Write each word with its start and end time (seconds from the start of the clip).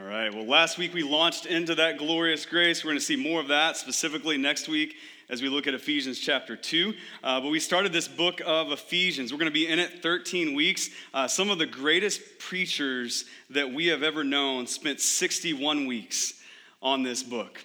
All 0.00 0.06
right. 0.06 0.32
Well, 0.32 0.46
last 0.46 0.78
week 0.78 0.94
we 0.94 1.02
launched 1.02 1.44
into 1.44 1.74
that 1.74 1.98
glorious 1.98 2.46
grace. 2.46 2.82
We're 2.82 2.90
going 2.90 2.98
to 2.98 3.04
see 3.04 3.16
more 3.16 3.38
of 3.38 3.48
that 3.48 3.76
specifically 3.76 4.38
next 4.38 4.66
week 4.66 4.94
as 5.28 5.42
we 5.42 5.50
look 5.50 5.66
at 5.66 5.74
Ephesians 5.74 6.18
chapter 6.18 6.56
2. 6.56 6.94
Uh, 7.22 7.40
but 7.40 7.50
we 7.50 7.60
started 7.60 7.92
this 7.92 8.08
book 8.08 8.40
of 8.46 8.72
Ephesians. 8.72 9.30
We're 9.30 9.40
going 9.40 9.50
to 9.50 9.52
be 9.52 9.66
in 9.66 9.78
it 9.78 10.00
13 10.02 10.54
weeks. 10.54 10.88
Uh, 11.12 11.28
some 11.28 11.50
of 11.50 11.58
the 11.58 11.66
greatest 11.66 12.22
preachers 12.38 13.26
that 13.50 13.70
we 13.70 13.88
have 13.88 14.02
ever 14.02 14.24
known 14.24 14.66
spent 14.66 15.00
61 15.00 15.86
weeks 15.86 16.40
on 16.80 17.02
this 17.02 17.22
book. 17.22 17.62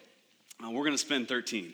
Uh, 0.61 0.71
we're 0.71 0.83
going 0.83 0.91
to 0.91 0.97
spend 0.97 1.29
13. 1.29 1.73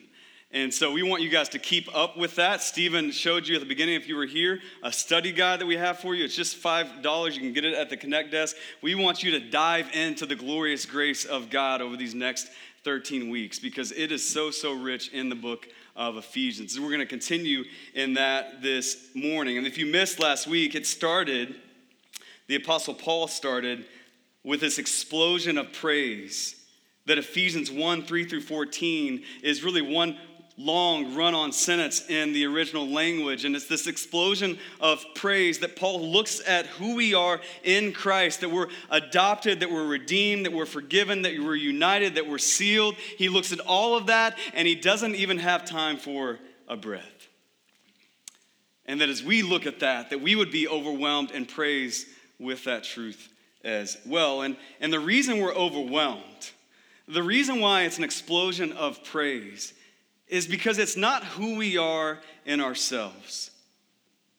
And 0.53 0.73
so 0.73 0.91
we 0.91 1.01
want 1.01 1.23
you 1.23 1.29
guys 1.29 1.47
to 1.49 1.59
keep 1.59 1.87
up 1.95 2.17
with 2.17 2.35
that. 2.35 2.61
Stephen 2.61 3.11
showed 3.11 3.47
you 3.47 3.55
at 3.55 3.61
the 3.61 3.67
beginning, 3.67 3.95
if 3.95 4.09
you 4.09 4.17
were 4.17 4.25
here, 4.25 4.59
a 4.83 4.91
study 4.91 5.31
guide 5.31 5.61
that 5.61 5.65
we 5.65 5.77
have 5.77 5.99
for 5.99 6.13
you. 6.13 6.25
It's 6.25 6.35
just 6.35 6.61
$5. 6.61 7.33
You 7.33 7.39
can 7.39 7.53
get 7.53 7.63
it 7.63 7.73
at 7.73 7.89
the 7.89 7.95
Connect 7.95 8.31
desk. 8.31 8.57
We 8.81 8.93
want 8.93 9.23
you 9.23 9.31
to 9.31 9.39
dive 9.39 9.89
into 9.93 10.25
the 10.25 10.35
glorious 10.35 10.85
grace 10.85 11.23
of 11.23 11.49
God 11.49 11.81
over 11.81 11.95
these 11.95 12.13
next 12.13 12.49
13 12.83 13.29
weeks 13.29 13.59
because 13.59 13.93
it 13.93 14.11
is 14.11 14.27
so, 14.27 14.51
so 14.51 14.73
rich 14.73 15.13
in 15.13 15.29
the 15.29 15.35
book 15.35 15.69
of 15.95 16.17
Ephesians. 16.17 16.75
And 16.75 16.83
we're 16.83 16.91
going 16.91 16.99
to 16.99 17.05
continue 17.05 17.63
in 17.93 18.15
that 18.15 18.61
this 18.61 19.07
morning. 19.15 19.57
And 19.57 19.65
if 19.65 19.77
you 19.77 19.85
missed 19.85 20.19
last 20.19 20.47
week, 20.47 20.75
it 20.75 20.85
started, 20.85 21.55
the 22.47 22.55
Apostle 22.55 22.93
Paul 22.93 23.29
started 23.29 23.85
with 24.43 24.59
this 24.59 24.79
explosion 24.79 25.57
of 25.57 25.71
praise 25.71 26.57
that 27.05 27.17
Ephesians 27.17 27.71
1 27.71 28.03
3 28.03 28.25
through 28.25 28.41
14 28.41 29.23
is 29.43 29.63
really 29.63 29.81
one 29.81 30.17
long 30.63 31.15
run 31.15 31.33
on 31.33 31.51
sentence 31.51 32.07
in 32.09 32.33
the 32.33 32.45
original 32.45 32.87
language. 32.87 33.45
And 33.45 33.55
it's 33.55 33.67
this 33.67 33.87
explosion 33.87 34.57
of 34.79 35.03
praise 35.15 35.59
that 35.59 35.75
Paul 35.75 36.11
looks 36.11 36.41
at 36.47 36.67
who 36.67 36.95
we 36.95 37.13
are 37.13 37.41
in 37.63 37.93
Christ, 37.93 38.41
that 38.41 38.49
we're 38.49 38.67
adopted, 38.89 39.59
that 39.61 39.71
we're 39.71 39.87
redeemed, 39.87 40.45
that 40.45 40.53
we're 40.53 40.65
forgiven, 40.65 41.23
that 41.23 41.37
we're 41.39 41.55
united, 41.55 42.15
that 42.15 42.27
we're 42.27 42.37
sealed. 42.37 42.95
He 42.95 43.29
looks 43.29 43.51
at 43.51 43.59
all 43.59 43.97
of 43.97 44.07
that 44.07 44.37
and 44.53 44.67
he 44.67 44.75
doesn't 44.75 45.15
even 45.15 45.39
have 45.39 45.65
time 45.65 45.97
for 45.97 46.39
a 46.67 46.77
breath. 46.77 47.27
And 48.85 49.01
that 49.01 49.09
as 49.09 49.23
we 49.23 49.41
look 49.41 49.65
at 49.65 49.79
that, 49.79 50.09
that 50.09 50.21
we 50.21 50.35
would 50.35 50.51
be 50.51 50.67
overwhelmed 50.67 51.31
in 51.31 51.45
praise 51.45 52.05
with 52.39 52.65
that 52.65 52.83
truth 52.83 53.29
as 53.63 53.97
well. 54.05 54.41
And, 54.41 54.57
and 54.79 54.91
the 54.91 54.99
reason 54.99 55.39
we're 55.39 55.53
overwhelmed, 55.53 56.51
the 57.07 57.23
reason 57.23 57.59
why 57.59 57.83
it's 57.83 57.97
an 57.97 58.03
explosion 58.03 58.71
of 58.73 59.03
praise 59.03 59.73
is 60.31 60.47
because 60.47 60.79
it's 60.79 60.97
not 60.97 61.23
who 61.23 61.57
we 61.57 61.77
are 61.77 62.17
in 62.45 62.61
ourselves. 62.61 63.51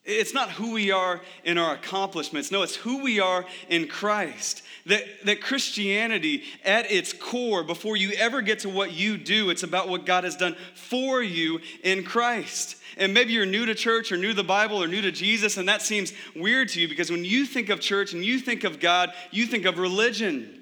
It's 0.05 0.35
not 0.35 0.51
who 0.51 0.73
we 0.73 0.91
are 0.91 1.21
in 1.45 1.59
our 1.59 1.75
accomplishments. 1.75 2.51
No, 2.51 2.63
it's 2.63 2.75
who 2.75 3.05
we 3.05 3.21
are 3.21 3.45
in 3.69 3.87
Christ. 3.87 4.63
That, 4.87 5.05
that 5.27 5.41
Christianity, 5.41 6.43
at 6.65 6.91
its 6.91 7.13
core, 7.13 7.63
before 7.63 7.97
you 7.97 8.11
ever 8.19 8.43
get 8.43 8.61
to 8.61 8.69
what 8.69 8.93
you 8.93 9.17
do, 9.17 9.51
it's 9.51 9.63
about 9.63 9.89
what 9.89 10.05
God 10.05 10.25
has 10.25 10.35
done 10.35 10.57
for 10.75 11.23
you 11.23 11.61
in 11.85 12.03
Christ. 12.03 12.77
And 12.97 13.15
maybe 13.15 13.33
you're 13.33 13.47
new 13.47 13.65
to 13.67 13.77
church 13.77 14.11
or 14.11 14.17
new 14.17 14.31
to 14.31 14.35
the 14.35 14.43
Bible 14.43 14.83
or 14.83 14.89
new 14.89 15.03
to 15.03 15.13
Jesus, 15.13 15.57
and 15.57 15.69
that 15.69 15.83
seems 15.83 16.13
weird 16.35 16.71
to 16.71 16.81
you 16.81 16.89
because 16.89 17.11
when 17.11 17.25
you 17.25 17.47
think 17.47 17.69
of 17.69 17.81
church 17.81 18.13
and 18.13 18.25
you 18.25 18.41
think 18.41 18.65
of 18.65 18.81
God, 18.81 19.13
you 19.31 19.47
think 19.47 19.67
of 19.67 19.79
religion 19.79 20.62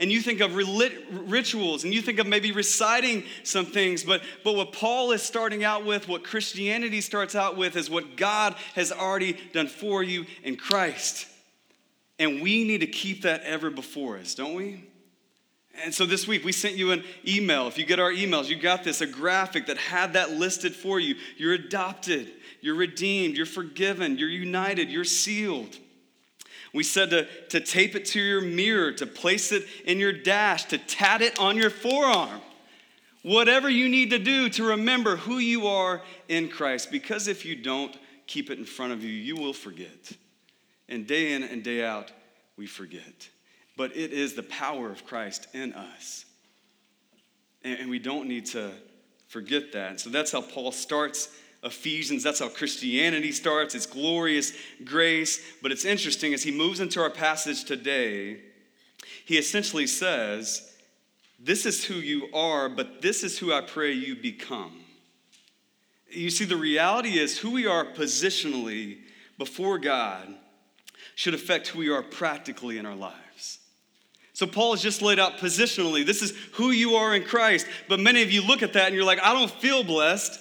and 0.00 0.10
you 0.10 0.20
think 0.20 0.40
of 0.40 0.56
rituals 0.56 1.84
and 1.84 1.94
you 1.94 2.02
think 2.02 2.18
of 2.18 2.26
maybe 2.26 2.50
reciting 2.50 3.22
some 3.44 3.66
things 3.66 4.02
but, 4.02 4.22
but 4.42 4.56
what 4.56 4.72
paul 4.72 5.12
is 5.12 5.22
starting 5.22 5.62
out 5.62 5.84
with 5.84 6.08
what 6.08 6.24
christianity 6.24 7.00
starts 7.00 7.36
out 7.36 7.56
with 7.56 7.76
is 7.76 7.88
what 7.88 8.16
god 8.16 8.56
has 8.74 8.90
already 8.90 9.38
done 9.52 9.68
for 9.68 10.02
you 10.02 10.26
in 10.42 10.56
christ. 10.56 11.26
And 12.18 12.42
we 12.42 12.64
need 12.64 12.80
to 12.80 12.86
keep 12.86 13.22
that 13.22 13.42
ever 13.44 13.70
before 13.70 14.18
us 14.18 14.34
don't 14.34 14.54
we? 14.54 14.84
And 15.84 15.94
so 15.94 16.04
this 16.04 16.26
week 16.26 16.44
we 16.44 16.52
sent 16.52 16.76
you 16.76 16.90
an 16.90 17.04
email. 17.26 17.68
If 17.68 17.78
you 17.78 17.86
get 17.86 18.00
our 18.00 18.10
emails 18.10 18.48
you 18.48 18.56
got 18.56 18.82
this 18.82 19.00
a 19.00 19.06
graphic 19.06 19.66
that 19.66 19.78
had 19.78 20.14
that 20.14 20.32
listed 20.32 20.74
for 20.74 20.98
you. 20.98 21.14
You're 21.36 21.54
adopted 21.54 22.32
you're 22.62 22.74
redeemed 22.74 23.36
you're 23.36 23.46
forgiven 23.46 24.18
you're 24.18 24.28
united 24.28 24.90
you're 24.90 25.04
sealed 25.04 25.78
we 26.72 26.82
said 26.84 27.10
to, 27.10 27.26
to 27.48 27.60
tape 27.60 27.96
it 27.96 28.04
to 28.06 28.20
your 28.20 28.40
mirror, 28.40 28.92
to 28.92 29.06
place 29.06 29.52
it 29.52 29.66
in 29.84 29.98
your 29.98 30.12
dash, 30.12 30.64
to 30.66 30.78
tat 30.78 31.20
it 31.20 31.38
on 31.38 31.56
your 31.56 31.70
forearm. 31.70 32.40
Whatever 33.22 33.68
you 33.68 33.88
need 33.88 34.10
to 34.10 34.18
do 34.18 34.48
to 34.50 34.64
remember 34.64 35.16
who 35.16 35.38
you 35.38 35.66
are 35.66 36.02
in 36.28 36.48
Christ. 36.48 36.90
Because 36.90 37.28
if 37.28 37.44
you 37.44 37.56
don't 37.56 37.94
keep 38.26 38.50
it 38.50 38.58
in 38.58 38.64
front 38.64 38.92
of 38.92 39.02
you, 39.02 39.10
you 39.10 39.36
will 39.36 39.52
forget. 39.52 40.12
And 40.88 41.06
day 41.06 41.32
in 41.32 41.42
and 41.42 41.62
day 41.62 41.84
out, 41.84 42.12
we 42.56 42.66
forget. 42.66 43.28
But 43.76 43.96
it 43.96 44.12
is 44.12 44.34
the 44.34 44.42
power 44.44 44.90
of 44.90 45.04
Christ 45.04 45.48
in 45.52 45.72
us. 45.74 46.24
And 47.62 47.90
we 47.90 47.98
don't 47.98 48.26
need 48.26 48.46
to 48.46 48.70
forget 49.28 49.72
that. 49.72 50.00
So 50.00 50.08
that's 50.08 50.32
how 50.32 50.40
Paul 50.40 50.72
starts 50.72 51.28
Ephesians. 51.62 52.22
That's 52.22 52.40
how 52.40 52.48
Christianity 52.48 53.32
starts. 53.32 53.74
It's 53.74 53.86
glorious 53.86 54.52
grace. 54.84 55.40
But 55.62 55.72
it's 55.72 55.84
interesting 55.84 56.32
as 56.32 56.42
he 56.42 56.50
moves 56.50 56.80
into 56.80 57.00
our 57.00 57.10
passage 57.10 57.64
today, 57.64 58.40
he 59.24 59.38
essentially 59.38 59.86
says, 59.86 60.72
This 61.38 61.66
is 61.66 61.84
who 61.84 61.94
you 61.94 62.28
are, 62.32 62.68
but 62.68 63.02
this 63.02 63.22
is 63.22 63.38
who 63.38 63.52
I 63.52 63.60
pray 63.60 63.92
you 63.92 64.16
become. 64.16 64.80
You 66.08 66.30
see, 66.30 66.44
the 66.44 66.56
reality 66.56 67.18
is 67.18 67.38
who 67.38 67.52
we 67.52 67.66
are 67.66 67.84
positionally 67.84 68.98
before 69.38 69.78
God 69.78 70.34
should 71.14 71.34
affect 71.34 71.68
who 71.68 71.80
we 71.80 71.90
are 71.90 72.02
practically 72.02 72.78
in 72.78 72.86
our 72.86 72.96
lives. 72.96 73.58
So, 74.32 74.46
Paul 74.46 74.72
has 74.72 74.82
just 74.82 75.02
laid 75.02 75.18
out 75.18 75.36
positionally 75.36 76.04
this 76.04 76.22
is 76.22 76.34
who 76.52 76.70
you 76.70 76.94
are 76.94 77.14
in 77.14 77.24
Christ. 77.24 77.66
But 77.88 78.00
many 78.00 78.22
of 78.22 78.30
you 78.32 78.40
look 78.42 78.62
at 78.62 78.72
that 78.72 78.86
and 78.86 78.94
you're 78.94 79.04
like, 79.04 79.20
I 79.20 79.34
don't 79.34 79.50
feel 79.50 79.84
blessed. 79.84 80.40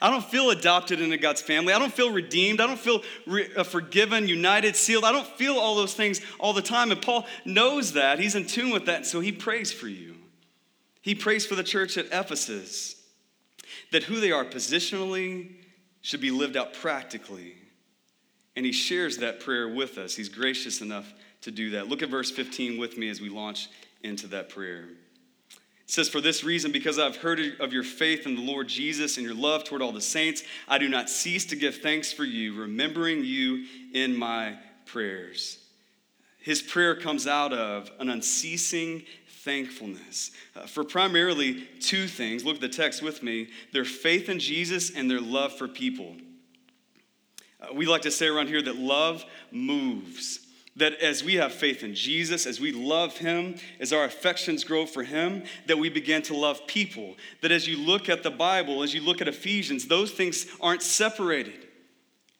I 0.00 0.10
don't 0.10 0.24
feel 0.24 0.50
adopted 0.50 1.00
into 1.00 1.16
God's 1.16 1.42
family. 1.42 1.72
I 1.72 1.78
don't 1.78 1.92
feel 1.92 2.12
redeemed. 2.12 2.60
I 2.60 2.66
don't 2.66 2.78
feel 2.78 3.02
re- 3.26 3.50
uh, 3.56 3.64
forgiven, 3.64 4.28
united, 4.28 4.76
sealed. 4.76 5.04
I 5.04 5.12
don't 5.12 5.26
feel 5.26 5.54
all 5.54 5.74
those 5.74 5.94
things 5.94 6.20
all 6.38 6.52
the 6.52 6.62
time. 6.62 6.90
And 6.90 7.00
Paul 7.00 7.26
knows 7.44 7.92
that. 7.92 8.18
He's 8.18 8.34
in 8.34 8.46
tune 8.46 8.70
with 8.70 8.86
that. 8.86 9.06
So 9.06 9.20
he 9.20 9.32
prays 9.32 9.72
for 9.72 9.88
you. 9.88 10.16
He 11.02 11.14
prays 11.14 11.46
for 11.46 11.54
the 11.54 11.64
church 11.64 11.96
at 11.96 12.06
Ephesus 12.06 12.96
that 13.92 14.04
who 14.04 14.20
they 14.20 14.32
are 14.32 14.44
positionally 14.44 15.52
should 16.02 16.20
be 16.20 16.30
lived 16.30 16.56
out 16.56 16.74
practically. 16.74 17.54
And 18.56 18.66
he 18.66 18.72
shares 18.72 19.18
that 19.18 19.40
prayer 19.40 19.68
with 19.68 19.98
us. 19.98 20.14
He's 20.14 20.28
gracious 20.28 20.80
enough 20.80 21.12
to 21.42 21.50
do 21.50 21.70
that. 21.70 21.88
Look 21.88 22.02
at 22.02 22.10
verse 22.10 22.30
15 22.30 22.78
with 22.78 22.98
me 22.98 23.08
as 23.08 23.20
we 23.20 23.28
launch 23.28 23.68
into 24.02 24.26
that 24.28 24.48
prayer. 24.48 24.88
It 25.90 25.94
says, 25.94 26.08
For 26.08 26.20
this 26.20 26.44
reason, 26.44 26.70
because 26.70 27.00
I've 27.00 27.16
heard 27.16 27.40
of 27.58 27.72
your 27.72 27.82
faith 27.82 28.24
in 28.24 28.36
the 28.36 28.42
Lord 28.42 28.68
Jesus 28.68 29.16
and 29.16 29.26
your 29.26 29.34
love 29.34 29.64
toward 29.64 29.82
all 29.82 29.90
the 29.90 30.00
saints, 30.00 30.44
I 30.68 30.78
do 30.78 30.88
not 30.88 31.10
cease 31.10 31.44
to 31.46 31.56
give 31.56 31.78
thanks 31.78 32.12
for 32.12 32.22
you, 32.22 32.54
remembering 32.54 33.24
you 33.24 33.66
in 33.92 34.16
my 34.16 34.56
prayers. 34.86 35.58
His 36.38 36.62
prayer 36.62 36.94
comes 36.94 37.26
out 37.26 37.52
of 37.52 37.90
an 37.98 38.08
unceasing 38.08 39.02
thankfulness 39.40 40.30
uh, 40.54 40.66
for 40.66 40.84
primarily 40.84 41.66
two 41.80 42.06
things. 42.06 42.44
Look 42.44 42.54
at 42.54 42.60
the 42.60 42.68
text 42.68 43.02
with 43.02 43.24
me 43.24 43.48
their 43.72 43.84
faith 43.84 44.28
in 44.28 44.38
Jesus 44.38 44.94
and 44.94 45.10
their 45.10 45.20
love 45.20 45.54
for 45.54 45.66
people. 45.66 46.14
Uh, 47.60 47.74
we 47.74 47.86
like 47.86 48.02
to 48.02 48.12
say 48.12 48.28
around 48.28 48.46
here 48.46 48.62
that 48.62 48.76
love 48.76 49.24
moves 49.50 50.46
that 50.76 50.94
as 51.00 51.24
we 51.24 51.34
have 51.34 51.52
faith 51.52 51.82
in 51.82 51.94
Jesus, 51.94 52.46
as 52.46 52.60
we 52.60 52.72
love 52.72 53.16
Him, 53.16 53.56
as 53.80 53.92
our 53.92 54.04
affections 54.04 54.64
grow 54.64 54.86
for 54.86 55.02
Him, 55.02 55.44
that 55.66 55.78
we 55.78 55.88
begin 55.88 56.22
to 56.22 56.36
love 56.36 56.66
people. 56.66 57.16
That 57.42 57.50
as 57.50 57.66
you 57.66 57.76
look 57.76 58.08
at 58.08 58.22
the 58.22 58.30
Bible, 58.30 58.82
as 58.82 58.94
you 58.94 59.00
look 59.00 59.20
at 59.20 59.28
Ephesians, 59.28 59.86
those 59.86 60.12
things 60.12 60.46
aren't 60.60 60.82
separated. 60.82 61.66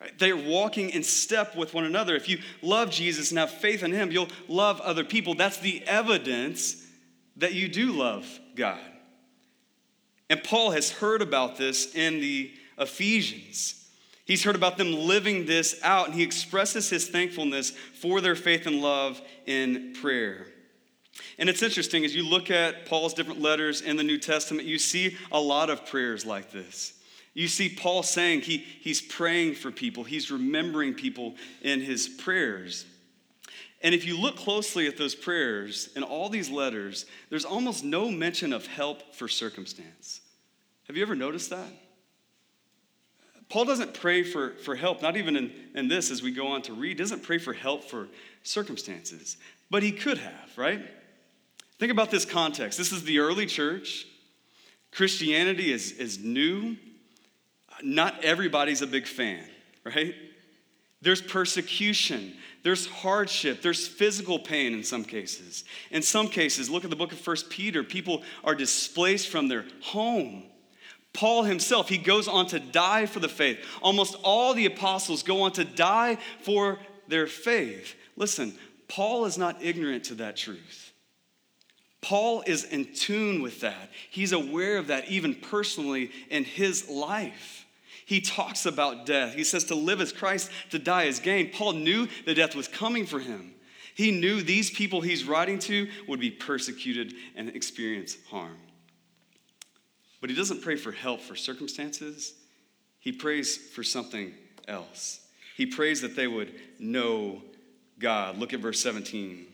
Right? 0.00 0.16
They're 0.18 0.36
walking 0.36 0.90
in 0.90 1.02
step 1.02 1.56
with 1.56 1.74
one 1.74 1.84
another. 1.84 2.14
If 2.14 2.28
you 2.28 2.38
love 2.62 2.90
Jesus 2.90 3.30
and 3.30 3.38
have 3.38 3.50
faith 3.50 3.82
in 3.82 3.92
Him, 3.92 4.12
you'll 4.12 4.30
love 4.48 4.80
other 4.80 5.04
people. 5.04 5.34
That's 5.34 5.58
the 5.58 5.82
evidence 5.86 6.86
that 7.36 7.54
you 7.54 7.68
do 7.68 7.92
love 7.92 8.26
God. 8.54 8.80
And 10.30 10.42
Paul 10.44 10.70
has 10.70 10.90
heard 10.90 11.20
about 11.20 11.56
this 11.56 11.94
in 11.94 12.20
the 12.20 12.52
Ephesians. 12.78 13.79
He's 14.30 14.44
heard 14.44 14.54
about 14.54 14.78
them 14.78 14.92
living 14.92 15.44
this 15.44 15.80
out, 15.82 16.06
and 16.06 16.14
he 16.14 16.22
expresses 16.22 16.88
his 16.88 17.08
thankfulness 17.08 17.70
for 17.70 18.20
their 18.20 18.36
faith 18.36 18.64
and 18.64 18.80
love 18.80 19.20
in 19.44 19.92
prayer. 20.00 20.46
And 21.36 21.48
it's 21.48 21.64
interesting, 21.64 22.04
as 22.04 22.14
you 22.14 22.24
look 22.24 22.48
at 22.48 22.86
Paul's 22.86 23.12
different 23.12 23.40
letters 23.40 23.80
in 23.80 23.96
the 23.96 24.04
New 24.04 24.18
Testament, 24.18 24.68
you 24.68 24.78
see 24.78 25.16
a 25.32 25.40
lot 25.40 25.68
of 25.68 25.84
prayers 25.84 26.24
like 26.24 26.52
this. 26.52 26.92
You 27.34 27.48
see 27.48 27.70
Paul 27.70 28.04
saying 28.04 28.42
he, 28.42 28.58
he's 28.58 29.00
praying 29.00 29.56
for 29.56 29.72
people, 29.72 30.04
he's 30.04 30.30
remembering 30.30 30.94
people 30.94 31.34
in 31.62 31.80
his 31.80 32.08
prayers. 32.08 32.86
And 33.82 33.96
if 33.96 34.06
you 34.06 34.16
look 34.16 34.36
closely 34.36 34.86
at 34.86 34.96
those 34.96 35.16
prayers 35.16 35.88
in 35.96 36.04
all 36.04 36.28
these 36.28 36.50
letters, 36.50 37.04
there's 37.30 37.44
almost 37.44 37.82
no 37.82 38.08
mention 38.08 38.52
of 38.52 38.64
help 38.68 39.12
for 39.12 39.26
circumstance. 39.26 40.20
Have 40.86 40.96
you 40.96 41.02
ever 41.02 41.16
noticed 41.16 41.50
that? 41.50 41.72
Paul 43.50 43.64
doesn't 43.64 43.94
pray 43.94 44.22
for, 44.22 44.50
for 44.64 44.76
help, 44.76 45.02
not 45.02 45.16
even 45.16 45.36
in, 45.36 45.52
in 45.74 45.88
this 45.88 46.10
as 46.10 46.22
we 46.22 46.30
go 46.30 46.46
on 46.46 46.62
to 46.62 46.72
read, 46.72 46.96
doesn't 46.96 47.24
pray 47.24 47.38
for 47.38 47.52
help 47.52 47.84
for 47.84 48.08
circumstances, 48.44 49.36
but 49.70 49.82
he 49.82 49.90
could 49.90 50.18
have, 50.18 50.56
right? 50.56 50.80
Think 51.78 51.90
about 51.90 52.10
this 52.12 52.24
context. 52.24 52.78
This 52.78 52.92
is 52.92 53.02
the 53.02 53.18
early 53.18 53.46
church. 53.46 54.06
Christianity 54.92 55.72
is, 55.72 55.92
is 55.92 56.18
new. 56.20 56.76
Not 57.82 58.22
everybody's 58.24 58.82
a 58.82 58.86
big 58.86 59.06
fan, 59.06 59.44
right? 59.84 60.14
There's 61.02 61.22
persecution, 61.22 62.34
there's 62.62 62.86
hardship, 62.86 63.62
there's 63.62 63.88
physical 63.88 64.38
pain 64.38 64.74
in 64.74 64.84
some 64.84 65.02
cases. 65.02 65.64
In 65.90 66.02
some 66.02 66.28
cases, 66.28 66.68
look 66.68 66.84
at 66.84 66.90
the 66.90 66.96
book 66.96 67.10
of 67.10 67.18
First 67.18 67.50
Peter, 67.50 67.82
people 67.82 68.22
are 68.44 68.54
displaced 68.54 69.28
from 69.28 69.48
their 69.48 69.64
home. 69.82 70.44
Paul 71.12 71.42
himself, 71.42 71.88
he 71.88 71.98
goes 71.98 72.28
on 72.28 72.46
to 72.48 72.60
die 72.60 73.06
for 73.06 73.20
the 73.20 73.28
faith. 73.28 73.58
Almost 73.82 74.16
all 74.22 74.54
the 74.54 74.66
apostles 74.66 75.22
go 75.22 75.42
on 75.42 75.52
to 75.52 75.64
die 75.64 76.18
for 76.42 76.78
their 77.08 77.26
faith. 77.26 77.94
Listen, 78.16 78.54
Paul 78.88 79.24
is 79.24 79.36
not 79.36 79.62
ignorant 79.62 80.04
to 80.04 80.14
that 80.16 80.36
truth. 80.36 80.92
Paul 82.00 82.42
is 82.46 82.64
in 82.64 82.94
tune 82.94 83.42
with 83.42 83.60
that. 83.60 83.90
He's 84.10 84.32
aware 84.32 84.78
of 84.78 84.86
that 84.86 85.08
even 85.08 85.34
personally 85.34 86.10
in 86.30 86.44
his 86.44 86.88
life. 86.88 87.66
He 88.06 88.20
talks 88.20 88.66
about 88.66 89.06
death. 89.06 89.34
He 89.34 89.44
says 89.44 89.64
to 89.64 89.74
live 89.74 90.00
as 90.00 90.12
Christ, 90.12 90.50
to 90.70 90.78
die 90.78 91.06
as 91.06 91.20
gain. 91.20 91.50
Paul 91.52 91.74
knew 91.74 92.08
the 92.24 92.34
death 92.34 92.56
was 92.56 92.66
coming 92.66 93.06
for 93.06 93.20
him. 93.20 93.54
He 93.94 94.10
knew 94.10 94.42
these 94.42 94.70
people 94.70 95.00
he's 95.00 95.24
writing 95.24 95.58
to 95.60 95.88
would 96.08 96.20
be 96.20 96.30
persecuted 96.30 97.14
and 97.36 97.50
experience 97.50 98.16
harm. 98.30 98.56
But 100.20 100.30
he 100.30 100.36
doesn't 100.36 100.62
pray 100.62 100.76
for 100.76 100.92
help 100.92 101.20
for 101.20 101.34
circumstances, 101.34 102.34
he 102.98 103.12
prays 103.12 103.56
for 103.56 103.82
something 103.82 104.34
else. 104.68 105.20
He 105.56 105.66
prays 105.66 106.02
that 106.02 106.16
they 106.16 106.26
would 106.26 106.54
know 106.78 107.42
God. 107.98 108.38
Look 108.38 108.52
at 108.52 108.60
verse 108.60 108.80
17. 108.80 109.46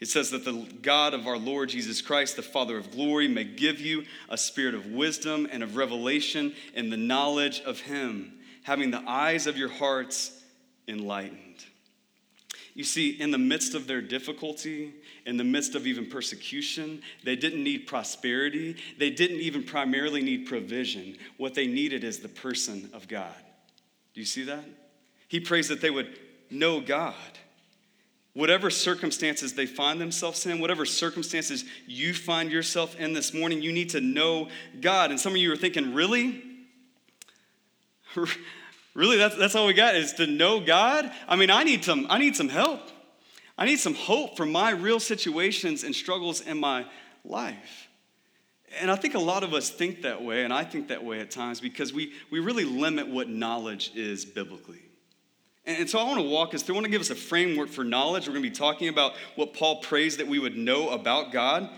It 0.00 0.08
says 0.08 0.30
that 0.30 0.44
the 0.44 0.66
God 0.82 1.14
of 1.14 1.26
our 1.26 1.38
Lord 1.38 1.68
Jesus 1.68 2.02
Christ, 2.02 2.34
the 2.36 2.42
Father 2.42 2.76
of 2.76 2.90
glory, 2.90 3.28
may 3.28 3.44
give 3.44 3.78
you 3.78 4.04
a 4.28 4.36
spirit 4.36 4.74
of 4.74 4.86
wisdom 4.86 5.46
and 5.50 5.62
of 5.62 5.76
revelation 5.76 6.54
and 6.74 6.90
the 6.90 6.96
knowledge 6.96 7.60
of 7.60 7.80
Him, 7.80 8.32
having 8.64 8.90
the 8.90 9.02
eyes 9.06 9.46
of 9.46 9.56
your 9.56 9.68
hearts 9.68 10.42
enlightened. 10.88 11.64
You 12.74 12.84
see, 12.84 13.10
in 13.10 13.30
the 13.30 13.38
midst 13.38 13.74
of 13.74 13.86
their 13.86 14.02
difficulty, 14.02 14.94
in 15.26 15.36
the 15.36 15.44
midst 15.44 15.74
of 15.74 15.86
even 15.86 16.06
persecution, 16.06 17.02
they 17.24 17.36
didn't 17.36 17.62
need 17.62 17.86
prosperity. 17.86 18.76
They 18.98 19.10
didn't 19.10 19.40
even 19.40 19.62
primarily 19.62 20.22
need 20.22 20.46
provision. 20.46 21.16
What 21.36 21.54
they 21.54 21.66
needed 21.66 22.04
is 22.04 22.20
the 22.20 22.28
person 22.28 22.90
of 22.92 23.08
God. 23.08 23.34
Do 24.14 24.20
you 24.20 24.26
see 24.26 24.44
that? 24.44 24.64
He 25.28 25.40
prays 25.40 25.68
that 25.68 25.80
they 25.80 25.90
would 25.90 26.18
know 26.50 26.80
God. 26.80 27.14
Whatever 28.34 28.70
circumstances 28.70 29.54
they 29.54 29.66
find 29.66 30.00
themselves 30.00 30.46
in, 30.46 30.58
whatever 30.58 30.86
circumstances 30.86 31.64
you 31.86 32.14
find 32.14 32.50
yourself 32.50 32.98
in 32.98 33.12
this 33.12 33.34
morning, 33.34 33.62
you 33.62 33.72
need 33.72 33.90
to 33.90 34.00
know 34.00 34.48
God. 34.80 35.10
And 35.10 35.20
some 35.20 35.32
of 35.32 35.38
you 35.38 35.52
are 35.52 35.56
thinking, 35.56 35.94
really? 35.94 36.42
Really, 38.94 39.16
that's, 39.16 39.36
that's 39.36 39.54
all 39.54 39.66
we 39.66 39.72
got 39.72 39.94
is 39.94 40.12
to 40.14 40.26
know 40.26 40.60
God? 40.60 41.10
I 41.26 41.36
mean, 41.36 41.50
I 41.50 41.64
need 41.64 41.84
some, 41.84 42.06
I 42.10 42.18
need 42.18 42.36
some 42.36 42.50
help. 42.50 42.90
I 43.56 43.66
need 43.66 43.78
some 43.78 43.94
hope 43.94 44.36
for 44.36 44.46
my 44.46 44.70
real 44.70 45.00
situations 45.00 45.84
and 45.84 45.94
struggles 45.94 46.40
in 46.40 46.58
my 46.58 46.86
life. 47.24 47.88
And 48.80 48.90
I 48.90 48.96
think 48.96 49.14
a 49.14 49.18
lot 49.20 49.42
of 49.42 49.52
us 49.52 49.68
think 49.68 50.02
that 50.02 50.22
way, 50.22 50.44
and 50.44 50.52
I 50.52 50.64
think 50.64 50.88
that 50.88 51.04
way 51.04 51.20
at 51.20 51.30
times 51.30 51.60
because 51.60 51.92
we, 51.92 52.14
we 52.30 52.40
really 52.40 52.64
limit 52.64 53.08
what 53.08 53.28
knowledge 53.28 53.92
is 53.94 54.24
biblically. 54.24 54.80
And 55.64 55.88
so 55.88 55.98
I 55.98 56.04
want 56.04 56.18
to 56.18 56.28
walk 56.28 56.54
us 56.54 56.62
through, 56.62 56.74
I 56.74 56.78
want 56.78 56.86
to 56.86 56.90
give 56.90 57.00
us 57.00 57.10
a 57.10 57.14
framework 57.14 57.68
for 57.68 57.84
knowledge. 57.84 58.26
We're 58.26 58.32
going 58.32 58.44
to 58.44 58.50
be 58.50 58.56
talking 58.56 58.88
about 58.88 59.12
what 59.36 59.54
Paul 59.54 59.80
prays 59.80 60.16
that 60.16 60.26
we 60.26 60.38
would 60.38 60.56
know 60.56 60.90
about 60.90 61.32
God, 61.32 61.70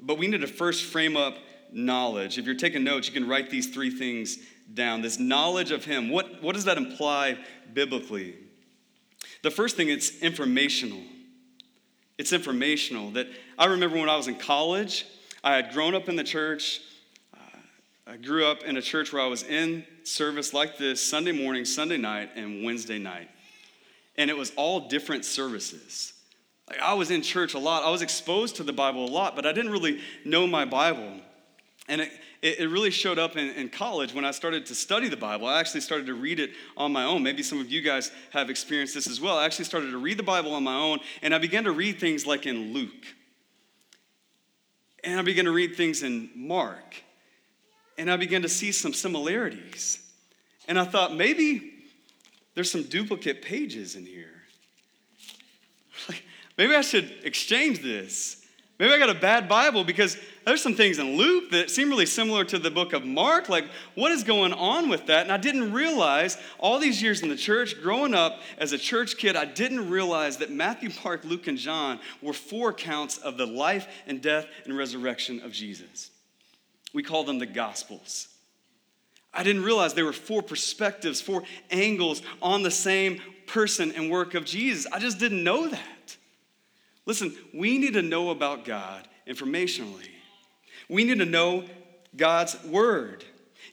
but 0.00 0.18
we 0.18 0.26
need 0.26 0.42
to 0.42 0.46
first 0.46 0.84
frame 0.84 1.16
up 1.16 1.38
knowledge. 1.72 2.36
If 2.36 2.44
you're 2.44 2.54
taking 2.54 2.84
notes, 2.84 3.06
you 3.06 3.14
can 3.14 3.26
write 3.26 3.48
these 3.48 3.68
three 3.68 3.90
things 3.90 4.38
down 4.74 5.00
this 5.00 5.18
knowledge 5.18 5.70
of 5.70 5.84
Him. 5.84 6.10
What, 6.10 6.42
what 6.42 6.54
does 6.54 6.64
that 6.64 6.76
imply 6.76 7.38
biblically? 7.72 8.36
The 9.42 9.50
first 9.50 9.76
thing, 9.76 9.88
it's 9.88 10.18
informational. 10.20 11.02
It's 12.18 12.32
informational. 12.32 13.10
That 13.12 13.28
I 13.58 13.66
remember 13.66 13.98
when 13.98 14.08
I 14.08 14.16
was 14.16 14.28
in 14.28 14.36
college, 14.36 15.06
I 15.42 15.56
had 15.56 15.72
grown 15.72 15.94
up 15.94 16.08
in 16.08 16.16
the 16.16 16.24
church. 16.24 16.80
Uh, 17.34 17.58
I 18.06 18.16
grew 18.16 18.46
up 18.46 18.62
in 18.62 18.76
a 18.76 18.82
church 18.82 19.12
where 19.12 19.22
I 19.22 19.26
was 19.26 19.42
in 19.42 19.84
service 20.04 20.54
like 20.54 20.78
this 20.78 21.04
Sunday 21.04 21.32
morning, 21.32 21.64
Sunday 21.64 21.96
night, 21.96 22.30
and 22.36 22.64
Wednesday 22.64 22.98
night. 22.98 23.28
And 24.16 24.30
it 24.30 24.36
was 24.36 24.52
all 24.56 24.88
different 24.88 25.24
services. 25.24 26.12
Like 26.68 26.80
I 26.80 26.94
was 26.94 27.10
in 27.10 27.22
church 27.22 27.54
a 27.54 27.58
lot. 27.58 27.82
I 27.82 27.90
was 27.90 28.02
exposed 28.02 28.56
to 28.56 28.62
the 28.62 28.72
Bible 28.72 29.04
a 29.06 29.10
lot, 29.10 29.34
but 29.36 29.46
I 29.46 29.52
didn't 29.52 29.72
really 29.72 30.00
know 30.24 30.46
my 30.46 30.64
Bible. 30.64 31.20
And 31.88 32.02
it, 32.02 32.10
it, 32.42 32.58
it 32.58 32.68
really 32.68 32.90
showed 32.90 33.18
up 33.18 33.36
in, 33.36 33.50
in 33.50 33.68
college 33.68 34.12
when 34.12 34.24
I 34.24 34.32
started 34.32 34.66
to 34.66 34.74
study 34.74 35.08
the 35.08 35.16
Bible. 35.16 35.46
I 35.46 35.60
actually 35.60 35.80
started 35.80 36.06
to 36.06 36.14
read 36.14 36.40
it 36.40 36.50
on 36.76 36.92
my 36.92 37.04
own. 37.04 37.22
Maybe 37.22 37.42
some 37.42 37.60
of 37.60 37.70
you 37.70 37.80
guys 37.80 38.10
have 38.30 38.50
experienced 38.50 38.94
this 38.94 39.06
as 39.06 39.20
well. 39.20 39.38
I 39.38 39.44
actually 39.44 39.64
started 39.64 39.92
to 39.92 39.98
read 39.98 40.18
the 40.18 40.24
Bible 40.24 40.52
on 40.54 40.64
my 40.64 40.74
own, 40.74 40.98
and 41.22 41.34
I 41.34 41.38
began 41.38 41.64
to 41.64 41.72
read 41.72 41.98
things 42.00 42.26
like 42.26 42.44
in 42.44 42.72
Luke. 42.72 43.06
And 45.04 45.18
I 45.18 45.22
began 45.22 45.46
to 45.46 45.52
read 45.52 45.76
things 45.76 46.02
in 46.02 46.30
Mark. 46.34 46.96
And 47.96 48.10
I 48.10 48.16
began 48.16 48.42
to 48.42 48.48
see 48.48 48.72
some 48.72 48.92
similarities. 48.92 49.98
And 50.68 50.78
I 50.78 50.84
thought, 50.84 51.14
maybe 51.14 51.72
there's 52.54 52.70
some 52.70 52.82
duplicate 52.84 53.42
pages 53.42 53.96
in 53.96 54.04
here. 54.04 54.28
Like, 56.08 56.24
maybe 56.58 56.74
I 56.74 56.80
should 56.80 57.12
exchange 57.22 57.80
this. 57.80 58.41
Maybe 58.78 58.92
I 58.92 58.98
got 58.98 59.10
a 59.10 59.20
bad 59.20 59.48
Bible 59.48 59.84
because 59.84 60.16
there's 60.44 60.62
some 60.62 60.74
things 60.74 60.98
in 60.98 61.16
Luke 61.16 61.50
that 61.50 61.70
seem 61.70 61.88
really 61.88 62.06
similar 62.06 62.44
to 62.46 62.58
the 62.58 62.70
book 62.70 62.92
of 62.92 63.04
Mark. 63.04 63.48
Like, 63.48 63.66
what 63.94 64.10
is 64.10 64.24
going 64.24 64.52
on 64.52 64.88
with 64.88 65.06
that? 65.06 65.22
And 65.22 65.30
I 65.30 65.36
didn't 65.36 65.72
realize 65.72 66.36
all 66.58 66.80
these 66.80 67.00
years 67.00 67.22
in 67.22 67.28
the 67.28 67.36
church, 67.36 67.80
growing 67.80 68.12
up 68.14 68.40
as 68.58 68.72
a 68.72 68.78
church 68.78 69.18
kid, 69.18 69.36
I 69.36 69.44
didn't 69.44 69.88
realize 69.88 70.38
that 70.38 70.50
Matthew, 70.50 70.90
Mark, 71.04 71.24
Luke, 71.24 71.46
and 71.46 71.58
John 71.58 72.00
were 72.20 72.32
four 72.32 72.70
accounts 72.70 73.18
of 73.18 73.36
the 73.36 73.46
life 73.46 73.86
and 74.06 74.20
death 74.20 74.46
and 74.64 74.76
resurrection 74.76 75.40
of 75.42 75.52
Jesus. 75.52 76.10
We 76.92 77.02
call 77.02 77.24
them 77.24 77.38
the 77.38 77.46
Gospels. 77.46 78.28
I 79.32 79.44
didn't 79.44 79.64
realize 79.64 79.94
there 79.94 80.04
were 80.04 80.12
four 80.12 80.42
perspectives, 80.42 81.20
four 81.20 81.42
angles 81.70 82.22
on 82.42 82.62
the 82.62 82.70
same 82.70 83.20
person 83.46 83.92
and 83.92 84.10
work 84.10 84.34
of 84.34 84.44
Jesus. 84.44 84.90
I 84.92 84.98
just 84.98 85.18
didn't 85.18 85.44
know 85.44 85.68
that. 85.68 85.91
Listen, 87.06 87.34
we 87.52 87.78
need 87.78 87.94
to 87.94 88.02
know 88.02 88.30
about 88.30 88.64
God 88.64 89.08
informationally. 89.26 90.08
We 90.88 91.04
need 91.04 91.18
to 91.18 91.26
know 91.26 91.64
God's 92.16 92.62
word. 92.64 93.24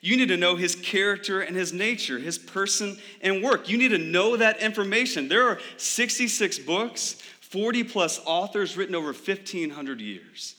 You 0.01 0.15
need 0.15 0.29
to 0.29 0.37
know 0.37 0.55
his 0.55 0.75
character 0.75 1.41
and 1.41 1.55
his 1.55 1.73
nature, 1.73 2.17
his 2.17 2.37
person 2.37 2.97
and 3.21 3.43
work. 3.43 3.67
You 3.67 3.77
need 3.77 3.89
to 3.89 3.97
know 3.97 4.37
that 4.37 4.61
information. 4.61 5.27
There 5.27 5.47
are 5.47 5.59
66 5.77 6.59
books, 6.59 7.21
40 7.41 7.83
plus 7.83 8.21
authors 8.25 8.77
written 8.77 8.95
over 8.95 9.07
1,500 9.07 9.99
years. 9.99 10.55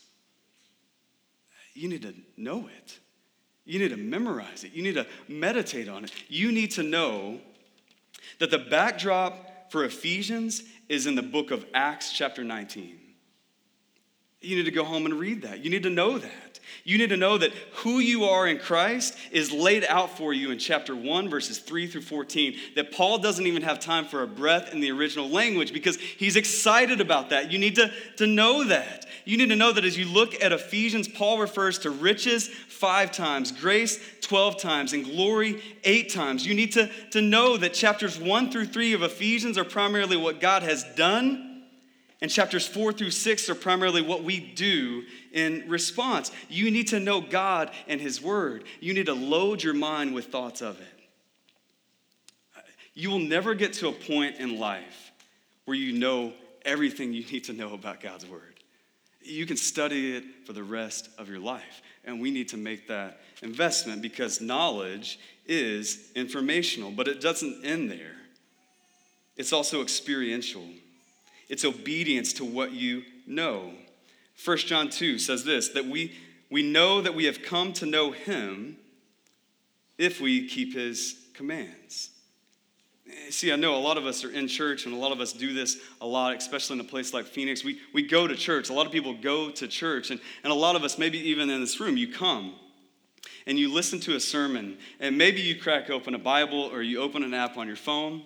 You 1.75 1.89
need 1.89 2.03
to 2.03 2.15
know 2.37 2.69
it. 2.69 2.99
You 3.65 3.79
need 3.79 3.91
to 3.91 3.97
memorize 3.97 4.65
it. 4.65 4.73
You 4.73 4.83
need 4.83 4.95
to 4.95 5.07
meditate 5.29 5.89
on 5.89 6.05
it. 6.05 6.13
You 6.29 6.53
need 6.53 6.73
to 6.73 6.83
know 6.83 7.41
that 8.39 8.51
the 8.51 8.59
backdrop 8.59 9.71
for 9.71 9.85
Ephesians 9.85 10.63
is 10.91 11.07
in 11.07 11.15
the 11.15 11.23
book 11.23 11.53
of 11.53 11.65
Acts, 11.73 12.13
chapter 12.13 12.43
19. 12.43 13.00
You 14.41 14.57
need 14.57 14.65
to 14.65 14.71
go 14.71 14.85
home 14.85 15.05
and 15.05 15.15
read 15.15 15.43
that. 15.43 15.63
You 15.63 15.71
need 15.71 15.83
to 15.83 15.91
know 15.91 16.17
that. 16.17 16.61
You 16.85 16.97
need 16.97 17.11
to 17.11 17.17
know 17.17 17.37
that 17.37 17.53
who 17.77 17.99
you 17.99 18.25
are 18.25 18.47
in 18.47 18.59
Christ 18.59 19.15
is 19.31 19.53
laid 19.53 19.85
out 19.85 20.17
for 20.17 20.33
you 20.33 20.51
in 20.51 20.59
chapter 20.59 20.97
1, 20.97 21.29
verses 21.29 21.59
3 21.59 21.87
through 21.87 22.03
14. 22.03 22.57
That 22.75 22.91
Paul 22.91 23.19
doesn't 23.19 23.47
even 23.47 23.63
have 23.63 23.81
time 23.81 24.07
for 24.07 24.23
a 24.23 24.27
breath 24.27 24.73
in 24.73 24.81
the 24.81 24.91
original 24.93 25.29
language 25.29 25.75
because 25.75 25.99
he's 25.99 26.37
excited 26.37 27.03
about 27.03 27.31
that. 27.31 27.53
You 27.53 27.59
need 27.59 27.75
to, 27.75 27.93
to 28.17 28.27
know 28.27 28.65
that. 28.65 29.05
You 29.27 29.37
need 29.37 29.51
to 29.51 29.57
know 29.57 29.73
that 29.73 29.85
as 29.85 29.99
you 29.99 30.07
look 30.07 30.43
at 30.43 30.53
Ephesians, 30.53 31.07
Paul 31.07 31.39
refers 31.39 31.79
to 31.81 31.91
riches 31.91 32.49
five 32.49 33.13
times, 33.13 33.53
grace 33.53 34.01
12 34.23 34.59
times, 34.59 34.95
and 34.95 35.05
glory 35.05 35.63
eight 35.85 36.11
times. 36.11 36.47
You 36.47 36.55
need 36.55 36.73
to, 36.73 36.89
to 37.11 37.21
know 37.21 37.59
that 37.59 37.75
chapters 37.75 38.19
1 38.19 38.51
through 38.51 38.67
3 38.67 38.95
of 38.95 39.03
Ephesians 39.03 39.59
are 39.59 39.65
primarily 39.65 40.17
what 40.17 40.41
God 40.41 40.63
has 40.63 40.85
done 40.97 41.50
and 42.23 42.31
chapters 42.31 42.67
four 42.67 42.93
through 42.93 43.11
six 43.11 43.49
are 43.49 43.55
primarily 43.55 44.03
what 44.03 44.25
we 44.25 44.41
do 44.41 45.05
in 45.33 45.65
response. 45.69 46.31
You 46.49 46.71
need 46.71 46.89
to 46.89 47.01
know 47.01 47.21
God 47.21 47.71
and 47.89 48.01
His 48.01 48.21
Word. 48.21 48.65
You 48.81 48.93
need 48.93 49.07
to 49.07 49.15
load 49.15 49.63
your 49.63 49.75
mind 49.75 50.15
with 50.15 50.27
thoughts 50.27 50.61
of 50.61 50.81
it. 50.81 50.87
You 52.93 53.11
will 53.11 53.21
never 53.21 53.55
get 53.55 53.73
to 53.75 53.89
a 53.89 53.93
point 53.93 54.37
in 54.37 54.59
life 54.59 55.13
where 55.65 55.77
you 55.77 55.99
know 55.99 56.35
everything 56.65 57.15
you 57.15 57.25
need 57.25 57.45
to 57.45 57.53
know 57.53 57.73
about 57.73 58.01
God's 58.01 58.27
Word. 58.27 58.43
You 59.23 59.47
can 59.47 59.57
study 59.57 60.17
it 60.17 60.25
for 60.47 60.53
the 60.53 60.63
rest 60.63 61.09
of 61.19 61.29
your 61.29 61.39
life. 61.39 61.83
And 62.05 62.21
we 62.21 62.31
need 62.31 62.49
to 62.49 62.57
make 62.57 62.89
that 62.89 63.21
investment 63.43 64.03
because 64.03 64.41
knowledge 64.41 65.19
is 65.47 66.11
informational, 66.15 66.91
but 66.91 67.09
it 67.09 67.21
doesn't 67.21 67.65
end 67.65 67.91
there, 67.91 68.17
it's 69.37 69.55
also 69.55 69.81
experiential. 69.81 70.65
It's 71.51 71.65
obedience 71.65 72.33
to 72.35 72.45
what 72.45 72.73
you 72.73 73.03
know. 73.27 73.73
1 74.43 74.57
John 74.59 74.89
2 74.89 75.19
says 75.19 75.45
this 75.45 75.69
that 75.71 75.85
we, 75.85 76.15
we 76.49 76.63
know 76.63 77.03
that 77.03 77.15
we 77.15 77.25
have 77.25 77.43
come 77.43 77.75
to 77.75 77.87
know 77.87 78.13
him 78.13 78.79
if 79.99 80.21
we 80.21 80.49
keep 80.49 80.73
his 80.73 81.17
commands. 81.35 82.11
See, 83.31 83.53
I 83.53 83.57
know 83.57 83.75
a 83.75 83.79
lot 83.81 83.99
of 83.99 84.07
us 84.07 84.25
are 84.25 84.31
in 84.31 84.47
church, 84.47 84.87
and 84.87 84.95
a 84.95 84.97
lot 84.97 85.11
of 85.11 85.21
us 85.21 85.33
do 85.33 85.53
this 85.53 85.79
a 86.01 86.07
lot, 86.07 86.37
especially 86.37 86.79
in 86.79 86.81
a 86.81 86.89
place 86.89 87.13
like 87.13 87.27
Phoenix. 87.27 87.65
We, 87.65 87.81
we 87.93 88.03
go 88.03 88.29
to 88.29 88.37
church. 88.37 88.71
A 88.71 88.73
lot 88.73 88.87
of 88.87 88.93
people 88.93 89.15
go 89.15 89.51
to 89.51 89.67
church, 89.67 90.13
and, 90.13 90.21
and 90.45 90.53
a 90.53 90.57
lot 90.57 90.77
of 90.77 90.85
us, 90.85 90.97
maybe 90.97 91.19
even 91.19 91.51
in 91.51 91.61
this 91.61 91.81
room, 91.81 91.97
you 91.97 92.13
come 92.13 92.55
and 93.47 93.59
you 93.59 93.73
listen 93.73 93.99
to 94.01 94.15
a 94.15 94.21
sermon, 94.21 94.79
and 95.01 95.19
maybe 95.19 95.41
you 95.41 95.59
crack 95.59 95.91
open 95.91 96.15
a 96.15 96.19
Bible 96.19 96.71
or 96.73 96.83
you 96.83 97.01
open 97.01 97.25
an 97.25 97.35
app 97.35 97.57
on 97.57 97.67
your 97.67 97.77
phone. 97.77 98.23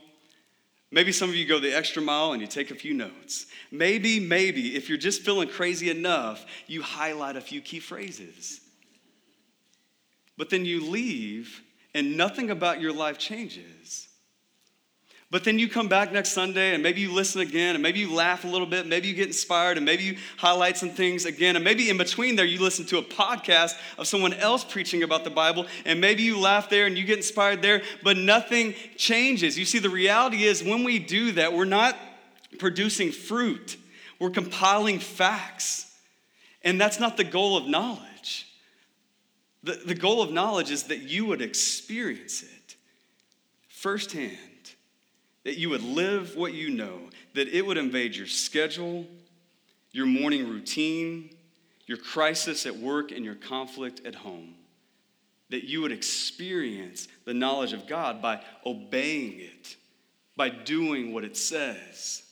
Maybe 0.91 1.12
some 1.12 1.29
of 1.29 1.35
you 1.35 1.47
go 1.47 1.59
the 1.59 1.76
extra 1.76 2.00
mile 2.00 2.33
and 2.33 2.41
you 2.41 2.47
take 2.47 2.71
a 2.71 2.76
few 2.76 2.95
notes. 2.95 3.47
Maybe, 3.71 4.21
maybe, 4.21 4.76
if 4.76 4.88
you're 4.88 4.99
just 4.99 5.23
feeling 5.23 5.49
crazy 5.49 5.91
enough, 5.91 6.47
you 6.67 6.83
highlight 6.83 7.37
a 7.37 7.41
few 7.41 7.61
key 7.61 7.81
phrases. 7.81 8.61
But 10.37 10.50
then 10.50 10.64
you 10.64 10.85
leave, 10.88 11.62
and 11.95 12.17
nothing 12.17 12.50
about 12.50 12.81
your 12.81 12.93
life 12.93 13.19
changes. 13.19 14.09
But 15.31 15.43
then 15.43 15.59
you 15.59 15.69
come 15.69 15.88
back 15.88 16.12
next 16.12 16.33
Sunday 16.33 16.75
and 16.75 16.83
maybe 16.83 17.00
you 17.00 17.12
listen 17.12 17.40
again 17.40 17.75
and 17.75 17.83
maybe 17.83 17.99
you 17.99 18.14
laugh 18.14 18.45
a 18.45 18.47
little 18.47 18.66
bit, 18.66 18.87
maybe 18.87 19.09
you 19.09 19.14
get 19.14 19.26
inspired 19.26 19.76
and 19.76 19.85
maybe 19.85 20.04
you 20.04 20.16
highlight 20.37 20.76
some 20.76 20.90
things 20.90 21.25
again. 21.25 21.57
And 21.57 21.64
maybe 21.64 21.90
in 21.90 21.97
between 21.97 22.37
there 22.37 22.45
you 22.45 22.61
listen 22.61 22.85
to 22.87 22.99
a 22.99 23.02
podcast 23.02 23.76
of 23.99 24.07
someone 24.07 24.35
else 24.35 24.62
preaching 24.62 25.02
about 25.02 25.25
the 25.25 25.31
Bible 25.31 25.66
and 25.85 26.00
maybe 26.00 26.23
you 26.23 26.38
laugh 26.38 26.69
there 26.69 26.87
and 26.87 26.97
you 26.97 27.04
get 27.04 27.16
inspired 27.16 27.62
there, 27.62 27.83
but 28.02 28.16
nothing 28.16 28.75
changes. 28.97 29.59
You 29.59 29.64
see, 29.64 29.78
the 29.78 29.90
reality 29.90 30.45
is 30.45 30.62
when 30.62 30.85
we 30.85 30.99
do 30.99 31.33
that, 31.33 31.52
we're 31.52 31.64
not 31.64 31.97
producing 32.59 33.11
fruit, 33.11 33.76
we're 34.19 34.31
compiling 34.31 35.00
facts. 35.00 35.93
And 36.62 36.81
that's 36.81 37.00
not 37.00 37.16
the 37.16 37.25
goal 37.25 37.57
of 37.57 37.66
knowledge. 37.66 38.47
The, 39.64 39.73
the 39.85 39.95
goal 39.95 40.23
of 40.23 40.31
knowledge 40.31 40.71
is 40.71 40.85
that 40.85 41.00
you 41.00 41.26
would 41.26 41.43
experience 41.43 42.43
it 42.43 42.76
firsthand 43.69 44.38
that 45.44 45.58
you 45.58 45.70
would 45.70 45.82
live 45.82 46.36
what 46.36 46.54
you 46.54 46.70
know, 46.70 46.98
that 47.34 47.48
it 47.48 47.64
would 47.64 47.76
invade 47.76 48.16
your 48.16 48.26
schedule, 48.26 49.06
your 49.92 50.06
morning 50.06 50.48
routine, 50.48 51.30
your 51.86 51.98
crisis 51.98 52.66
at 52.66 52.76
work, 52.76 53.12
and 53.12 53.24
your 53.24 53.34
conflict 53.34 54.00
at 54.06 54.14
home. 54.14 54.54
That 55.50 55.64
you 55.64 55.82
would 55.82 55.92
experience 55.92 57.06
the 57.26 57.34
knowledge 57.34 57.74
of 57.74 57.86
God 57.86 58.22
by 58.22 58.42
obeying 58.64 59.38
it, 59.38 59.76
by 60.36 60.48
doing 60.48 61.12
what 61.12 61.24
it 61.24 61.36
says. 61.36 62.22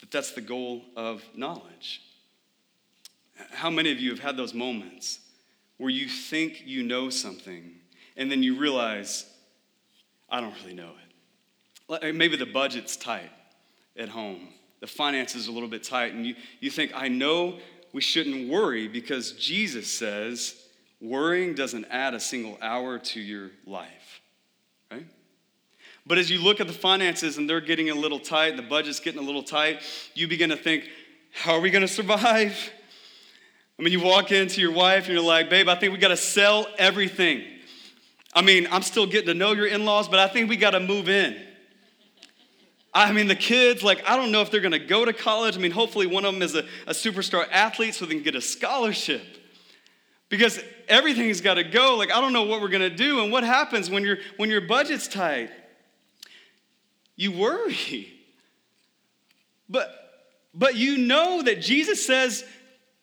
That 0.00 0.10
that's 0.10 0.32
the 0.32 0.40
goal 0.40 0.82
of 0.96 1.22
knowledge. 1.34 2.00
How 3.50 3.70
many 3.70 3.90
of 3.90 3.98
you 3.98 4.10
have 4.10 4.20
had 4.20 4.36
those 4.36 4.54
moments 4.54 5.18
where 5.78 5.90
you 5.90 6.08
think 6.08 6.62
you 6.64 6.84
know 6.84 7.10
something 7.10 7.72
and 8.16 8.30
then 8.30 8.42
you 8.42 8.56
realize, 8.56 9.26
I 10.30 10.40
don't 10.40 10.54
really 10.62 10.74
know 10.74 10.90
it? 10.90 11.01
Maybe 11.88 12.36
the 12.36 12.46
budget's 12.46 12.96
tight 12.96 13.30
at 13.96 14.08
home, 14.08 14.48
the 14.80 14.86
finances 14.86 15.48
are 15.48 15.50
a 15.50 15.54
little 15.54 15.68
bit 15.68 15.84
tight, 15.84 16.14
and 16.14 16.26
you, 16.26 16.34
you 16.60 16.70
think, 16.70 16.92
I 16.94 17.08
know 17.08 17.58
we 17.92 18.00
shouldn't 18.00 18.48
worry 18.48 18.88
because 18.88 19.32
Jesus 19.32 19.92
says 19.92 20.56
worrying 21.00 21.54
doesn't 21.54 21.86
add 21.90 22.14
a 22.14 22.20
single 22.20 22.56
hour 22.62 22.98
to 22.98 23.20
your 23.20 23.50
life, 23.66 24.20
right? 24.90 25.06
But 26.06 26.18
as 26.18 26.30
you 26.30 26.40
look 26.40 26.60
at 26.60 26.66
the 26.66 26.72
finances 26.72 27.38
and 27.38 27.48
they're 27.48 27.60
getting 27.60 27.90
a 27.90 27.94
little 27.94 28.18
tight, 28.18 28.56
the 28.56 28.62
budget's 28.62 29.00
getting 29.00 29.20
a 29.20 29.24
little 29.24 29.42
tight, 29.42 29.82
you 30.14 30.26
begin 30.26 30.50
to 30.50 30.56
think, 30.56 30.88
how 31.32 31.54
are 31.54 31.60
we 31.60 31.70
going 31.70 31.82
to 31.82 31.88
survive? 31.88 32.72
I 33.78 33.82
mean, 33.82 33.92
you 33.92 34.00
walk 34.00 34.32
into 34.32 34.60
your 34.60 34.72
wife 34.72 35.06
and 35.06 35.14
you're 35.14 35.22
like, 35.22 35.48
babe, 35.48 35.68
I 35.68 35.74
think 35.74 35.92
we 35.92 35.98
got 35.98 36.08
to 36.08 36.16
sell 36.16 36.66
everything. 36.78 37.44
I 38.34 38.42
mean, 38.42 38.66
I'm 38.70 38.82
still 38.82 39.06
getting 39.06 39.28
to 39.28 39.34
know 39.34 39.52
your 39.52 39.66
in 39.66 39.84
laws, 39.84 40.08
but 40.08 40.18
I 40.18 40.28
think 40.28 40.48
we 40.48 40.56
got 40.56 40.70
to 40.70 40.80
move 40.80 41.08
in. 41.08 41.40
I 42.94 43.12
mean, 43.12 43.26
the 43.26 43.36
kids, 43.36 43.82
like, 43.82 44.02
I 44.06 44.16
don't 44.16 44.32
know 44.32 44.42
if 44.42 44.50
they're 44.50 44.60
gonna 44.60 44.78
go 44.78 45.04
to 45.04 45.12
college. 45.12 45.56
I 45.56 45.60
mean, 45.60 45.70
hopefully 45.70 46.06
one 46.06 46.24
of 46.24 46.34
them 46.34 46.42
is 46.42 46.54
a, 46.54 46.64
a 46.86 46.92
superstar 46.92 47.46
athlete 47.50 47.94
so 47.94 48.04
they 48.04 48.14
can 48.14 48.22
get 48.22 48.34
a 48.34 48.40
scholarship. 48.40 49.22
Because 50.28 50.62
everything's 50.88 51.40
gotta 51.40 51.64
go. 51.64 51.96
Like, 51.96 52.10
I 52.12 52.20
don't 52.20 52.32
know 52.32 52.42
what 52.42 52.60
we're 52.60 52.68
gonna 52.68 52.90
do. 52.90 53.22
And 53.22 53.32
what 53.32 53.44
happens 53.44 53.88
when, 53.88 54.04
you 54.04 54.16
when 54.36 54.50
your 54.50 54.60
budget's 54.60 55.08
tight? 55.08 55.50
You 57.16 57.32
worry. 57.32 58.12
But, 59.68 59.90
but 60.52 60.76
you 60.76 60.98
know 60.98 61.42
that 61.42 61.60
Jesus 61.60 62.04
says 62.04 62.44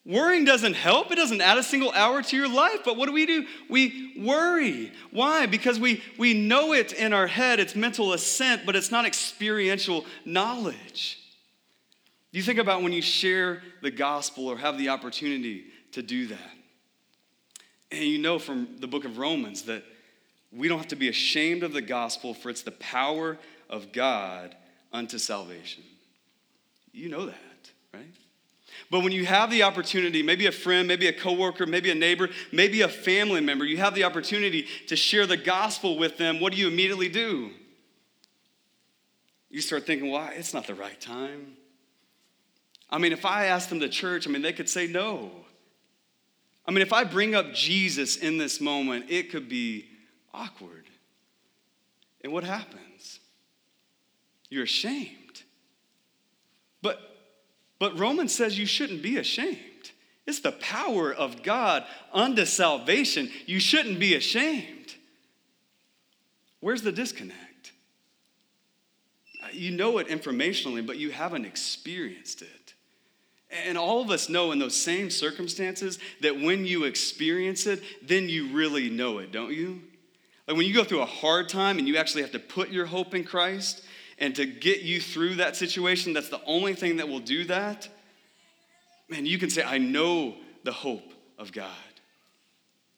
Worrying 0.05 0.45
doesn't 0.45 0.73
help. 0.73 1.11
It 1.11 1.15
doesn't 1.15 1.41
add 1.41 1.57
a 1.57 1.63
single 1.63 1.91
hour 1.91 2.21
to 2.21 2.35
your 2.35 2.47
life. 2.47 2.79
But 2.83 2.97
what 2.97 3.05
do 3.07 3.11
we 3.11 3.25
do? 3.25 3.45
We 3.69 4.13
worry. 4.17 4.91
Why? 5.11 5.45
Because 5.45 5.79
we, 5.79 6.01
we 6.17 6.33
know 6.33 6.73
it 6.73 6.93
in 6.93 7.13
our 7.13 7.27
head. 7.27 7.59
It's 7.59 7.75
mental 7.75 8.13
assent, 8.13 8.65
but 8.65 8.75
it's 8.75 8.91
not 8.91 9.05
experiential 9.05 10.05
knowledge. 10.25 11.19
You 12.31 12.41
think 12.41 12.59
about 12.59 12.81
when 12.81 12.93
you 12.93 13.01
share 13.01 13.61
the 13.81 13.91
gospel 13.91 14.47
or 14.47 14.57
have 14.57 14.77
the 14.77 14.89
opportunity 14.89 15.65
to 15.91 16.01
do 16.01 16.27
that. 16.27 16.51
And 17.91 18.03
you 18.03 18.19
know 18.19 18.39
from 18.39 18.77
the 18.79 18.87
book 18.87 19.03
of 19.03 19.17
Romans 19.17 19.63
that 19.63 19.83
we 20.51 20.67
don't 20.67 20.77
have 20.77 20.87
to 20.89 20.95
be 20.95 21.09
ashamed 21.09 21.63
of 21.63 21.73
the 21.73 21.81
gospel, 21.81 22.33
for 22.33 22.49
it's 22.49 22.61
the 22.63 22.71
power 22.71 23.37
of 23.69 23.91
God 23.91 24.55
unto 24.91 25.17
salvation. 25.17 25.83
You 26.91 27.09
know 27.09 27.25
that, 27.27 27.71
right? 27.93 28.05
But 28.91 29.03
when 29.03 29.11
you 29.11 29.25
have 29.25 29.51
the 29.51 29.63
opportunity, 29.63 30.23
maybe 30.23 30.47
a 30.47 30.51
friend, 30.51 30.87
maybe 30.87 31.07
a 31.07 31.13
coworker, 31.13 31.67
maybe 31.67 31.91
a 31.91 31.95
neighbor, 31.95 32.29
maybe 32.51 32.81
a 32.81 32.87
family 32.87 33.39
member, 33.39 33.63
you 33.63 33.77
have 33.77 33.93
the 33.93 34.03
opportunity 34.03 34.67
to 34.87 34.95
share 34.95 35.27
the 35.27 35.37
gospel 35.37 35.97
with 35.97 36.17
them, 36.17 36.39
what 36.39 36.53
do 36.53 36.59
you 36.59 36.67
immediately 36.67 37.09
do? 37.09 37.51
You 39.49 39.61
start 39.61 39.85
thinking, 39.85 40.09
well, 40.09 40.29
it's 40.33 40.53
not 40.53 40.65
the 40.65 40.75
right 40.75 40.99
time. 40.99 41.57
I 42.89 42.97
mean, 42.97 43.11
if 43.11 43.25
I 43.25 43.45
ask 43.45 43.69
them 43.69 43.79
to 43.81 43.89
church, 43.89 44.27
I 44.27 44.31
mean, 44.31 44.41
they 44.41 44.53
could 44.53 44.69
say 44.69 44.87
no. 44.87 45.31
I 46.65 46.71
mean, 46.71 46.81
if 46.81 46.93
I 46.93 47.03
bring 47.03 47.35
up 47.35 47.53
Jesus 47.53 48.15
in 48.15 48.37
this 48.37 48.59
moment, 48.59 49.05
it 49.09 49.31
could 49.31 49.47
be 49.47 49.85
awkward. 50.33 50.85
And 52.23 52.33
what 52.33 52.43
happens? 52.43 53.19
You're 54.49 54.63
ashamed. 54.63 55.18
But 57.79 57.97
Romans 57.97 58.35
says 58.35 58.59
you 58.59 58.65
shouldn't 58.65 59.01
be 59.01 59.17
ashamed. 59.17 59.57
It's 60.27 60.41
the 60.41 60.51
power 60.51 61.11
of 61.11 61.41
God 61.41 61.85
unto 62.13 62.45
salvation. 62.45 63.31
You 63.45 63.59
shouldn't 63.59 63.99
be 63.99 64.13
ashamed. 64.13 64.93
Where's 66.59 66.81
the 66.81 66.91
disconnect? 66.91 67.71
You 69.53 69.71
know 69.71 69.97
it 69.97 70.07
informationally, 70.09 70.85
but 70.85 70.97
you 70.97 71.09
haven't 71.09 71.45
experienced 71.45 72.41
it. 72.41 72.73
And 73.49 73.77
all 73.77 74.01
of 74.01 74.11
us 74.11 74.29
know 74.29 74.51
in 74.51 74.59
those 74.59 74.75
same 74.75 75.09
circumstances 75.09 75.97
that 76.21 76.39
when 76.39 76.65
you 76.65 76.83
experience 76.83 77.65
it, 77.65 77.81
then 78.03 78.29
you 78.29 78.53
really 78.53 78.89
know 78.89 79.17
it, 79.17 79.31
don't 79.31 79.53
you? 79.53 79.81
Like 80.47 80.57
when 80.57 80.67
you 80.67 80.73
go 80.73 80.83
through 80.83 81.01
a 81.01 81.07
hard 81.07 81.49
time 81.49 81.79
and 81.79 81.87
you 81.87 81.97
actually 81.97 82.21
have 82.21 82.31
to 82.33 82.39
put 82.39 82.69
your 82.69 82.85
hope 82.85 83.15
in 83.15 83.23
Christ, 83.23 83.83
and 84.19 84.35
to 84.35 84.45
get 84.45 84.81
you 84.81 84.99
through 84.99 85.35
that 85.35 85.55
situation, 85.55 86.13
that's 86.13 86.29
the 86.29 86.41
only 86.45 86.75
thing 86.75 86.97
that 86.97 87.07
will 87.07 87.19
do 87.19 87.45
that, 87.45 87.87
man, 89.07 89.25
you 89.25 89.37
can 89.37 89.49
say, 89.49 89.63
I 89.63 89.77
know 89.77 90.35
the 90.63 90.73
hope 90.73 91.13
of 91.37 91.51
God. 91.53 91.71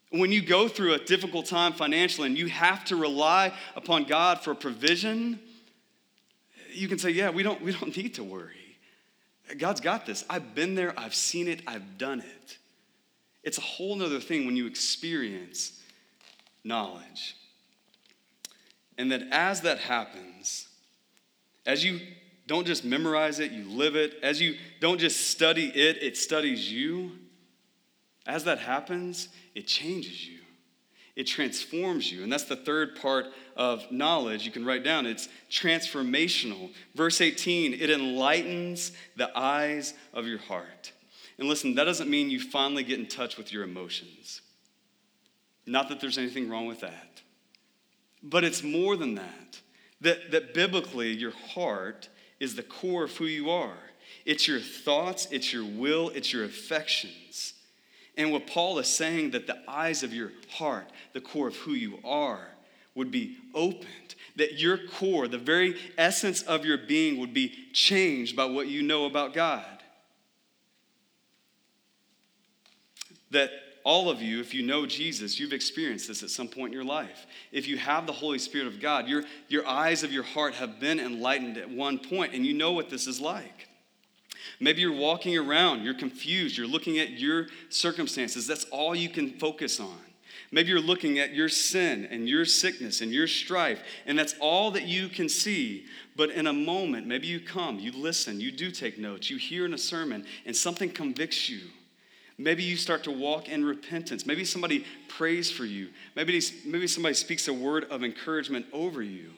When 0.10 0.32
you 0.32 0.42
go 0.42 0.68
through 0.68 0.94
a 0.94 1.00
difficult 1.00 1.46
time 1.46 1.74
financially 1.74 2.28
and 2.28 2.38
you 2.38 2.48
have 2.48 2.84
to 2.86 2.96
rely 2.98 3.54
upon 3.76 4.04
God 4.06 4.42
for 4.42 4.54
provision, 4.54 5.40
you 6.74 6.90
can 6.90 6.98
say, 6.98 7.12
Yeah, 7.12 7.30
we 7.30 7.44
don't, 7.44 7.62
we 7.62 7.72
don't 7.72 7.96
need 7.96 8.16
to 8.16 8.24
worry. 8.24 8.56
God's 9.58 9.80
got 9.80 10.06
this. 10.06 10.26
I've 10.30 10.56
been 10.56 10.76
there, 10.76 10.94
I've 10.98 11.16
seen 11.16 11.48
it, 11.48 11.62
I've 11.68 11.98
done 11.98 12.20
it. 12.20 12.58
It's 13.44 13.58
a 13.58 13.62
whole 13.62 13.96
nother 13.96 14.20
thing 14.20 14.46
when 14.46 14.56
you 14.56 14.68
experience 14.68 15.80
knowledge. 16.64 17.36
And 18.98 19.12
that 19.12 19.24
as 19.32 19.62
that 19.62 19.80
happens, 19.80 20.31
as 21.66 21.84
you 21.84 22.00
don't 22.48 22.68
just 22.68 22.84
memorize 22.84 23.40
it, 23.40 23.52
you 23.52 23.64
live 23.70 23.96
it. 23.96 24.16
As 24.24 24.42
you 24.42 24.56
don't 24.80 25.00
just 25.00 25.30
study 25.30 25.68
it, 25.68 26.02
it 26.02 26.18
studies 26.18 26.72
you. 26.72 27.12
As 28.26 28.44
that 28.46 28.60
happens, 28.60 29.30
it 29.56 29.68
changes 29.68 30.28
you. 30.28 30.40
It 31.16 31.26
transforms 31.26 32.12
you. 32.12 32.24
And 32.24 32.32
that's 32.32 32.46
the 32.46 32.56
third 32.56 32.96
part 33.02 33.28
of 33.56 33.92
knowledge 33.92 34.46
you 34.46 34.52
can 34.52 34.66
write 34.66 34.84
down. 34.84 35.06
It's 35.06 35.28
transformational. 35.50 36.72
Verse 36.96 37.22
18, 37.22 37.74
it 37.74 37.90
enlightens 37.90 38.92
the 39.16 39.30
eyes 39.38 39.94
of 40.14 40.26
your 40.26 40.40
heart. 40.40 40.94
And 41.38 41.48
listen, 41.48 41.76
that 41.76 41.86
doesn't 41.86 42.10
mean 42.10 42.30
you 42.30 42.40
finally 42.40 42.84
get 42.84 43.00
in 43.00 43.08
touch 43.08 43.38
with 43.38 43.52
your 43.52 43.64
emotions. 43.64 44.42
Not 45.66 45.90
that 45.90 46.00
there's 46.00 46.18
anything 46.18 46.50
wrong 46.50 46.66
with 46.66 46.82
that. 46.82 47.22
But 48.24 48.44
it's 48.44 48.64
more 48.64 48.96
than 48.96 49.16
that. 49.16 49.61
That, 50.02 50.32
that 50.32 50.54
biblically, 50.54 51.14
your 51.14 51.32
heart 51.32 52.10
is 52.40 52.56
the 52.56 52.64
core 52.64 53.04
of 53.04 53.16
who 53.18 53.26
you 53.26 53.50
are. 53.50 53.78
it's 54.26 54.48
your 54.48 54.60
thoughts, 54.60 55.28
it's 55.32 55.54
your 55.54 55.64
will, 55.64 56.10
it's 56.10 56.34
your 56.34 56.44
affections. 56.44 57.54
And 58.18 58.32
what 58.32 58.48
Paul 58.48 58.78
is 58.80 58.88
saying 58.88 59.32
that 59.32 59.48
the 59.48 59.58
eyes 59.68 60.04
of 60.04 60.14
your 60.14 60.32
heart, 60.50 60.92
the 61.14 61.22
core 61.22 61.48
of 61.48 61.56
who 61.56 61.72
you 61.72 62.00
are, 62.04 62.48
would 62.94 63.10
be 63.10 63.38
opened. 63.54 64.16
That 64.36 64.60
your 64.60 64.78
core, 64.78 65.28
the 65.28 65.38
very 65.38 65.78
essence 65.98 66.42
of 66.42 66.66
your 66.66 66.78
being, 66.78 67.20
would 67.20 67.34
be 67.34 67.54
changed 67.74 68.36
by 68.36 68.46
what 68.46 68.68
you 68.68 68.84
know 68.84 69.06
about 69.06 69.34
God. 69.34 69.66
That 73.32 73.52
all 73.84 74.10
of 74.10 74.22
you, 74.22 74.40
if 74.40 74.54
you 74.54 74.64
know 74.64 74.86
Jesus, 74.86 75.40
you've 75.40 75.54
experienced 75.54 76.08
this 76.08 76.24
at 76.24 76.30
some 76.30 76.48
point 76.48 76.68
in 76.68 76.74
your 76.74 76.84
life. 76.84 77.26
If 77.52 77.68
you 77.68 77.78
have 77.78 78.06
the 78.06 78.14
Holy 78.14 78.40
Spirit 78.40 78.68
of 78.68 78.80
God, 78.80 79.08
your, 79.08 79.24
your 79.48 79.68
eyes 79.68 80.04
of 80.04 80.12
your 80.12 80.24
heart 80.24 80.56
have 80.56 80.80
been 80.80 81.00
enlightened 81.00 81.58
at 81.58 81.70
one 81.70 81.98
point, 81.98 82.34
and 82.34 82.46
you 82.46 82.54
know 82.54 82.72
what 82.72 82.90
this 82.90 83.08
is 83.08 83.20
like. 83.20 83.68
Maybe 84.60 84.82
you're 84.82 84.92
walking 84.96 85.38
around, 85.38 85.84
you're 85.84 85.94
confused, 85.94 86.58
you're 86.58 86.68
looking 86.68 87.00
at 87.00 87.12
your 87.12 87.48
circumstances. 87.70 88.48
That's 88.48 88.66
all 88.66 88.96
you 88.96 89.10
can 89.10 89.32
focus 89.40 89.80
on. 89.80 89.98
Maybe 90.52 90.70
you're 90.70 90.82
looking 90.82 91.20
at 91.20 91.34
your 91.34 91.48
sin 91.48 92.08
and 92.12 92.28
your 92.28 92.46
sickness 92.46 93.02
and 93.02 93.12
your 93.12 93.28
strife, 93.28 93.82
and 94.06 94.20
that's 94.20 94.36
all 94.40 94.72
that 94.72 94.84
you 94.84 95.08
can 95.08 95.30
see. 95.30 95.86
But 96.16 96.32
in 96.32 96.48
a 96.48 96.54
moment, 96.54 97.08
maybe 97.08 97.28
you 97.28 97.40
come, 97.40 97.80
you 97.80 97.92
listen, 97.94 98.42
you 98.42 98.52
do 98.52 98.70
take 98.70 99.00
notes, 99.00 99.30
you 99.30 99.38
hear 99.38 99.66
in 99.66 99.74
a 99.74 99.78
sermon, 99.78 100.26
and 100.46 100.56
something 100.56 100.90
convicts 100.90 101.50
you 101.50 101.62
Maybe 102.44 102.64
you 102.64 102.76
start 102.76 103.04
to 103.04 103.12
walk 103.12 103.50
in 103.50 103.64
repentance. 103.64 104.26
Maybe 104.26 104.46
somebody 104.46 104.86
prays 105.08 105.52
for 105.52 105.66
you. 105.66 105.90
Maybe, 106.16 106.42
maybe 106.66 106.88
somebody 106.88 107.14
speaks 107.16 107.48
a 107.48 107.54
word 107.54 107.86
of 107.86 108.04
encouragement 108.04 108.66
over 108.74 109.02
you. 109.02 109.32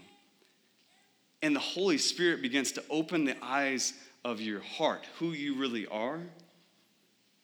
And 1.41 1.55
the 1.55 1.60
Holy 1.60 1.98
Spirit 1.98 2.41
begins 2.41 2.72
to 2.74 2.83
open 2.89 3.25
the 3.25 3.36
eyes 3.43 3.93
of 4.24 4.39
your 4.39 4.62
heart, 4.62 5.05
who 5.19 5.31
you 5.31 5.55
really 5.55 5.86
are, 5.88 6.22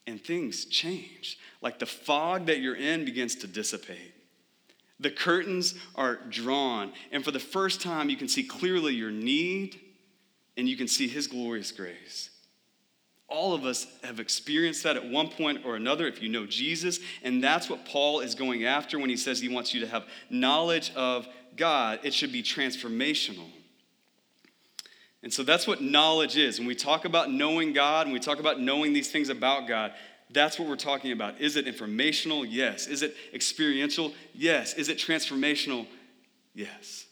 and 0.07 0.23
things 0.23 0.65
change. 0.65 1.37
Like 1.61 1.79
the 1.79 1.85
fog 1.85 2.45
that 2.45 2.59
you're 2.59 2.75
in 2.75 3.03
begins 3.03 3.35
to 3.35 3.47
dissipate. 3.47 4.13
The 5.01 5.11
curtains 5.11 5.75
are 5.95 6.15
drawn, 6.29 6.93
and 7.11 7.23
for 7.23 7.31
the 7.31 7.39
first 7.39 7.81
time, 7.81 8.09
you 8.09 8.17
can 8.17 8.27
see 8.27 8.43
clearly 8.43 8.93
your 8.93 9.11
need 9.11 9.79
and 10.57 10.67
you 10.67 10.75
can 10.75 10.89
see 10.89 11.07
His 11.07 11.27
glorious 11.27 11.71
grace. 11.71 12.28
All 13.29 13.53
of 13.53 13.63
us 13.63 13.87
have 14.03 14.19
experienced 14.19 14.83
that 14.83 14.95
at 14.95 15.07
one 15.07 15.29
point 15.29 15.65
or 15.65 15.75
another 15.75 16.07
if 16.07 16.21
you 16.21 16.29
know 16.29 16.45
Jesus. 16.45 16.99
And 17.23 17.43
that's 17.43 17.69
what 17.69 17.85
Paul 17.85 18.21
is 18.21 18.35
going 18.35 18.65
after 18.65 18.97
when 18.97 19.09
he 19.09 19.17
says 19.17 19.39
he 19.39 19.49
wants 19.49 19.73
you 19.73 19.81
to 19.81 19.87
have 19.87 20.05
knowledge 20.29 20.91
of 20.95 21.27
God. 21.55 21.99
It 22.03 22.13
should 22.13 22.31
be 22.31 22.41
transformational. 22.41 23.47
And 25.21 25.31
so 25.31 25.43
that's 25.43 25.67
what 25.67 25.81
knowledge 25.81 26.37
is. 26.37 26.59
When 26.59 26.67
we 26.67 26.75
talk 26.75 27.05
about 27.05 27.31
knowing 27.31 27.73
God 27.73 28.07
and 28.07 28.13
we 28.13 28.19
talk 28.19 28.39
about 28.39 28.59
knowing 28.59 28.93
these 28.93 29.11
things 29.11 29.29
about 29.29 29.67
God, 29.67 29.93
that's 30.31 30.57
what 30.57 30.67
we're 30.67 30.75
talking 30.75 31.11
about. 31.11 31.41
Is 31.41 31.55
it 31.55 31.67
informational? 31.67 32.45
Yes. 32.45 32.87
Is 32.87 33.01
it 33.01 33.15
experiential? 33.33 34.13
Yes. 34.33 34.73
Is 34.75 34.89
it 34.89 34.97
transformational? 34.97 35.87
Yes. 36.53 37.05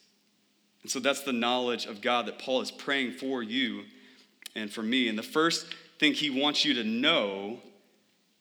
And 0.84 0.92
so 0.92 1.00
that's 1.00 1.22
the 1.22 1.34
knowledge 1.34 1.86
of 1.86 2.02
God 2.02 2.28
that 2.28 2.40
Paul 2.40 2.62
is 2.62 2.72
praying 2.72 3.14
for 3.14 3.44
you 3.44 3.84
and 4.56 4.72
for 4.72 4.82
me. 4.82 5.10
And 5.10 5.18
the 5.18 5.24
first 5.24 5.68
thing 6.00 6.13
he 6.13 6.30
wants 6.30 6.63
you 6.63 6.74
to 6.75 6.84
know 6.84 7.60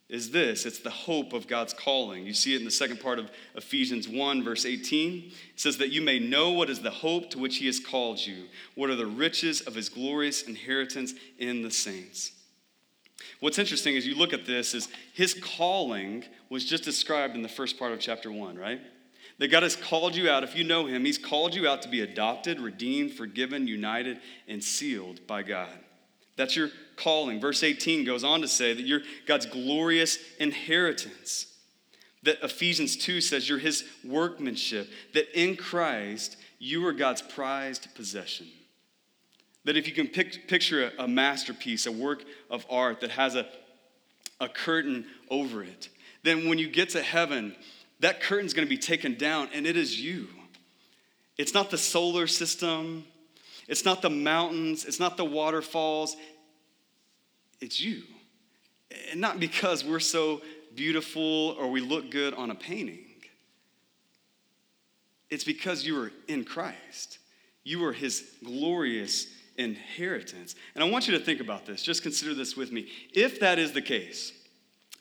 is 0.09 0.31
this 0.31 0.67
it's 0.67 0.79
the 0.79 0.91
hope 0.91 1.33
of 1.33 1.49
God's 1.49 1.73
calling. 1.73 2.27
You 2.27 2.35
see 2.35 2.55
it 2.55 2.59
in 2.59 2.65
the 2.65 2.71
second 2.71 3.01
part 3.01 3.19
of 3.19 3.31
Ephesians 3.55 4.09
1, 4.09 4.45
verse 4.45 4.65
18. 4.65 5.33
It 5.55 5.61
says 5.61 5.79
that 5.79 5.91
you 5.91 6.01
may 6.01 6.19
know 6.19 6.53
what 6.53 6.71
is 6.71 6.81
the 6.81 6.91
hope 6.91 7.31
to 7.31 7.39
which 7.39 7.57
he 7.57 7.67
has 7.67 7.81
called 7.81 8.25
you, 8.25 8.45
what 8.75 8.91
are 8.91 8.95
the 8.97 9.07
riches 9.07 9.63
of 9.63 9.75
his 9.75 9.89
glorious 9.89 10.43
inheritance 10.43 11.15
in 11.39 11.63
the 11.63 11.71
saints. 11.71 12.33
What's 13.41 13.59
interesting 13.59 13.97
as 13.97 14.07
you 14.07 14.15
look 14.15 14.33
at 14.33 14.47
this 14.47 14.75
is 14.75 14.89
his 15.13 15.35
calling 15.35 16.25
was 16.49 16.65
just 16.65 16.85
described 16.85 17.35
in 17.35 17.43
the 17.43 17.49
first 17.49 17.79
part 17.79 17.93
of 17.93 17.99
chapter 17.99 18.31
1, 18.31 18.57
right? 18.57 18.81
That 19.39 19.49
God 19.49 19.63
has 19.63 19.77
called 19.77 20.15
you 20.15 20.31
out. 20.31 20.45
If 20.45 20.57
you 20.57 20.65
know 20.65 20.87
him, 20.87 21.05
he's 21.05 21.19
called 21.19 21.55
you 21.55 21.69
out 21.69 21.83
to 21.83 21.89
be 21.89 22.01
adopted, 22.01 22.61
redeemed, 22.61 23.13
forgiven, 23.13 23.67
united, 23.67 24.21
and 24.49 24.63
sealed 24.63 25.27
by 25.27 25.43
God. 25.43 25.79
That's 26.37 26.57
your 26.57 26.71
calling. 26.97 27.41
Verse 27.41 27.63
18 27.63 28.05
goes 28.05 28.25
on 28.25 28.41
to 28.41 28.49
say 28.49 28.73
that 28.73 28.87
you're 28.87 29.03
God's 29.27 29.47
glorious 29.47 30.19
inheritance. 30.39 31.47
That 32.23 32.43
Ephesians 32.43 32.97
2 32.97 33.21
says 33.21 33.49
you're 33.49 33.59
his 33.59 33.85
workmanship, 34.05 34.89
that 35.15 35.39
in 35.39 35.57
Christ 35.57 36.37
you 36.59 36.87
are 36.87 36.93
God's 36.93 37.23
prized 37.23 37.95
possession. 37.95 38.49
That 39.65 39.77
if 39.77 39.87
you 39.87 39.95
can 39.95 40.09
pic- 40.09 40.49
picture 40.49 40.93
a, 40.99 41.05
a 41.05 41.09
masterpiece, 41.09 41.87
a 41.87 41.93
work 41.93 42.25
of 42.51 42.67
art 42.71 43.01
that 43.01 43.11
has 43.11 43.35
a, 43.35 43.47
a 44.41 44.49
curtain 44.49 45.07
over 45.31 45.63
it, 45.63 45.89
then 46.23 46.49
when 46.49 46.59
you 46.59 46.69
get 46.69 46.91
to 46.91 47.03
heaven, 47.03 47.55
that 48.01 48.21
curtain's 48.21 48.55
going 48.55 48.67
to 48.67 48.71
be 48.71 48.79
taken 48.79 49.15
down 49.15 49.49
and 49.53 49.67
it 49.67 49.77
is 49.77 50.01
you. 50.01 50.29
It's 51.39 51.55
not 51.55 51.71
the 51.71 51.79
solar 51.79 52.27
system, 52.27 53.05
it's 53.69 53.85
not 53.85 54.03
the 54.03 54.11
mountains, 54.11 54.85
it's 54.85 55.01
not 55.01 55.17
the 55.17 55.25
waterfalls, 55.25 56.17
it's 57.61 57.81
you. 57.81 58.03
And 59.11 59.21
not 59.21 59.41
because 59.41 59.85
we're 59.85 60.01
so 60.01 60.43
beautiful 60.75 61.57
or 61.59 61.71
we 61.71 61.81
look 61.81 62.11
good 62.11 62.35
on 62.35 62.51
a 62.51 62.55
painting. 62.55 63.05
It's 65.31 65.45
because 65.45 65.87
you 65.87 66.01
are 66.01 66.13
in 66.29 66.45
Christ. 66.45 67.19
You 67.65 67.85
are 67.85 67.93
his 67.93 68.31
glorious 68.45 69.27
inheritance. 69.57 70.55
And 70.75 70.85
I 70.85 70.89
want 70.89 71.09
you 71.09 71.19
to 71.19 71.25
think 71.25 71.41
about 71.41 71.67
this. 71.67 71.83
Just 71.83 72.03
consider 72.03 72.35
this 72.35 72.57
with 72.57 72.71
me. 72.71 72.89
If 73.13 73.41
that 73.41 73.59
is 73.59 73.73
the 73.73 73.83
case, 73.83 74.33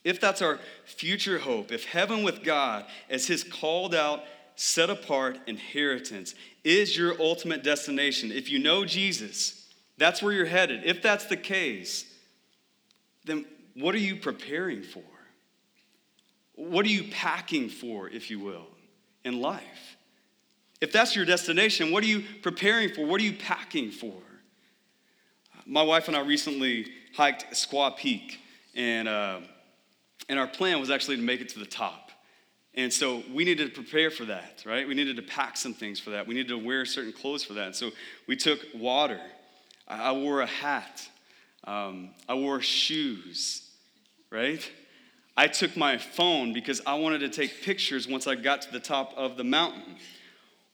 if 0.03 0.19
that's 0.19 0.41
our 0.41 0.59
future 0.85 1.39
hope, 1.39 1.71
if 1.71 1.85
heaven 1.85 2.23
with 2.23 2.43
God 2.43 2.85
as 3.09 3.27
his 3.27 3.43
called 3.43 3.93
out, 3.93 4.23
set 4.55 4.89
apart 4.89 5.37
inheritance 5.47 6.33
is 6.63 6.97
your 6.97 7.19
ultimate 7.21 7.63
destination, 7.63 8.31
if 8.31 8.49
you 8.49 8.57
know 8.57 8.85
Jesus, 8.85 9.69
that's 9.97 10.23
where 10.23 10.31
you're 10.31 10.45
headed. 10.45 10.83
If 10.85 11.01
that's 11.01 11.25
the 11.25 11.37
case, 11.37 12.05
then 13.25 13.45
what 13.73 13.93
are 13.95 13.99
you 13.99 14.15
preparing 14.15 14.83
for? 14.83 15.03
What 16.55 16.85
are 16.85 16.89
you 16.89 17.11
packing 17.11 17.69
for, 17.69 18.09
if 18.09 18.29
you 18.29 18.39
will, 18.39 18.67
in 19.23 19.41
life? 19.41 19.97
If 20.81 20.91
that's 20.91 21.15
your 21.15 21.25
destination, 21.25 21.91
what 21.91 22.03
are 22.03 22.07
you 22.07 22.23
preparing 22.41 22.89
for? 22.89 23.05
What 23.05 23.19
are 23.19 23.23
you 23.23 23.33
packing 23.33 23.91
for? 23.91 24.13
My 25.65 25.81
wife 25.81 26.07
and 26.07 26.15
I 26.15 26.21
recently 26.21 26.87
hiked 27.15 27.51
Squaw 27.51 27.97
Peak, 27.97 28.39
and, 28.75 29.07
uh, 29.07 29.39
and 30.29 30.37
our 30.37 30.47
plan 30.47 30.79
was 30.79 30.89
actually 30.89 31.17
to 31.17 31.21
make 31.21 31.41
it 31.41 31.49
to 31.49 31.59
the 31.59 31.65
top. 31.65 32.11
And 32.75 32.91
so 32.91 33.23
we 33.33 33.45
needed 33.45 33.73
to 33.73 33.81
prepare 33.81 34.11
for 34.11 34.25
that, 34.25 34.63
right? 34.65 34.87
We 34.87 34.93
needed 34.93 35.15
to 35.15 35.21
pack 35.21 35.55
some 35.55 35.73
things 35.73 35.99
for 35.99 36.09
that. 36.11 36.27
We 36.27 36.35
needed 36.35 36.49
to 36.49 36.57
wear 36.57 36.85
certain 36.85 37.13
clothes 37.13 37.43
for 37.43 37.53
that. 37.53 37.67
And 37.67 37.75
so 37.75 37.91
we 38.27 38.35
took 38.35 38.59
water. 38.75 39.21
I 39.87 40.11
wore 40.11 40.41
a 40.41 40.45
hat. 40.45 41.07
Um, 41.65 42.11
I 42.29 42.35
wore 42.35 42.61
shoes, 42.61 43.69
right? 44.29 44.61
I 45.37 45.47
took 45.47 45.75
my 45.75 45.97
phone 45.97 46.53
because 46.53 46.81
I 46.85 46.95
wanted 46.95 47.19
to 47.19 47.29
take 47.29 47.63
pictures 47.63 48.07
once 48.07 48.27
I 48.27 48.35
got 48.35 48.61
to 48.63 48.71
the 48.71 48.79
top 48.79 49.13
of 49.17 49.35
the 49.35 49.43
mountain. 49.43 49.97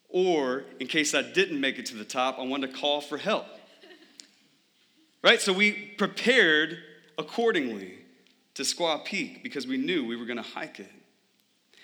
Or, 0.10 0.66
in 0.80 0.88
case 0.88 1.16
I 1.16 1.22
didn't 1.22 1.60
make 1.60 1.80
it 1.80 1.86
to 1.88 1.96
the 1.96 2.06
top, 2.06 2.38
I 2.38 2.44
wanted 2.44 2.72
to 2.72 2.78
call 2.78 3.02
for 3.02 3.18
help. 3.18 3.46
Right? 5.24 5.40
So 5.40 5.54
we 5.54 5.72
prepared 5.98 6.78
accordingly 7.18 7.94
to 8.56 8.64
Squaw 8.64 9.06
Peak 9.06 9.42
because 9.44 9.66
we 9.66 9.78
knew 9.78 10.06
we 10.06 10.18
were 10.18 10.26
going 10.26 10.38
to 10.38 10.44
hike 10.44 10.80
it. 10.80 10.92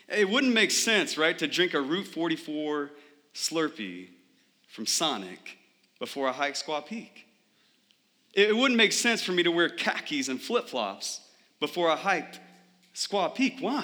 It 0.09 0.29
wouldn't 0.29 0.53
make 0.53 0.71
sense, 0.71 1.17
right, 1.17 1.37
to 1.37 1.47
drink 1.47 1.73
a 1.73 1.81
Route 1.81 2.07
44 2.07 2.91
Slurpee 3.33 4.07
from 4.67 4.85
Sonic 4.85 5.57
before 5.99 6.27
I 6.27 6.31
hike 6.31 6.55
Squaw 6.55 6.85
Peak. 6.85 7.26
It 8.37 8.55
wouldn't 8.55 8.77
make 8.77 8.93
sense 8.93 9.23
for 9.23 9.31
me 9.31 9.41
to 9.41 9.51
wear 9.51 9.67
khakis 9.67 10.27
and 10.27 10.39
flip 10.39 10.69
flops 10.69 11.21
before 11.59 11.89
I 11.89 11.95
hiked 11.95 12.39
Squaw 12.93 13.33
Peak. 13.33 13.55
Why? 13.59 13.83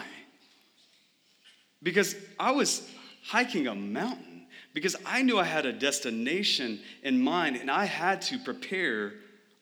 Because 1.82 2.16
I 2.40 2.52
was 2.52 2.88
hiking 3.26 3.66
a 3.66 3.74
mountain, 3.74 4.46
because 4.76 4.96
I 5.08 5.24
knew 5.24 5.40
I 5.40 5.44
had 5.44 5.66
a 5.66 5.74
destination 5.74 6.80
in 7.02 7.20
mind 7.20 7.56
and 7.56 7.72
I 7.72 7.86
had 7.86 8.22
to 8.24 8.38
prepare 8.38 9.14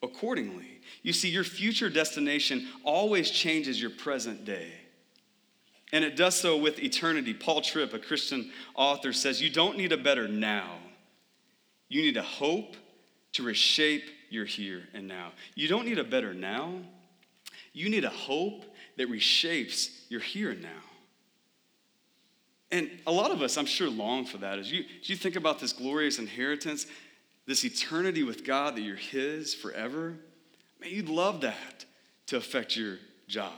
accordingly. 0.03 0.81
You 1.03 1.13
see, 1.13 1.29
your 1.29 1.45
future 1.45 1.89
destination 1.89 2.67
always 2.83 3.31
changes 3.31 3.81
your 3.81 3.91
present 3.91 4.43
day. 4.43 4.73
And 5.93 6.03
it 6.03 6.17
does 6.17 6.35
so 6.35 6.57
with 6.57 6.83
eternity. 6.83 7.33
Paul 7.33 7.61
Tripp, 7.61 7.93
a 7.93 7.99
Christian 7.99 8.51
author, 8.75 9.13
says, 9.13 9.41
You 9.41 9.49
don't 9.49 9.77
need 9.77 9.93
a 9.93 9.97
better 9.97 10.27
now. 10.27 10.79
You 11.87 12.01
need 12.01 12.17
a 12.17 12.23
hope 12.23 12.75
to 13.33 13.43
reshape 13.43 14.03
your 14.31 14.45
here 14.45 14.83
and 14.93 15.07
now. 15.07 15.31
You 15.55 15.67
don't 15.67 15.85
need 15.85 15.99
a 15.99 16.03
better 16.03 16.33
now. 16.33 16.73
You 17.73 17.89
need 17.89 18.05
a 18.05 18.09
hope 18.09 18.65
that 18.97 19.09
reshapes 19.09 19.89
your 20.09 20.21
here 20.21 20.51
and 20.51 20.61
now. 20.61 20.69
And 22.71 22.89
a 23.05 23.11
lot 23.11 23.31
of 23.31 23.41
us, 23.41 23.57
I'm 23.57 23.65
sure, 23.65 23.89
long 23.89 24.25
for 24.25 24.37
that. 24.39 24.57
As 24.57 24.71
you, 24.71 24.85
as 25.01 25.09
you 25.09 25.15
think 25.15 25.35
about 25.35 25.59
this 25.59 25.73
glorious 25.73 26.19
inheritance, 26.19 26.85
this 27.45 27.65
eternity 27.65 28.23
with 28.23 28.45
God, 28.45 28.75
that 28.75 28.81
you're 28.81 28.95
His 28.95 29.53
forever, 29.53 30.15
Man, 30.81 30.89
you'd 30.89 31.09
love 31.09 31.41
that 31.41 31.85
to 32.27 32.37
affect 32.37 32.75
your 32.75 32.97
job. 33.27 33.53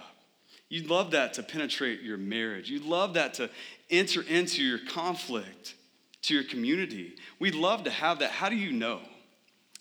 You'd 0.70 0.90
love 0.90 1.12
that 1.12 1.36
to 1.36 1.44
penetrate 1.44 2.02
your 2.02 2.18
marriage. 2.18 2.70
You'd 2.70 2.84
love 2.84 3.14
that 3.14 3.36
to 3.36 3.50
enter 3.90 4.22
into 4.24 4.64
your 4.64 4.80
conflict, 4.80 5.76
to 6.24 6.34
your 6.34 6.44
community. 6.44 7.14
We'd 7.40 7.56
love 7.56 7.84
to 7.84 7.92
have 7.92 8.20
that. 8.20 8.32
How 8.32 8.50
do 8.50 8.56
you 8.56 8.72
know? 8.72 9.00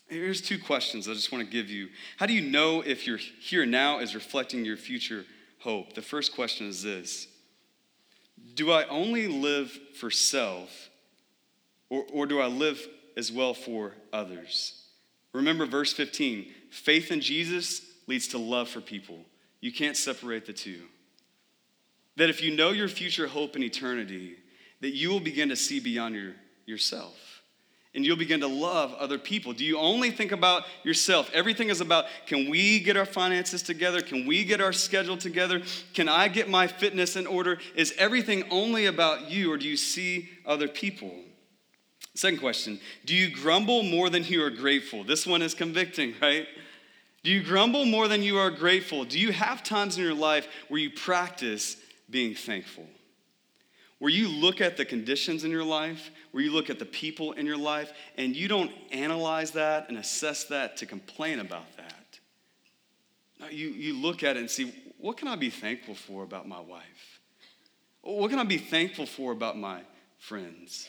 Here's 0.07 0.41
two 0.41 0.59
questions 0.59 1.07
I 1.07 1.13
just 1.13 1.31
want 1.31 1.45
to 1.45 1.51
give 1.51 1.69
you. 1.69 1.89
How 2.17 2.25
do 2.25 2.33
you 2.33 2.41
know 2.41 2.81
if 2.81 3.07
your 3.07 3.17
here 3.17 3.65
now 3.65 3.99
is 3.99 4.15
reflecting 4.15 4.65
your 4.65 4.77
future 4.77 5.25
hope? 5.59 5.93
The 5.93 6.01
first 6.01 6.35
question 6.35 6.67
is 6.67 6.83
this 6.83 7.27
Do 8.53 8.71
I 8.71 8.85
only 8.87 9.27
live 9.27 9.71
for 9.99 10.11
self, 10.11 10.89
or, 11.89 12.05
or 12.11 12.25
do 12.25 12.39
I 12.39 12.47
live 12.47 12.85
as 13.15 13.31
well 13.31 13.53
for 13.53 13.93
others? 14.11 14.79
Remember 15.31 15.65
verse 15.65 15.93
15 15.93 16.47
faith 16.69 17.11
in 17.11 17.21
Jesus 17.21 17.81
leads 18.07 18.27
to 18.29 18.37
love 18.37 18.69
for 18.69 18.81
people. 18.81 19.19
You 19.61 19.71
can't 19.71 19.97
separate 19.97 20.45
the 20.45 20.53
two. 20.53 20.81
That 22.17 22.29
if 22.29 22.43
you 22.43 22.55
know 22.55 22.69
your 22.71 22.87
future 22.87 23.27
hope 23.27 23.55
in 23.55 23.63
eternity, 23.63 24.35
that 24.81 24.93
you 24.93 25.09
will 25.09 25.19
begin 25.19 25.49
to 25.49 25.55
see 25.55 25.79
beyond 25.79 26.15
your, 26.15 26.33
yourself 26.65 27.32
and 27.95 28.05
you'll 28.05 28.17
begin 28.17 28.39
to 28.39 28.47
love 28.47 28.93
other 28.95 29.19
people. 29.19 29.53
Do 29.53 29.63
you 29.63 29.77
only 29.77 30.09
think 30.09 30.31
about 30.31 30.63
yourself? 30.83 31.29
Everything 31.33 31.69
is 31.69 31.79
about 31.79 32.05
can 32.25 32.49
we 32.49 32.79
get 32.79 32.97
our 32.97 33.05
finances 33.05 33.61
together? 33.61 34.01
Can 34.01 34.25
we 34.25 34.43
get 34.43 34.61
our 34.61 34.73
schedule 34.73 35.17
together? 35.17 35.61
Can 35.93 36.09
I 36.09 36.27
get 36.27 36.49
my 36.49 36.67
fitness 36.67 37.15
in 37.15 37.27
order? 37.27 37.59
Is 37.75 37.93
everything 37.97 38.45
only 38.49 38.87
about 38.87 39.29
you 39.29 39.51
or 39.51 39.57
do 39.57 39.67
you 39.67 39.77
see 39.77 40.29
other 40.45 40.67
people? 40.67 41.13
Second 42.15 42.39
question 42.39 42.79
Do 43.05 43.13
you 43.13 43.33
grumble 43.33 43.83
more 43.83 44.09
than 44.09 44.23
you 44.23 44.43
are 44.43 44.49
grateful? 44.49 45.03
This 45.03 45.27
one 45.27 45.41
is 45.41 45.53
convicting, 45.53 46.15
right? 46.21 46.47
Do 47.23 47.31
you 47.31 47.41
grumble 47.41 47.85
more 47.85 48.07
than 48.07 48.21
you 48.21 48.37
are 48.37 48.51
grateful? 48.51 49.05
Do 49.05 49.17
you 49.17 49.31
have 49.31 49.63
times 49.63 49.97
in 49.97 50.03
your 50.03 50.13
life 50.13 50.47
where 50.67 50.81
you 50.81 50.89
practice 50.89 51.77
being 52.09 52.35
thankful? 52.35 52.85
Where 53.99 54.11
you 54.11 54.27
look 54.27 54.59
at 54.59 54.75
the 54.75 54.83
conditions 54.83 55.45
in 55.45 55.51
your 55.51 55.63
life, 55.63 56.11
where 56.33 56.43
you 56.43 56.51
look 56.51 56.71
at 56.71 56.79
the 56.79 56.85
people 56.85 57.31
in 57.33 57.45
your 57.45 57.57
life, 57.57 57.93
and 58.17 58.35
you 58.35 58.47
don't 58.47 58.71
analyze 58.91 59.51
that 59.51 59.87
and 59.87 59.99
assess 59.99 60.45
that 60.45 60.75
to 60.77 60.85
complain 60.87 61.39
about 61.39 61.77
that. 61.77 62.19
No, 63.39 63.47
you, 63.47 63.69
you 63.69 63.93
look 63.93 64.23
at 64.23 64.35
it 64.35 64.39
and 64.39 64.49
see, 64.49 64.73
what 64.97 65.15
can 65.15 65.27
I 65.27 65.35
be 65.35 65.51
thankful 65.51 65.93
for 65.93 66.23
about 66.23 66.47
my 66.47 66.59
wife? 66.59 67.19
What 68.01 68.31
can 68.31 68.39
I 68.39 68.43
be 68.43 68.57
thankful 68.57 69.05
for 69.05 69.31
about 69.31 69.57
my 69.57 69.81
friends? 70.17 70.87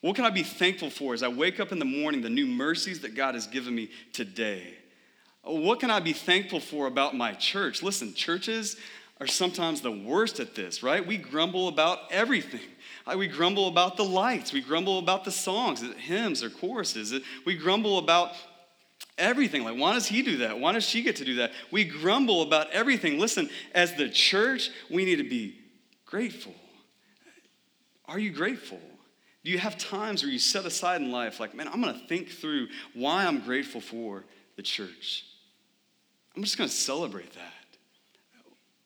What 0.00 0.16
can 0.16 0.24
I 0.24 0.30
be 0.30 0.42
thankful 0.42 0.88
for 0.88 1.12
as 1.12 1.22
I 1.22 1.28
wake 1.28 1.60
up 1.60 1.72
in 1.72 1.78
the 1.78 1.84
morning, 1.84 2.22
the 2.22 2.30
new 2.30 2.46
mercies 2.46 3.00
that 3.00 3.14
God 3.14 3.34
has 3.34 3.46
given 3.46 3.74
me 3.74 3.90
today? 4.14 4.78
What 5.42 5.78
can 5.78 5.90
I 5.90 6.00
be 6.00 6.14
thankful 6.14 6.60
for 6.60 6.86
about 6.86 7.14
my 7.14 7.34
church? 7.34 7.82
Listen, 7.82 8.14
churches, 8.14 8.76
are 9.20 9.26
sometimes 9.26 9.82
the 9.82 9.90
worst 9.92 10.40
at 10.40 10.54
this, 10.54 10.82
right? 10.82 11.06
We 11.06 11.18
grumble 11.18 11.68
about 11.68 11.98
everything. 12.10 12.60
Uh, 13.06 13.16
we 13.18 13.28
grumble 13.28 13.68
about 13.68 13.96
the 13.96 14.04
lights. 14.04 14.52
We 14.52 14.62
grumble 14.62 14.98
about 14.98 15.24
the 15.24 15.30
songs, 15.30 15.82
hymns 15.98 16.42
or 16.42 16.48
choruses. 16.48 17.12
Uh, 17.12 17.20
we 17.44 17.54
grumble 17.54 17.98
about 17.98 18.32
everything. 19.18 19.62
Like, 19.62 19.78
why 19.78 19.92
does 19.92 20.06
he 20.06 20.22
do 20.22 20.38
that? 20.38 20.58
Why 20.58 20.72
does 20.72 20.84
she 20.84 21.02
get 21.02 21.16
to 21.16 21.24
do 21.24 21.36
that? 21.36 21.52
We 21.70 21.84
grumble 21.84 22.42
about 22.42 22.70
everything. 22.70 23.18
Listen, 23.18 23.50
as 23.74 23.94
the 23.94 24.08
church, 24.08 24.70
we 24.90 25.04
need 25.04 25.16
to 25.16 25.28
be 25.28 25.58
grateful. 26.06 26.54
Are 28.06 28.18
you 28.18 28.32
grateful? 28.32 28.80
Do 29.44 29.50
you 29.50 29.58
have 29.58 29.78
times 29.78 30.22
where 30.22 30.32
you 30.32 30.38
set 30.38 30.64
aside 30.64 31.00
in 31.00 31.12
life, 31.12 31.40
like, 31.40 31.54
man, 31.54 31.68
I'm 31.68 31.80
going 31.80 31.94
to 31.94 32.06
think 32.06 32.28
through 32.28 32.68
why 32.94 33.24
I'm 33.24 33.40
grateful 33.40 33.80
for 33.80 34.24
the 34.56 34.62
church? 34.62 35.24
I'm 36.36 36.42
just 36.42 36.58
going 36.58 36.68
to 36.68 36.74
celebrate 36.74 37.32
that. 37.34 37.59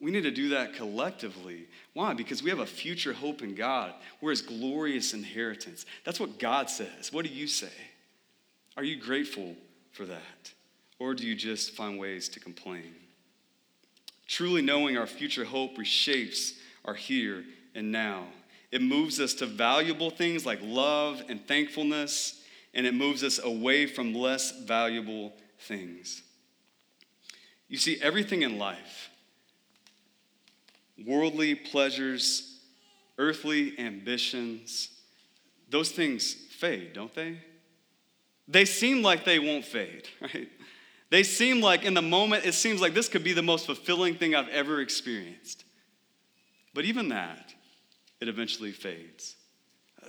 We 0.05 0.11
need 0.11 0.25
to 0.25 0.31
do 0.31 0.51
that 0.51 0.75
collectively. 0.75 1.67
Why? 1.95 2.13
Because 2.13 2.43
we 2.43 2.51
have 2.51 2.59
a 2.59 2.67
future 2.67 3.15
hope 3.15 3.41
in 3.41 3.55
God. 3.55 3.95
We're 4.21 4.33
his 4.33 4.43
glorious 4.43 5.15
inheritance. 5.15 5.87
That's 6.05 6.21
what 6.21 6.39
God 6.39 6.69
says. 6.69 7.11
What 7.11 7.25
do 7.25 7.33
you 7.33 7.47
say? 7.47 7.73
Are 8.77 8.85
you 8.85 9.01
grateful 9.01 9.57
for 9.93 10.05
that? 10.05 10.53
Or 10.99 11.15
do 11.15 11.27
you 11.27 11.35
just 11.35 11.71
find 11.71 11.99
ways 11.99 12.29
to 12.29 12.41
complain? 12.41 12.95
Truly 14.27 14.61
knowing 14.61 14.99
our 14.99 15.07
future 15.07 15.47
hope 15.47 15.79
reshapes 15.79 16.53
our 16.85 16.93
here 16.93 17.43
and 17.75 17.91
now. 17.91 18.27
It 18.71 18.83
moves 18.83 19.19
us 19.21 19.33
to 19.35 19.47
valuable 19.47 20.11
things 20.11 20.45
like 20.45 20.59
love 20.63 21.23
and 21.31 21.49
thankfulness, 21.49 22.43
and 22.75 22.87
it 22.87 22.93
moves 22.93 23.25
us 23.25 23.39
away 23.43 23.87
from 23.87 24.13
less 24.13 24.53
valuable 24.65 25.33
things. 25.61 26.23
You 27.69 27.79
see, 27.79 27.99
everything 28.03 28.43
in 28.43 28.59
life, 28.59 29.09
worldly 31.07 31.55
pleasures, 31.55 32.61
earthly 33.19 33.79
ambitions, 33.79 34.91
those 35.69 35.91
things 35.91 36.33
fade, 36.33 36.93
don't 36.93 37.15
they? 37.15 37.39
They 38.47 38.65
seem 38.65 39.03
like 39.03 39.25
they 39.25 39.39
won't 39.39 39.65
fade, 39.65 40.09
right? 40.21 40.49
They 41.11 41.23
seem 41.23 41.61
like 41.61 41.85
in 41.85 41.95
the 41.95 42.03
moment, 42.03 42.45
it 42.45 42.55
seems 42.55 42.81
like 42.81 42.95
this 42.95 43.09
could 43.09 43.25
be 43.25 43.33
the 43.33 43.43
most 43.43 43.67
fulfilling 43.67 44.17
thing 44.17 44.35
I've 44.35 44.49
ever 44.49 44.81
experienced. 44.81 45.65
But 46.75 46.85
even 46.85 47.09
that, 47.11 47.55
it 48.21 48.29
eventually 48.29 48.73
fades. 48.73 49.37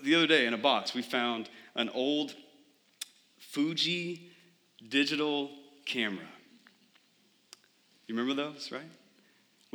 The 0.03 0.15
other 0.15 0.27
day 0.27 0.45
in 0.45 0.53
a 0.53 0.57
box, 0.57 0.93
we 0.93 1.01
found 1.01 1.49
an 1.75 1.89
old 1.89 2.35
Fuji 3.37 4.31
digital 4.89 5.49
camera. 5.85 6.27
You 8.07 8.15
remember 8.15 8.33
those, 8.33 8.71
right? 8.71 8.81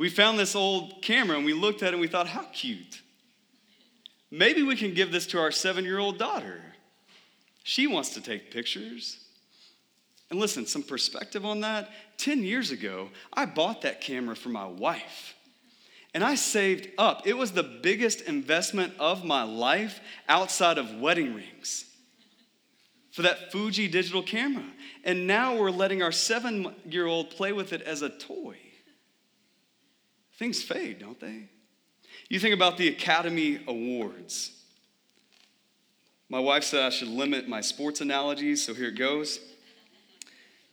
We 0.01 0.09
found 0.09 0.39
this 0.39 0.55
old 0.55 1.03
camera 1.03 1.37
and 1.37 1.45
we 1.45 1.53
looked 1.53 1.83
at 1.83 1.89
it 1.89 1.93
and 1.93 2.01
we 2.01 2.07
thought, 2.07 2.25
how 2.25 2.41
cute. 2.45 3.03
Maybe 4.31 4.63
we 4.63 4.75
can 4.75 4.95
give 4.95 5.11
this 5.11 5.27
to 5.27 5.39
our 5.39 5.51
seven 5.51 5.85
year 5.85 5.99
old 5.99 6.17
daughter. 6.17 6.59
She 7.61 7.85
wants 7.85 8.15
to 8.15 8.21
take 8.21 8.49
pictures. 8.49 9.19
And 10.31 10.39
listen, 10.39 10.65
some 10.65 10.81
perspective 10.81 11.45
on 11.45 11.59
that. 11.59 11.91
10 12.17 12.41
years 12.41 12.71
ago, 12.71 13.09
I 13.31 13.45
bought 13.45 13.83
that 13.83 14.01
camera 14.01 14.35
for 14.35 14.49
my 14.49 14.65
wife. 14.65 15.35
And 16.15 16.23
I 16.23 16.33
saved 16.33 16.89
up. 16.97 17.27
It 17.27 17.37
was 17.37 17.51
the 17.51 17.61
biggest 17.61 18.21
investment 18.21 18.95
of 18.97 19.23
my 19.23 19.43
life 19.43 19.99
outside 20.27 20.79
of 20.79 20.95
wedding 20.95 21.35
rings 21.35 21.85
for 23.11 23.21
that 23.21 23.51
Fuji 23.51 23.87
digital 23.87 24.23
camera. 24.23 24.65
And 25.03 25.27
now 25.27 25.57
we're 25.57 25.69
letting 25.69 26.01
our 26.01 26.11
seven 26.11 26.73
year 26.89 27.05
old 27.05 27.29
play 27.29 27.53
with 27.53 27.71
it 27.71 27.83
as 27.83 28.01
a 28.01 28.09
toy 28.09 28.57
things 30.41 30.63
fade, 30.63 30.97
don't 30.97 31.19
they? 31.19 31.43
You 32.27 32.39
think 32.39 32.55
about 32.55 32.75
the 32.75 32.87
Academy 32.87 33.59
Awards. 33.67 34.49
My 36.29 36.39
wife 36.39 36.63
said 36.63 36.79
I 36.79 36.89
should 36.89 37.09
limit 37.09 37.47
my 37.47 37.61
sports 37.61 38.01
analogies, 38.01 38.65
so 38.65 38.73
here 38.73 38.87
it 38.87 38.97
goes. 38.97 39.39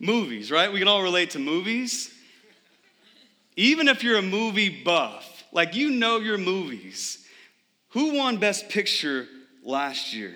Movies, 0.00 0.50
right? 0.50 0.72
We 0.72 0.78
can 0.78 0.88
all 0.88 1.02
relate 1.02 1.32
to 1.32 1.38
movies. 1.38 2.10
Even 3.56 3.88
if 3.88 4.02
you're 4.02 4.16
a 4.16 4.22
movie 4.22 4.82
buff, 4.82 5.44
like 5.52 5.74
you 5.74 5.90
know 5.90 6.16
your 6.16 6.38
movies, 6.38 7.26
who 7.90 8.16
won 8.16 8.38
Best 8.38 8.70
Picture 8.70 9.28
last 9.62 10.14
year? 10.14 10.32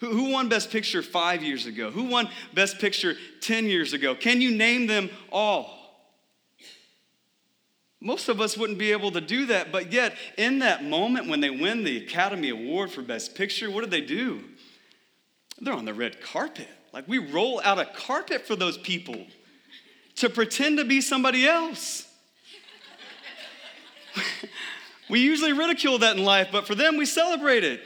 Who 0.00 0.32
won 0.32 0.48
Best 0.48 0.72
Picture 0.72 1.02
five 1.02 1.44
years 1.44 1.66
ago? 1.66 1.92
Who 1.92 2.06
won 2.06 2.28
Best 2.54 2.80
Picture 2.80 3.14
10 3.40 3.66
years 3.66 3.92
ago? 3.92 4.16
Can 4.16 4.40
you 4.40 4.50
name 4.50 4.88
them 4.88 5.10
all? 5.30 5.81
Most 8.02 8.28
of 8.28 8.40
us 8.40 8.56
wouldn't 8.58 8.80
be 8.80 8.90
able 8.90 9.12
to 9.12 9.20
do 9.20 9.46
that, 9.46 9.70
but 9.70 9.92
yet, 9.92 10.16
in 10.36 10.58
that 10.58 10.82
moment 10.82 11.28
when 11.28 11.40
they 11.40 11.50
win 11.50 11.84
the 11.84 11.98
Academy 11.98 12.48
Award 12.48 12.90
for 12.90 13.00
Best 13.00 13.36
Picture, 13.36 13.70
what 13.70 13.84
do 13.84 13.90
they 13.90 14.00
do? 14.00 14.42
They're 15.60 15.72
on 15.72 15.84
the 15.84 15.94
red 15.94 16.20
carpet. 16.20 16.66
Like 16.92 17.06
we 17.06 17.18
roll 17.18 17.60
out 17.64 17.78
a 17.78 17.84
carpet 17.84 18.44
for 18.44 18.56
those 18.56 18.76
people 18.76 19.24
to 20.16 20.28
pretend 20.28 20.78
to 20.78 20.84
be 20.84 21.00
somebody 21.00 21.46
else. 21.46 22.08
we 25.08 25.20
usually 25.20 25.52
ridicule 25.52 25.98
that 25.98 26.16
in 26.16 26.24
life, 26.24 26.48
but 26.50 26.66
for 26.66 26.74
them, 26.74 26.96
we 26.96 27.06
celebrate 27.06 27.62
it. 27.62 27.80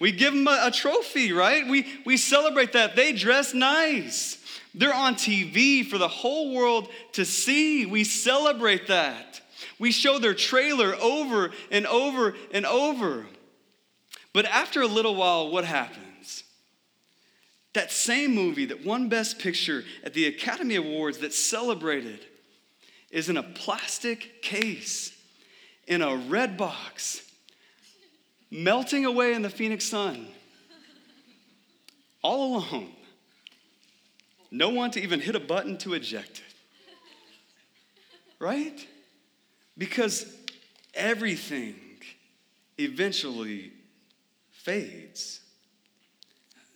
We 0.00 0.10
give 0.10 0.34
them 0.34 0.48
a, 0.48 0.58
a 0.64 0.70
trophy, 0.72 1.32
right? 1.32 1.68
We, 1.68 1.86
we 2.04 2.16
celebrate 2.16 2.72
that. 2.72 2.96
They 2.96 3.12
dress 3.12 3.54
nice. 3.54 4.38
They're 4.74 4.92
on 4.92 5.14
TV 5.14 5.86
for 5.86 5.98
the 5.98 6.08
whole 6.08 6.52
world 6.52 6.88
to 7.12 7.24
see. 7.24 7.86
We 7.86 8.02
celebrate 8.02 8.88
that. 8.88 9.40
We 9.78 9.92
show 9.92 10.18
their 10.18 10.34
trailer 10.34 10.94
over 11.00 11.50
and 11.70 11.86
over 11.86 12.34
and 12.52 12.66
over. 12.66 13.26
But 14.32 14.46
after 14.46 14.80
a 14.80 14.86
little 14.86 15.14
while, 15.14 15.50
what 15.50 15.64
happens? 15.64 16.44
That 17.74 17.90
same 17.90 18.34
movie 18.34 18.66
that 18.66 18.84
won 18.84 19.08
Best 19.08 19.38
Picture 19.38 19.84
at 20.04 20.14
the 20.14 20.26
Academy 20.26 20.76
Awards 20.76 21.18
that 21.18 21.32
celebrated 21.32 22.20
is 23.10 23.28
in 23.28 23.36
a 23.36 23.42
plastic 23.42 24.42
case, 24.42 25.12
in 25.86 26.02
a 26.02 26.16
red 26.16 26.56
box, 26.56 27.22
melting 28.50 29.04
away 29.04 29.34
in 29.34 29.42
the 29.42 29.50
Phoenix 29.50 29.84
sun, 29.84 30.26
all 32.22 32.58
alone. 32.58 32.92
No 34.50 34.68
one 34.68 34.90
to 34.92 35.00
even 35.00 35.20
hit 35.20 35.34
a 35.34 35.40
button 35.40 35.78
to 35.78 35.94
eject 35.94 36.42
it. 36.46 36.54
right? 38.38 38.86
Because 39.82 40.32
everything 40.94 41.74
eventually 42.78 43.72
fades. 44.52 45.40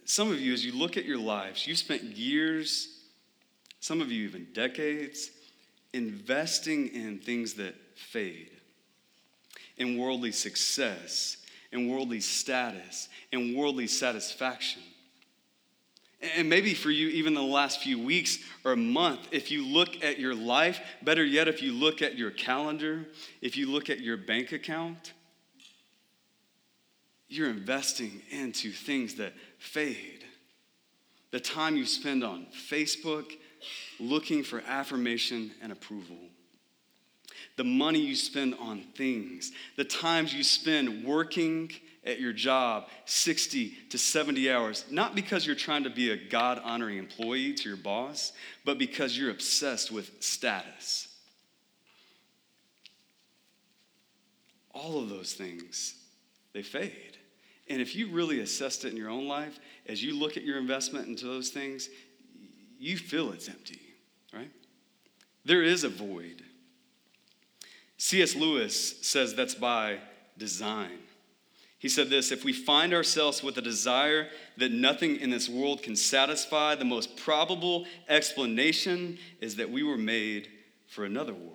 Some 0.05 0.33
of 0.33 0.41
you, 0.41 0.53
as 0.53 0.65
you 0.65 0.73
look 0.73 0.97
at 0.97 1.05
your 1.05 1.21
lives, 1.21 1.69
you've 1.69 1.79
spent 1.79 2.03
years, 2.03 2.89
some 3.79 4.01
of 4.01 4.11
you 4.11 4.27
even 4.27 4.49
decades, 4.53 5.31
investing 5.93 6.89
in 6.89 7.21
things 7.21 7.55
that 7.55 7.77
fade, 7.95 8.51
in 9.77 9.99
worldly 9.99 10.33
success, 10.33 11.37
in 11.71 11.89
worldly 11.89 12.19
status, 12.19 13.09
in 13.31 13.57
worldly 13.57 13.87
satisfaction. 13.87 14.83
And 16.37 16.49
maybe 16.49 16.75
for 16.75 16.91
you, 16.91 17.09
even 17.09 17.35
the 17.35 17.43
last 17.43 17.81
few 17.81 17.99
weeks 17.99 18.39
or 18.65 18.73
a 18.73 18.77
month, 18.77 19.29
if 19.33 19.51
you 19.51 19.67
look 19.67 20.03
at 20.03 20.19
your 20.19 20.35
life, 20.35 20.81
better 21.03 21.25
yet, 21.25 21.49
if 21.49 21.63
you 21.63 21.73
look 21.73 22.03
at 22.03 22.17
your 22.17 22.31
calendar, 22.31 23.07
if 23.41 23.57
you 23.57 23.71
look 23.71 23.91
at 23.91 24.01
your 24.01 24.17
bank 24.17 24.53
account, 24.53 25.13
you're 27.29 27.51
investing 27.51 28.23
into 28.31 28.71
things 28.71 29.17
that 29.17 29.33
fade. 29.59 30.25
The 31.33 31.41
time 31.41 31.77
you 31.77 31.87
spend 31.87 32.23
on 32.25 32.47
Facebook 32.71 33.33
looking 33.99 34.43
for 34.43 34.63
affirmation 34.67 35.51
and 35.61 35.73
approval. 35.73 36.17
The 37.57 37.65
money 37.65 37.99
you 37.99 38.15
spend 38.15 38.55
on 38.61 38.83
things. 38.97 39.53
The 39.77 39.85
times 39.85 40.33
you 40.33 40.45
spend 40.45 41.05
working 41.05 41.71
at 42.07 42.21
your 42.21 42.33
job 42.33 42.89
60 43.05 43.71
to 43.91 43.99
70 43.99 44.51
hours, 44.51 44.85
not 44.91 45.15
because 45.15 45.45
you're 45.45 45.57
trying 45.57 45.85
to 45.85 45.91
be 45.91 46.13
a 46.13 46.17
God 46.17 46.61
honoring 46.65 46.99
employee 46.99 47.53
to 47.55 47.69
your 47.69 47.77
boss, 47.77 48.33
but 48.65 48.79
because 48.79 49.19
you're 49.19 49.31
obsessed 49.31 49.91
with 49.91 50.23
status. 50.23 51.09
All 54.73 55.01
of 55.01 55.09
those 55.09 55.35
things, 55.35 55.97
they 56.53 56.63
fade. 56.63 57.19
And 57.69 57.81
if 57.81 57.97
you 57.97 58.09
really 58.11 58.41
assessed 58.41 58.85
it 58.85 58.93
in 58.93 58.97
your 58.97 59.11
own 59.11 59.27
life, 59.27 59.59
as 59.87 60.03
you 60.03 60.17
look 60.17 60.37
at 60.37 60.45
your 60.45 60.59
investment 60.59 61.09
into 61.09 61.27
those 61.27 61.49
things, 61.49 61.89
you 62.79 62.97
feel 62.97 63.33
it's 63.33 63.49
empty, 63.49 63.81
right? 64.33 64.51
There 65.45 65.63
is 65.63 65.83
a 65.83 65.89
void. 65.89 66.43
C.S. 67.97 68.37
Lewis 68.37 69.05
says 69.05 69.35
that's 69.35 69.55
by 69.55 69.99
design. 70.37 70.99
He 71.79 71.89
said 71.89 72.09
this 72.09 72.33
If 72.33 72.45
we 72.45 72.53
find 72.53 72.95
ourselves 72.95 73.43
with 73.43 73.59
a 73.59 73.63
desire 73.63 74.29
that 74.57 74.73
nothing 74.73 75.17
in 75.17 75.31
this 75.31 75.49
world 75.49 75.83
can 75.83 75.97
satisfy, 75.97 76.75
the 76.75 76.85
most 76.85 77.17
probable 77.17 77.87
explanation 78.09 79.19
is 79.41 79.57
that 79.57 79.71
we 79.71 79.83
were 79.83 79.99
made 79.99 80.49
for 80.87 81.05
another 81.05 81.35
world. 81.35 81.53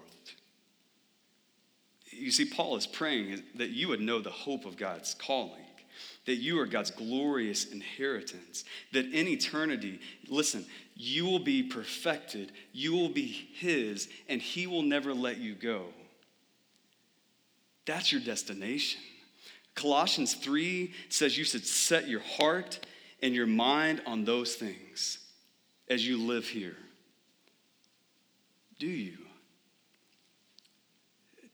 You 2.12 2.32
see, 2.32 2.46
Paul 2.46 2.76
is 2.76 2.86
praying 2.86 3.42
that 3.56 3.70
you 3.70 3.88
would 3.88 4.02
know 4.02 4.22
the 4.22 4.30
hope 4.30 4.66
of 4.66 4.78
God's 4.78 5.16
calling, 5.16 5.66
that 6.26 6.36
you 6.36 6.60
are 6.60 6.68
God's 6.68 6.92
glorious 6.92 7.66
inheritance, 7.66 8.64
that 8.94 9.06
in 9.06 9.28
eternity, 9.28 10.00
listen, 10.28 10.66
you 10.96 11.26
will 11.26 11.40
be 11.40 11.64
perfected, 11.64 12.52
you 12.74 12.92
will 12.94 13.10
be 13.10 13.26
His, 13.26 14.08
and 14.30 14.40
He 14.40 14.68
will 14.68 14.84
never 14.84 15.16
let 15.16 15.38
you 15.38 15.56
go. 15.56 15.86
That's 17.86 18.12
your 18.12 18.22
destination. 18.22 19.02
Colossians 19.76 20.34
3 20.34 20.94
says 21.10 21.38
you 21.38 21.44
should 21.44 21.66
set 21.66 22.08
your 22.08 22.20
heart 22.20 22.86
and 23.22 23.34
your 23.34 23.48
mind 23.48 24.02
on 24.06 24.26
those 24.26 24.56
things 24.56 25.20
as 25.90 26.06
you 26.06 26.18
live 26.18 26.48
here. 26.48 26.78
Do 28.80 28.88
you? 28.88 29.18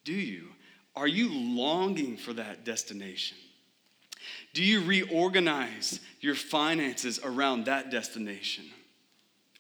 Do 0.04 0.14
you? 0.14 0.48
Are 0.96 1.08
you 1.08 1.30
longing 1.32 2.18
for 2.18 2.34
that 2.34 2.64
destination? 2.64 3.38
Do 4.54 4.64
you 4.64 4.82
reorganize 4.84 6.00
your 6.22 6.36
finances 6.36 7.20
around 7.24 7.66
that 7.66 7.92
destination? 7.92 8.66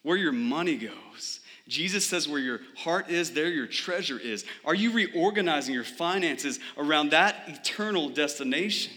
Where 0.02 0.18
your 0.18 0.32
money 0.32 0.78
goes? 0.78 1.42
Jesus 1.68 2.06
says, 2.06 2.28
where 2.28 2.40
your 2.40 2.60
heart 2.78 3.10
is, 3.10 3.32
there 3.32 3.50
your 3.50 3.68
treasure 3.68 4.20
is. 4.20 4.46
Are 4.64 4.76
you 4.76 4.92
reorganizing 4.92 5.74
your 5.74 5.84
finances 5.84 6.60
around 6.78 7.10
that 7.10 7.44
eternal 7.48 8.10
destination? 8.10 8.94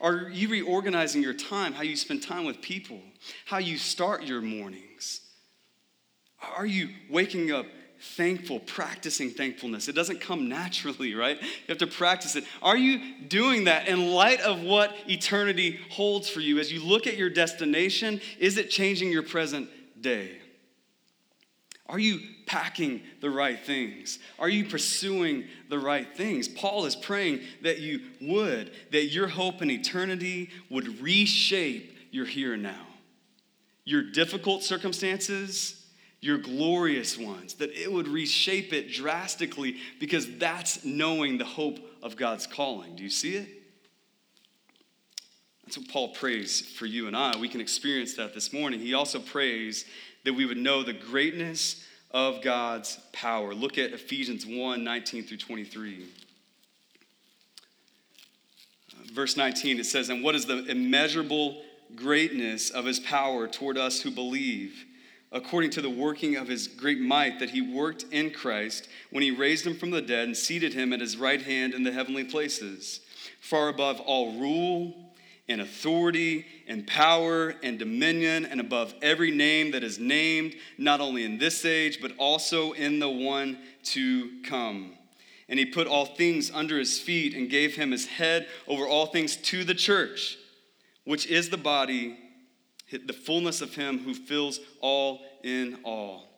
Are 0.00 0.28
you 0.28 0.48
reorganizing 0.48 1.22
your 1.22 1.34
time, 1.34 1.72
how 1.72 1.82
you 1.82 1.96
spend 1.96 2.22
time 2.22 2.44
with 2.44 2.60
people, 2.60 3.00
how 3.46 3.58
you 3.58 3.78
start 3.78 4.24
your 4.24 4.40
mornings? 4.40 5.20
Are 6.56 6.66
you 6.66 6.90
waking 7.10 7.50
up 7.50 7.66
thankful, 8.00 8.60
practicing 8.60 9.30
thankfulness? 9.30 9.88
It 9.88 9.94
doesn't 9.94 10.20
come 10.20 10.48
naturally, 10.48 11.14
right? 11.14 11.40
You 11.40 11.48
have 11.68 11.78
to 11.78 11.86
practice 11.88 12.36
it. 12.36 12.44
Are 12.62 12.76
you 12.76 13.00
doing 13.26 13.64
that 13.64 13.88
in 13.88 14.12
light 14.12 14.40
of 14.40 14.62
what 14.62 14.94
eternity 15.08 15.80
holds 15.90 16.28
for 16.28 16.40
you? 16.40 16.60
As 16.60 16.72
you 16.72 16.84
look 16.84 17.08
at 17.08 17.16
your 17.16 17.30
destination, 17.30 18.20
is 18.38 18.56
it 18.56 18.70
changing 18.70 19.10
your 19.10 19.24
present 19.24 19.68
day? 20.00 20.38
Are 21.88 21.98
you 21.98 22.20
packing 22.46 23.02
the 23.20 23.30
right 23.30 23.58
things? 23.58 24.18
Are 24.38 24.48
you 24.48 24.66
pursuing 24.66 25.44
the 25.70 25.78
right 25.78 26.06
things? 26.14 26.46
Paul 26.46 26.84
is 26.84 26.94
praying 26.94 27.40
that 27.62 27.78
you 27.78 28.00
would, 28.20 28.72
that 28.92 29.06
your 29.06 29.28
hope 29.28 29.62
in 29.62 29.70
eternity 29.70 30.50
would 30.68 31.00
reshape 31.00 31.96
your 32.10 32.26
here 32.26 32.54
and 32.54 32.62
now. 32.62 32.86
Your 33.84 34.02
difficult 34.02 34.62
circumstances, 34.62 35.86
your 36.20 36.36
glorious 36.36 37.16
ones, 37.16 37.54
that 37.54 37.70
it 37.70 37.90
would 37.90 38.08
reshape 38.08 38.74
it 38.74 38.92
drastically 38.92 39.76
because 39.98 40.36
that's 40.36 40.84
knowing 40.84 41.38
the 41.38 41.44
hope 41.46 41.78
of 42.02 42.16
God's 42.16 42.46
calling. 42.46 42.96
Do 42.96 43.02
you 43.02 43.10
see 43.10 43.36
it? 43.36 43.48
That's 45.64 45.78
what 45.78 45.88
Paul 45.88 46.08
prays 46.08 46.62
for 46.62 46.86
you 46.86 47.08
and 47.08 47.16
I. 47.16 47.36
We 47.36 47.48
can 47.48 47.60
experience 47.60 48.14
that 48.14 48.32
this 48.32 48.54
morning. 48.54 48.80
He 48.80 48.94
also 48.94 49.20
prays 49.20 49.84
that 50.28 50.34
we 50.34 50.44
would 50.44 50.58
know 50.58 50.82
the 50.82 50.92
greatness 50.92 51.82
of 52.10 52.42
God's 52.42 53.00
power. 53.14 53.54
Look 53.54 53.78
at 53.78 53.94
Ephesians 53.94 54.44
1 54.44 54.84
19 54.84 55.24
through 55.24 55.38
23. 55.38 56.04
Uh, 58.92 58.96
verse 59.14 59.38
19, 59.38 59.80
it 59.80 59.86
says, 59.86 60.10
And 60.10 60.22
what 60.22 60.34
is 60.34 60.44
the 60.44 60.66
immeasurable 60.66 61.62
greatness 61.96 62.68
of 62.68 62.84
his 62.84 63.00
power 63.00 63.48
toward 63.48 63.78
us 63.78 64.02
who 64.02 64.10
believe? 64.10 64.84
According 65.32 65.70
to 65.70 65.80
the 65.80 65.88
working 65.88 66.36
of 66.36 66.46
his 66.46 66.68
great 66.68 67.00
might 67.00 67.38
that 67.38 67.48
he 67.48 67.62
worked 67.62 68.04
in 68.10 68.30
Christ 68.30 68.86
when 69.08 69.22
he 69.22 69.30
raised 69.30 69.66
him 69.66 69.78
from 69.78 69.92
the 69.92 70.02
dead 70.02 70.26
and 70.26 70.36
seated 70.36 70.74
him 70.74 70.92
at 70.92 71.00
his 71.00 71.16
right 71.16 71.40
hand 71.40 71.72
in 71.72 71.84
the 71.84 71.92
heavenly 71.92 72.24
places, 72.24 73.00
far 73.40 73.70
above 73.70 73.98
all 74.00 74.38
rule 74.38 75.07
and 75.48 75.60
authority 75.60 76.44
and 76.66 76.86
power 76.86 77.54
and 77.62 77.78
dominion 77.78 78.44
and 78.44 78.60
above 78.60 78.94
every 79.00 79.30
name 79.30 79.70
that 79.72 79.82
is 79.82 79.98
named, 79.98 80.54
not 80.76 81.00
only 81.00 81.24
in 81.24 81.38
this 81.38 81.64
age, 81.64 82.00
but 82.00 82.12
also 82.18 82.72
in 82.72 82.98
the 82.98 83.08
one 83.08 83.58
to 83.82 84.42
come. 84.42 84.92
And 85.48 85.58
he 85.58 85.64
put 85.64 85.86
all 85.86 86.04
things 86.04 86.50
under 86.52 86.78
his 86.78 86.98
feet 86.98 87.34
and 87.34 87.48
gave 87.48 87.74
him 87.74 87.90
his 87.90 88.06
head 88.06 88.46
over 88.66 88.86
all 88.86 89.06
things 89.06 89.36
to 89.36 89.64
the 89.64 89.74
church, 89.74 90.36
which 91.04 91.26
is 91.26 91.48
the 91.48 91.56
body, 91.56 92.18
the 92.90 93.12
fullness 93.14 93.62
of 93.62 93.74
him 93.74 93.98
who 94.00 94.12
fills 94.12 94.60
all 94.80 95.20
in 95.42 95.78
all. 95.84 96.28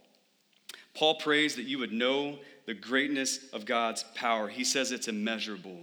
Paul 0.95 1.17
prays 1.17 1.57
that 1.57 1.65
you 1.65 1.79
would 1.79 1.93
know 1.93 2.39
the 2.67 2.75
greatness 2.75 3.41
of 3.53 3.65
God's 3.65 4.05
power. 4.15 4.49
He 4.49 4.63
says 4.63 4.93
it's 4.93 5.09
immeasurable. 5.09 5.79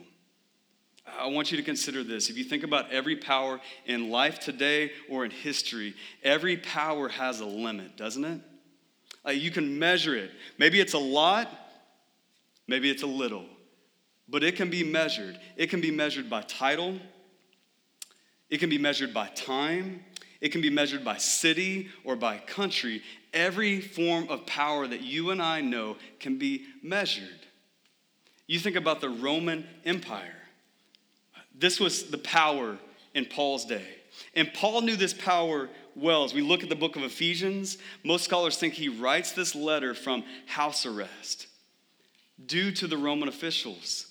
I 1.19 1.27
want 1.27 1.51
you 1.51 1.57
to 1.57 1.63
consider 1.63 2.03
this. 2.03 2.29
If 2.29 2.37
you 2.37 2.43
think 2.43 2.63
about 2.63 2.91
every 2.91 3.15
power 3.15 3.59
in 3.85 4.09
life 4.09 4.39
today 4.39 4.91
or 5.09 5.25
in 5.25 5.31
history, 5.31 5.95
every 6.23 6.57
power 6.57 7.09
has 7.09 7.39
a 7.39 7.45
limit, 7.45 7.97
doesn't 7.97 8.23
it? 8.23 8.41
Uh, 9.25 9.31
you 9.31 9.51
can 9.51 9.77
measure 9.77 10.15
it. 10.15 10.31
Maybe 10.57 10.79
it's 10.79 10.93
a 10.93 10.99
lot, 10.99 11.49
maybe 12.67 12.89
it's 12.89 13.03
a 13.03 13.07
little, 13.07 13.45
but 14.29 14.43
it 14.43 14.55
can 14.55 14.69
be 14.69 14.83
measured. 14.83 15.37
It 15.57 15.69
can 15.69 15.81
be 15.81 15.91
measured 15.91 16.29
by 16.29 16.41
title, 16.43 16.99
it 18.49 18.59
can 18.59 18.69
be 18.69 18.77
measured 18.77 19.13
by 19.13 19.27
time, 19.29 20.05
it 20.39 20.49
can 20.49 20.61
be 20.61 20.69
measured 20.69 21.03
by 21.03 21.17
city 21.17 21.89
or 22.03 22.15
by 22.15 22.37
country. 22.37 23.01
Every 23.33 23.81
form 23.81 24.29
of 24.29 24.45
power 24.45 24.87
that 24.87 25.01
you 25.01 25.31
and 25.31 25.41
I 25.41 25.61
know 25.61 25.97
can 26.19 26.37
be 26.37 26.65
measured. 26.81 27.45
You 28.45 28.59
think 28.59 28.77
about 28.77 29.01
the 29.01 29.09
Roman 29.09 29.67
Empire. 29.83 30.37
This 31.57 31.79
was 31.79 32.05
the 32.05 32.17
power 32.17 32.77
in 33.13 33.25
Paul's 33.25 33.65
day. 33.65 33.87
And 34.35 34.53
Paul 34.53 34.81
knew 34.81 34.95
this 34.95 35.13
power 35.13 35.69
well. 35.95 36.23
As 36.23 36.33
we 36.33 36.41
look 36.41 36.63
at 36.63 36.69
the 36.69 36.75
book 36.75 36.95
of 36.95 37.03
Ephesians, 37.03 37.77
most 38.03 38.23
scholars 38.23 38.57
think 38.57 38.75
he 38.75 38.89
writes 38.89 39.31
this 39.31 39.55
letter 39.55 39.93
from 39.93 40.23
house 40.45 40.85
arrest 40.85 41.47
due 42.45 42.71
to 42.71 42.87
the 42.87 42.97
Roman 42.97 43.27
officials. 43.27 44.05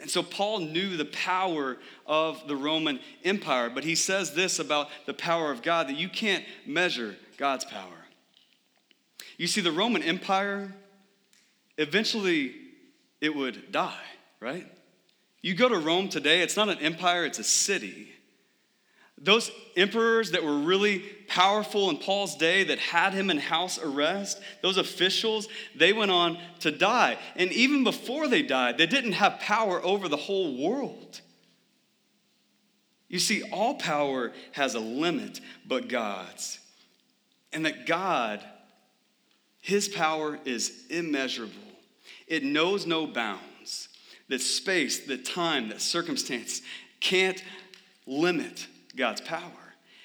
And 0.00 0.08
so 0.08 0.22
Paul 0.22 0.60
knew 0.60 0.96
the 0.96 1.06
power 1.06 1.78
of 2.06 2.46
the 2.46 2.54
Roman 2.54 3.00
Empire, 3.24 3.68
but 3.68 3.82
he 3.82 3.96
says 3.96 4.32
this 4.32 4.60
about 4.60 4.88
the 5.06 5.14
power 5.14 5.50
of 5.50 5.62
God 5.62 5.88
that 5.88 5.96
you 5.96 6.08
can't 6.08 6.44
measure 6.64 7.16
God's 7.36 7.64
power. 7.64 8.06
You 9.36 9.48
see, 9.48 9.60
the 9.60 9.72
Roman 9.72 10.02
Empire, 10.02 10.72
eventually 11.76 12.54
it 13.20 13.34
would 13.34 13.72
die, 13.72 14.04
right? 14.38 14.70
You 15.40 15.54
go 15.54 15.68
to 15.68 15.78
Rome 15.78 16.08
today, 16.08 16.40
it's 16.40 16.56
not 16.56 16.68
an 16.68 16.78
empire, 16.78 17.24
it's 17.24 17.38
a 17.38 17.44
city. 17.44 18.08
Those 19.20 19.50
emperors 19.76 20.30
that 20.32 20.44
were 20.44 20.58
really 20.58 21.00
powerful 21.26 21.90
in 21.90 21.96
Paul's 21.96 22.36
day 22.36 22.64
that 22.64 22.78
had 22.78 23.14
him 23.14 23.30
in 23.30 23.38
house 23.38 23.78
arrest, 23.78 24.40
those 24.62 24.76
officials, 24.76 25.48
they 25.74 25.92
went 25.92 26.10
on 26.10 26.38
to 26.60 26.70
die. 26.70 27.18
And 27.34 27.52
even 27.52 27.82
before 27.82 28.28
they 28.28 28.42
died, 28.42 28.78
they 28.78 28.86
didn't 28.86 29.12
have 29.12 29.40
power 29.40 29.84
over 29.84 30.08
the 30.08 30.16
whole 30.16 30.56
world. 30.56 31.20
You 33.08 33.18
see, 33.18 33.42
all 33.50 33.74
power 33.74 34.32
has 34.52 34.74
a 34.74 34.80
limit 34.80 35.40
but 35.66 35.88
God's. 35.88 36.58
And 37.52 37.64
that 37.64 37.86
God, 37.86 38.44
His 39.60 39.88
power 39.88 40.38
is 40.44 40.84
immeasurable, 40.90 41.54
it 42.26 42.44
knows 42.44 42.86
no 42.86 43.06
bounds. 43.06 43.47
That 44.28 44.40
space, 44.40 45.06
that 45.06 45.24
time, 45.24 45.68
that 45.68 45.80
circumstance 45.80 46.62
can't 47.00 47.42
limit 48.06 48.66
God's 48.96 49.20
power. 49.20 49.40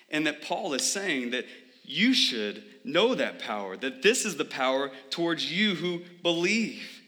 And 0.10 0.28
that 0.28 0.42
Paul 0.42 0.74
is 0.74 0.90
saying 0.90 1.32
that 1.32 1.46
you 1.84 2.14
should 2.14 2.64
know 2.84 3.16
that 3.16 3.40
power, 3.40 3.76
that 3.78 4.02
this 4.02 4.26
is 4.26 4.38
the 4.38 4.46
power 4.46 4.92
towards 5.10 5.52
you 5.52 5.76
who 5.76 6.02
believe. 6.22 7.02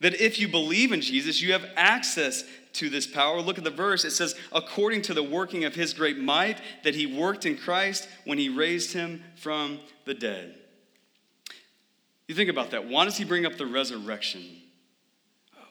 That 0.00 0.20
if 0.20 0.38
you 0.38 0.48
believe 0.48 0.92
in 0.92 1.00
Jesus, 1.00 1.40
you 1.40 1.52
have 1.52 1.66
access 1.76 2.44
to 2.74 2.90
this 2.90 3.06
power. 3.06 3.40
Look 3.40 3.58
at 3.58 3.64
the 3.64 3.70
verse. 3.70 4.04
It 4.04 4.10
says, 4.10 4.34
according 4.52 5.02
to 5.02 5.14
the 5.14 5.22
working 5.22 5.64
of 5.64 5.74
his 5.74 5.94
great 5.94 6.18
might, 6.18 6.60
that 6.82 6.94
he 6.94 7.06
worked 7.06 7.46
in 7.46 7.56
Christ 7.56 8.08
when 8.24 8.38
he 8.38 8.48
raised 8.48 8.92
him 8.92 9.22
from 9.36 9.80
the 10.04 10.14
dead. 10.14 10.54
You 12.28 12.34
think 12.34 12.50
about 12.50 12.70
that. 12.70 12.88
Why 12.88 13.04
does 13.04 13.16
he 13.16 13.24
bring 13.24 13.46
up 13.46 13.56
the 13.56 13.66
resurrection? 13.66 14.42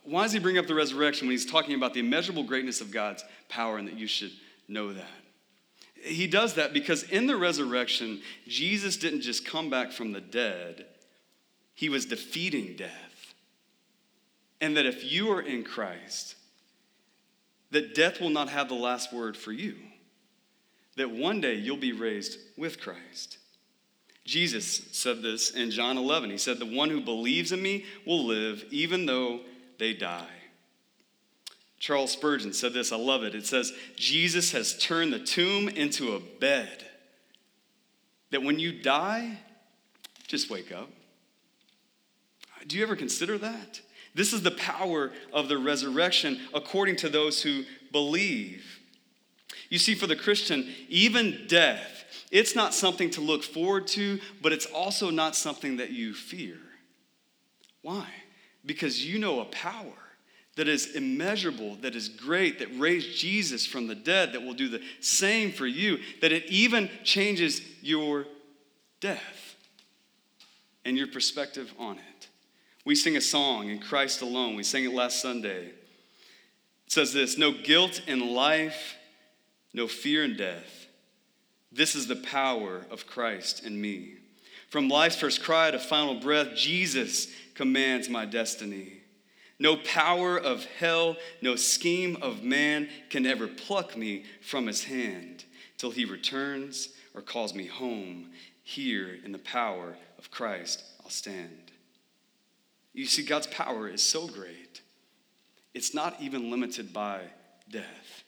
Why 0.04 0.24
does 0.24 0.34
he 0.34 0.40
bring 0.40 0.58
up 0.58 0.68
the 0.68 0.76
resurrection 0.76 1.28
when 1.28 1.34
he's 1.34 1.46
talking 1.46 1.76
about 1.76 1.94
the 1.94 2.02
immeasurable 2.02 2.44
greatness 2.44 2.82
of 2.82 2.92
God's 2.92 3.24
power 3.50 3.78
and 3.78 3.88
that 3.88 3.98
you 3.98 4.08
should 4.08 4.32
know 4.68 4.94
that? 4.94 5.10
He 5.96 6.28
does 6.28 6.56
that 6.56 6.74
because 6.74 7.04
in 7.04 7.28
the 7.28 7.38
resurrection, 7.38 8.22
Jesus 8.48 8.98
didn't 8.98 9.22
just 9.22 9.46
come 9.46 9.70
back 9.70 9.92
from 9.92 10.12
the 10.12 10.22
dead, 10.22 10.86
he 11.74 11.90
was 11.90 12.06
defeating 12.06 12.76
death. 12.76 13.34
And 14.60 14.78
that 14.78 14.86
if 14.86 15.12
you 15.12 15.32
are 15.32 15.42
in 15.42 15.64
Christ, 15.64 16.36
that 17.72 17.96
death 17.96 18.22
will 18.22 18.30
not 18.30 18.50
have 18.50 18.70
the 18.70 18.76
last 18.76 19.12
word 19.12 19.36
for 19.36 19.52
you. 19.52 19.76
That 20.96 21.12
one 21.12 21.42
day 21.42 21.56
you'll 21.56 21.78
be 21.78 21.92
raised 21.92 22.38
with 22.56 22.80
Christ. 22.80 23.40
Jesus 24.26 24.88
said 24.92 25.22
this 25.22 25.52
in 25.52 25.72
John 25.72 25.98
11. 25.98 26.30
He 26.30 26.38
said, 26.38 26.60
The 26.60 26.66
one 26.66 26.90
who 26.90 27.02
believes 27.02 27.52
in 27.52 27.62
me 27.62 27.86
will 28.06 28.26
live 28.26 28.64
even 28.72 29.06
though 29.06 29.42
they 29.80 29.94
die. 29.94 30.28
Charles 31.80 32.12
Spurgeon 32.12 32.54
said 32.54 32.72
this, 32.72 32.94
I 32.94 32.96
love 32.96 33.24
it. 33.24 33.36
It 33.36 33.46
says, 33.46 33.74
Jesus 33.98 34.54
has 34.54 34.78
turned 34.78 35.12
the 35.12 35.20
tomb 35.20 35.68
into 35.68 36.16
a 36.16 36.20
bed. 36.20 36.86
That 38.32 38.42
when 38.42 38.58
you 38.58 38.82
die, 38.82 39.38
just 40.28 40.50
wake 40.50 40.72
up. 40.72 40.90
Do 42.68 42.78
you 42.78 42.84
ever 42.84 42.96
consider 42.96 43.38
that? 43.38 43.82
This 44.16 44.32
is 44.32 44.44
the 44.44 44.52
power 44.52 45.12
of 45.34 45.50
the 45.50 45.58
resurrection 45.58 46.40
according 46.54 46.96
to 46.98 47.10
those 47.10 47.42
who 47.42 47.64
believe. 47.92 48.80
You 49.70 49.80
see, 49.80 49.96
for 49.96 50.08
the 50.08 50.16
Christian, 50.16 50.70
even 50.88 51.46
death, 51.48 52.06
it's 52.32 52.56
not 52.56 52.74
something 52.74 53.10
to 53.12 53.22
look 53.22 53.44
forward 53.44 53.88
to, 53.88 54.20
but 54.42 54.54
it's 54.54 54.68
also 54.68 55.10
not 55.10 55.36
something 55.36 55.78
that 55.78 55.92
you 55.92 56.14
fear. 56.14 56.58
Why? 57.82 58.08
Because 58.66 59.06
you 59.06 59.20
know 59.20 59.42
a 59.42 59.46
power 59.46 59.92
that 60.56 60.68
is 60.68 60.96
immeasurable, 60.96 61.76
that 61.78 61.96
is 61.96 62.10
great, 62.10 62.60
that 62.60 62.68
raised 62.80 63.18
Jesus 63.18 63.66
from 63.66 63.88
the 63.88 63.96
dead, 63.96 64.34
that 64.34 64.44
will 64.44 64.54
do 64.54 64.70
the 64.70 64.82
same 65.00 65.52
for 65.52 65.66
you, 65.66 66.00
that 66.22 66.32
it 66.32 66.46
even 66.46 66.90
changes 67.04 67.62
your 67.82 68.26
death 69.00 69.56
and 70.86 70.98
your 70.98 71.08
perspective 71.08 71.74
on 71.80 71.98
it. 71.98 72.28
We 72.86 72.96
sing 72.96 73.18
a 73.18 73.22
song 73.22 73.70
in 73.70 73.80
Christ 73.80 74.22
alone. 74.22 74.56
We 74.56 74.64
sang 74.64 74.84
it 74.84 74.94
last 74.94 75.22
Sunday. 75.22 75.68
It 75.68 76.92
says 76.92 77.14
this 77.14 77.38
No 77.38 77.52
guilt 77.52 78.02
in 78.08 78.34
life, 78.34 78.96
no 79.74 79.88
fear 79.88 80.24
in 80.24 80.38
death. 80.38 80.88
This 81.72 81.96
is 81.96 82.08
the 82.08 82.18
power 82.18 82.86
of 82.92 83.08
Christ 83.08 83.66
in 83.66 83.80
me. 83.80 84.16
From 84.70 84.90
life's 84.90 85.16
first 85.16 85.42
cry 85.42 85.72
to 85.72 85.80
final 85.80 86.20
breath, 86.20 86.56
Jesus 86.56 87.28
commands 87.54 88.10
my 88.10 88.26
destiny. 88.26 89.02
No 89.60 89.78
power 89.78 90.38
of 90.38 90.66
hell, 90.66 91.16
no 91.42 91.56
scheme 91.56 92.18
of 92.22 92.44
man 92.44 92.90
can 93.10 93.26
ever 93.26 93.48
pluck 93.48 93.96
me 93.96 94.26
from 94.42 94.68
his 94.68 94.86
hand 94.86 95.46
till 95.78 95.92
he 95.92 96.06
returns 96.06 96.90
or 97.14 97.22
calls 97.22 97.54
me 97.54 97.68
home. 97.68 98.32
Here 98.64 99.18
in 99.24 99.32
the 99.32 99.40
power 99.40 99.96
of 100.18 100.32
Christ, 100.32 100.84
I'll 101.04 101.10
stand. 101.10 101.72
You 102.94 103.06
see, 103.06 103.24
God's 103.24 103.48
power 103.48 103.88
is 103.88 104.02
so 104.02 104.28
great, 104.28 104.82
it's 105.74 105.94
not 105.94 106.22
even 106.22 106.52
limited 106.52 106.94
by 106.94 107.22
death. 107.70 108.24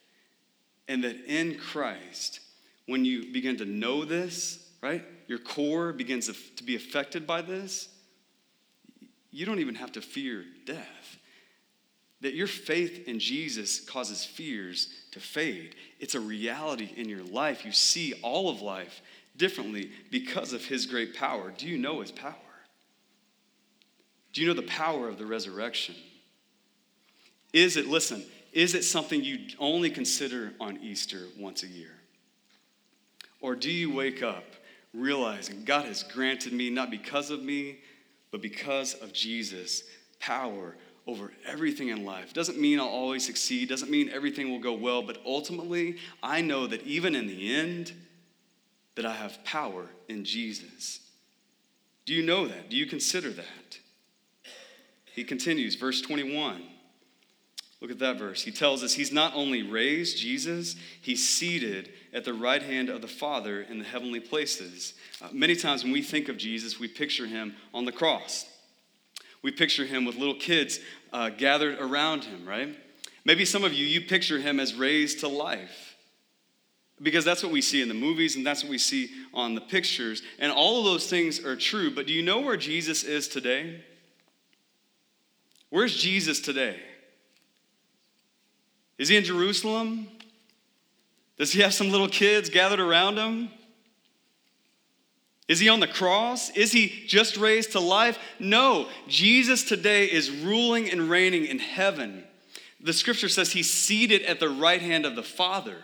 And 0.88 1.02
that 1.04 1.24
in 1.26 1.58
Christ, 1.58 2.40
when 2.86 3.04
you 3.04 3.32
begin 3.32 3.56
to 3.58 3.64
know 3.64 4.04
this, 4.04 4.70
right, 4.82 5.04
your 5.26 5.38
core 5.38 5.92
begins 5.92 6.28
to 6.28 6.64
be 6.64 6.76
affected 6.76 7.26
by 7.26 7.42
this, 7.42 7.88
you 9.36 9.44
don't 9.44 9.58
even 9.58 9.74
have 9.74 9.92
to 9.92 10.00
fear 10.00 10.46
death 10.64 11.18
that 12.22 12.32
your 12.32 12.46
faith 12.46 13.06
in 13.06 13.18
Jesus 13.18 13.80
causes 13.80 14.24
fears 14.24 14.88
to 15.12 15.20
fade. 15.20 15.74
It's 16.00 16.14
a 16.14 16.20
reality 16.20 16.90
in 16.96 17.10
your 17.10 17.22
life. 17.22 17.62
You 17.62 17.72
see 17.72 18.14
all 18.22 18.48
of 18.48 18.62
life 18.62 19.02
differently 19.36 19.90
because 20.10 20.54
of 20.54 20.64
his 20.64 20.86
great 20.86 21.14
power. 21.14 21.52
Do 21.54 21.68
you 21.68 21.76
know 21.76 22.00
his 22.00 22.10
power? 22.10 22.34
Do 24.32 24.40
you 24.40 24.48
know 24.48 24.54
the 24.54 24.62
power 24.62 25.06
of 25.06 25.18
the 25.18 25.26
resurrection? 25.26 25.96
Is 27.52 27.76
it, 27.76 27.88
listen, 27.88 28.24
is 28.54 28.74
it 28.74 28.84
something 28.84 29.22
you 29.22 29.48
only 29.58 29.90
consider 29.90 30.54
on 30.58 30.78
Easter 30.78 31.26
once 31.38 31.62
a 31.62 31.68
year? 31.68 31.92
Or 33.42 33.54
do 33.54 33.70
you 33.70 33.94
wake 33.94 34.22
up 34.22 34.44
realizing 34.94 35.64
God 35.64 35.84
has 35.84 36.02
granted 36.02 36.54
me, 36.54 36.70
not 36.70 36.90
because 36.90 37.30
of 37.30 37.42
me, 37.42 37.80
but 38.36 38.42
because 38.42 38.92
of 38.92 39.14
Jesus, 39.14 39.82
power 40.20 40.76
over 41.06 41.32
everything 41.46 41.88
in 41.88 42.04
life. 42.04 42.34
Doesn't 42.34 42.60
mean 42.60 42.78
I'll 42.78 42.84
always 42.84 43.24
succeed, 43.24 43.70
doesn't 43.70 43.90
mean 43.90 44.10
everything 44.10 44.50
will 44.50 44.58
go 44.58 44.74
well, 44.74 45.00
but 45.00 45.22
ultimately, 45.24 45.96
I 46.22 46.42
know 46.42 46.66
that 46.66 46.82
even 46.82 47.14
in 47.14 47.28
the 47.28 47.56
end, 47.56 47.94
that 48.94 49.06
I 49.06 49.14
have 49.14 49.42
power 49.42 49.86
in 50.08 50.26
Jesus. 50.26 51.00
Do 52.04 52.12
you 52.12 52.22
know 52.22 52.46
that? 52.46 52.68
Do 52.68 52.76
you 52.76 52.84
consider 52.84 53.30
that? 53.30 53.78
He 55.06 55.24
continues, 55.24 55.74
verse 55.74 56.02
21. 56.02 56.62
Look 57.86 57.92
at 57.92 57.98
that 58.00 58.18
verse. 58.18 58.42
He 58.42 58.50
tells 58.50 58.82
us 58.82 58.94
he's 58.94 59.12
not 59.12 59.32
only 59.36 59.62
raised 59.62 60.18
Jesus, 60.18 60.74
he's 61.00 61.24
seated 61.24 61.90
at 62.12 62.24
the 62.24 62.34
right 62.34 62.60
hand 62.60 62.88
of 62.88 63.00
the 63.00 63.06
Father 63.06 63.62
in 63.62 63.78
the 63.78 63.84
heavenly 63.84 64.18
places. 64.18 64.94
Uh, 65.22 65.28
many 65.32 65.54
times 65.54 65.84
when 65.84 65.92
we 65.92 66.02
think 66.02 66.28
of 66.28 66.36
Jesus, 66.36 66.80
we 66.80 66.88
picture 66.88 67.26
him 67.26 67.54
on 67.72 67.84
the 67.84 67.92
cross. 67.92 68.44
We 69.40 69.52
picture 69.52 69.84
him 69.84 70.04
with 70.04 70.16
little 70.16 70.34
kids 70.34 70.80
uh, 71.12 71.28
gathered 71.28 71.78
around 71.78 72.24
him, 72.24 72.44
right? 72.44 72.76
Maybe 73.24 73.44
some 73.44 73.62
of 73.62 73.72
you, 73.72 73.86
you 73.86 74.00
picture 74.00 74.40
him 74.40 74.58
as 74.58 74.74
raised 74.74 75.20
to 75.20 75.28
life 75.28 75.94
because 77.00 77.24
that's 77.24 77.44
what 77.44 77.52
we 77.52 77.62
see 77.62 77.82
in 77.82 77.86
the 77.86 77.94
movies 77.94 78.34
and 78.34 78.44
that's 78.44 78.64
what 78.64 78.70
we 78.70 78.78
see 78.78 79.10
on 79.32 79.54
the 79.54 79.60
pictures. 79.60 80.22
And 80.40 80.50
all 80.50 80.80
of 80.80 80.86
those 80.86 81.08
things 81.08 81.38
are 81.44 81.54
true. 81.54 81.94
But 81.94 82.08
do 82.08 82.12
you 82.12 82.24
know 82.24 82.40
where 82.40 82.56
Jesus 82.56 83.04
is 83.04 83.28
today? 83.28 83.84
Where's 85.70 85.96
Jesus 85.96 86.40
today? 86.40 86.80
Is 88.98 89.08
he 89.08 89.16
in 89.16 89.24
Jerusalem? 89.24 90.08
Does 91.38 91.52
he 91.52 91.60
have 91.60 91.74
some 91.74 91.90
little 91.90 92.08
kids 92.08 92.48
gathered 92.48 92.80
around 92.80 93.18
him? 93.18 93.50
Is 95.48 95.60
he 95.60 95.68
on 95.68 95.80
the 95.80 95.86
cross? 95.86 96.50
Is 96.50 96.72
he 96.72 97.04
just 97.06 97.36
raised 97.36 97.72
to 97.72 97.80
life? 97.80 98.18
No. 98.38 98.88
Jesus 99.06 99.62
today 99.62 100.06
is 100.06 100.30
ruling 100.30 100.90
and 100.90 101.08
reigning 101.08 101.46
in 101.46 101.58
heaven. 101.58 102.24
The 102.80 102.92
scripture 102.92 103.28
says 103.28 103.52
he's 103.52 103.70
seated 103.70 104.22
at 104.22 104.40
the 104.40 104.48
right 104.48 104.80
hand 104.80 105.06
of 105.06 105.14
the 105.14 105.22
Father 105.22 105.76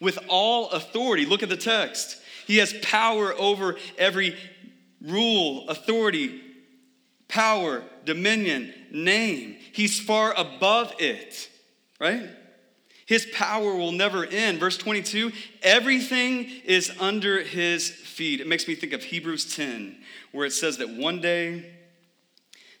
with 0.00 0.18
all 0.28 0.70
authority. 0.70 1.24
Look 1.24 1.42
at 1.42 1.48
the 1.48 1.56
text. 1.56 2.20
He 2.46 2.58
has 2.58 2.74
power 2.82 3.32
over 3.34 3.76
every 3.96 4.36
rule, 5.00 5.68
authority, 5.68 6.42
power, 7.28 7.82
dominion, 8.04 8.74
name. 8.90 9.56
He's 9.72 9.98
far 9.98 10.34
above 10.36 10.92
it, 10.98 11.48
right? 12.02 12.28
His 13.06 13.26
power 13.26 13.74
will 13.76 13.92
never 13.92 14.26
end. 14.26 14.58
Verse 14.58 14.76
22 14.76 15.32
everything 15.62 16.50
is 16.64 16.92
under 17.00 17.40
his 17.40 17.88
feet. 17.88 18.40
It 18.40 18.48
makes 18.48 18.66
me 18.66 18.74
think 18.74 18.92
of 18.92 19.04
Hebrews 19.04 19.54
10, 19.54 19.96
where 20.32 20.44
it 20.44 20.52
says 20.52 20.78
that 20.78 20.90
one 20.90 21.20
day 21.20 21.72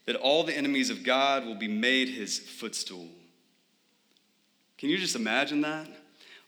that 0.06 0.16
all 0.16 0.42
the 0.42 0.56
enemies 0.56 0.90
of 0.90 1.04
God 1.04 1.46
will 1.46 1.54
be 1.54 1.68
made 1.68 2.08
his 2.08 2.38
footstool. 2.38 3.06
Can 4.76 4.88
you 4.88 4.98
just 4.98 5.14
imagine 5.14 5.60
that? 5.60 5.88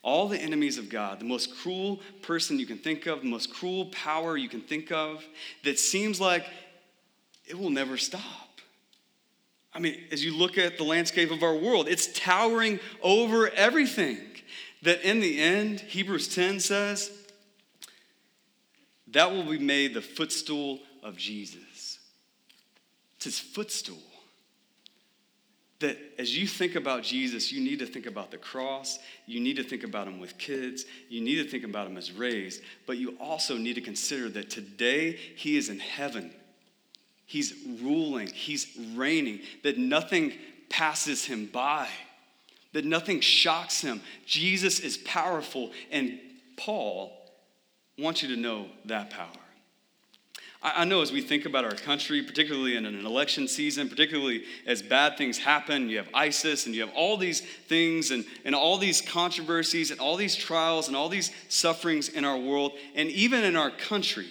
All 0.02 0.28
the 0.28 0.38
enemies 0.38 0.76
of 0.76 0.88
God, 0.88 1.20
the 1.20 1.24
most 1.24 1.56
cruel 1.56 2.00
person 2.22 2.58
you 2.58 2.66
can 2.66 2.78
think 2.78 3.06
of, 3.06 3.20
the 3.20 3.28
most 3.28 3.54
cruel 3.54 3.86
power 3.86 4.36
you 4.36 4.48
can 4.48 4.60
think 4.60 4.90
of, 4.90 5.24
that 5.62 5.78
seems 5.78 6.20
like 6.20 6.44
it 7.46 7.56
will 7.56 7.70
never 7.70 7.96
stop. 7.96 8.43
I 9.74 9.80
mean, 9.80 9.96
as 10.12 10.24
you 10.24 10.36
look 10.36 10.56
at 10.56 10.78
the 10.78 10.84
landscape 10.84 11.30
of 11.30 11.42
our 11.42 11.54
world, 11.54 11.88
it's 11.88 12.06
towering 12.18 12.78
over 13.02 13.48
everything. 13.50 14.18
That 14.82 15.02
in 15.02 15.20
the 15.20 15.40
end, 15.40 15.80
Hebrews 15.80 16.34
10 16.34 16.60
says, 16.60 17.10
that 19.08 19.30
will 19.30 19.44
be 19.44 19.58
made 19.58 19.94
the 19.94 20.02
footstool 20.02 20.80
of 21.02 21.16
Jesus. 21.16 21.98
It's 23.16 23.24
his 23.24 23.38
footstool. 23.38 24.02
That 25.80 25.96
as 26.18 26.36
you 26.36 26.46
think 26.46 26.74
about 26.74 27.02
Jesus, 27.02 27.52
you 27.52 27.60
need 27.62 27.78
to 27.78 27.86
think 27.86 28.06
about 28.06 28.30
the 28.30 28.38
cross. 28.38 28.98
You 29.26 29.40
need 29.40 29.56
to 29.56 29.64
think 29.64 29.84
about 29.84 30.06
him 30.06 30.20
with 30.20 30.36
kids. 30.38 30.84
You 31.08 31.20
need 31.20 31.36
to 31.36 31.48
think 31.48 31.64
about 31.64 31.86
him 31.86 31.96
as 31.96 32.12
raised. 32.12 32.62
But 32.86 32.98
you 32.98 33.16
also 33.20 33.56
need 33.56 33.74
to 33.74 33.80
consider 33.80 34.28
that 34.30 34.50
today 34.50 35.12
he 35.12 35.56
is 35.56 35.68
in 35.68 35.78
heaven 35.78 36.32
He's 37.34 37.52
ruling, 37.82 38.28
he's 38.28 38.68
reigning, 38.94 39.40
that 39.64 39.76
nothing 39.76 40.34
passes 40.68 41.24
him 41.24 41.46
by, 41.46 41.88
that 42.74 42.84
nothing 42.84 43.18
shocks 43.18 43.80
him. 43.80 44.02
Jesus 44.24 44.78
is 44.78 44.98
powerful, 44.98 45.72
and 45.90 46.20
Paul 46.56 47.12
wants 47.98 48.22
you 48.22 48.28
to 48.28 48.40
know 48.40 48.68
that 48.84 49.10
power. 49.10 49.26
I 50.62 50.84
know 50.84 51.02
as 51.02 51.10
we 51.10 51.22
think 51.22 51.44
about 51.44 51.64
our 51.64 51.74
country, 51.74 52.22
particularly 52.22 52.76
in 52.76 52.86
an 52.86 53.04
election 53.04 53.48
season, 53.48 53.88
particularly 53.88 54.44
as 54.64 54.80
bad 54.80 55.18
things 55.18 55.36
happen, 55.36 55.88
you 55.88 55.96
have 55.96 56.08
ISIS 56.14 56.66
and 56.66 56.74
you 56.74 56.82
have 56.82 56.94
all 56.94 57.16
these 57.16 57.40
things 57.40 58.12
and, 58.12 58.24
and 58.44 58.54
all 58.54 58.78
these 58.78 59.00
controversies 59.00 59.90
and 59.90 59.98
all 59.98 60.14
these 60.14 60.36
trials 60.36 60.86
and 60.86 60.96
all 60.96 61.08
these 61.08 61.32
sufferings 61.48 62.08
in 62.08 62.24
our 62.24 62.38
world 62.38 62.74
and 62.94 63.08
even 63.10 63.42
in 63.42 63.56
our 63.56 63.72
country. 63.72 64.28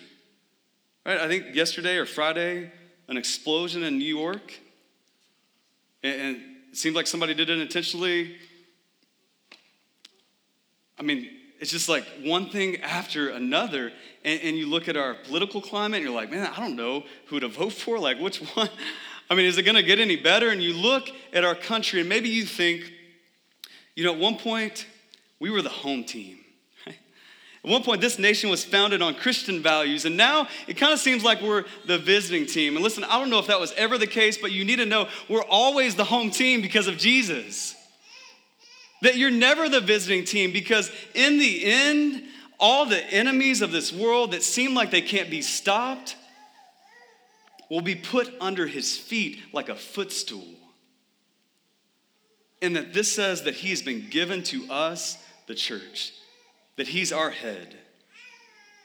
Right? 1.05 1.19
I 1.19 1.27
think 1.27 1.53
yesterday 1.53 1.97
or 1.97 2.05
Friday, 2.05 2.71
an 3.07 3.17
explosion 3.17 3.83
in 3.83 3.97
New 3.97 4.05
York, 4.05 4.53
and 6.01 6.37
it 6.71 6.77
seemed 6.77 6.95
like 6.95 7.07
somebody 7.07 7.33
did 7.33 7.49
it 7.49 7.59
intentionally. 7.59 8.35
I 10.97 11.03
mean, 11.03 11.29
it's 11.59 11.71
just 11.71 11.87
like 11.87 12.05
one 12.23 12.49
thing 12.49 12.81
after 12.81 13.29
another. 13.29 13.91
And, 14.25 14.41
and, 14.41 14.57
you 14.57 14.67
look 14.67 14.89
at 14.89 14.97
our 14.97 15.13
political 15.13 15.61
climate, 15.61 15.97
and 15.97 16.05
you're 16.05 16.15
like, 16.15 16.29
man, 16.29 16.45
I 16.45 16.59
don't 16.59 16.75
know 16.75 17.03
who 17.27 17.39
to 17.39 17.47
vote 17.47 17.73
for. 17.73 17.99
Like, 17.99 18.19
which 18.19 18.37
one? 18.55 18.69
I 19.29 19.35
mean, 19.35 19.45
is 19.45 19.57
it 19.57 19.63
going 19.63 19.75
to 19.75 19.83
get 19.83 19.99
any 19.99 20.17
better? 20.17 20.49
And 20.49 20.61
you 20.61 20.73
look 20.73 21.09
at 21.31 21.43
our 21.43 21.55
country, 21.55 22.01
and 22.01 22.09
maybe 22.09 22.29
you 22.29 22.45
think, 22.45 22.91
you 23.95 24.03
know, 24.03 24.13
at 24.13 24.19
one 24.19 24.37
point, 24.37 24.85
we 25.39 25.49
were 25.49 25.61
the 25.61 25.69
home 25.69 26.03
team. 26.03 26.42
At 27.63 27.69
one 27.69 27.83
point, 27.83 28.01
this 28.01 28.19
nation 28.19 28.49
was 28.49 28.65
founded 28.65 29.01
on 29.01 29.15
Christian 29.15 29.61
values, 29.61 30.03
and 30.03 30.17
now 30.17 30.47
it 30.67 30.75
kind 30.75 30.91
of 30.91 30.99
seems 30.99 31.23
like 31.23 31.41
we're 31.41 31.63
the 31.85 31.97
visiting 31.97 32.45
team. 32.45 32.75
And 32.75 32.83
listen, 32.83 33.05
I 33.05 33.17
don't 33.17 33.29
know 33.29 33.39
if 33.39 33.47
that 33.47 33.59
was 33.59 33.71
ever 33.73 33.97
the 33.97 34.07
case, 34.07 34.37
but 34.37 34.51
you 34.51 34.65
need 34.65 34.77
to 34.77 34.85
know 34.85 35.07
we're 35.29 35.43
always 35.43 35.95
the 35.95 36.03
home 36.03 36.29
team 36.29 36.61
because 36.61 36.87
of 36.87 36.97
Jesus. 36.97 37.73
That 39.01 39.15
you're 39.15 39.31
never 39.31 39.69
the 39.69 39.79
visiting 39.79 40.25
team 40.25 40.51
because, 40.51 40.91
in 41.13 41.39
the 41.39 41.63
end, 41.63 42.23
all 42.59 42.85
the 42.85 43.01
enemies 43.13 43.61
of 43.61 43.71
this 43.71 43.93
world 43.93 44.31
that 44.31 44.43
seem 44.43 44.73
like 44.73 44.91
they 44.91 45.01
can't 45.01 45.29
be 45.29 45.41
stopped 45.41 46.17
will 47.69 47.81
be 47.81 47.95
put 47.95 48.33
under 48.41 48.67
his 48.67 48.97
feet 48.97 49.39
like 49.53 49.69
a 49.69 49.75
footstool. 49.75 50.47
And 52.61 52.75
that 52.75 52.93
this 52.93 53.11
says 53.11 53.43
that 53.43 53.55
he 53.55 53.69
has 53.69 53.81
been 53.81 54.09
given 54.09 54.43
to 54.43 54.69
us, 54.69 55.17
the 55.47 55.55
church 55.55 56.13
that 56.75 56.87
he's 56.87 57.11
our 57.11 57.29
head. 57.29 57.77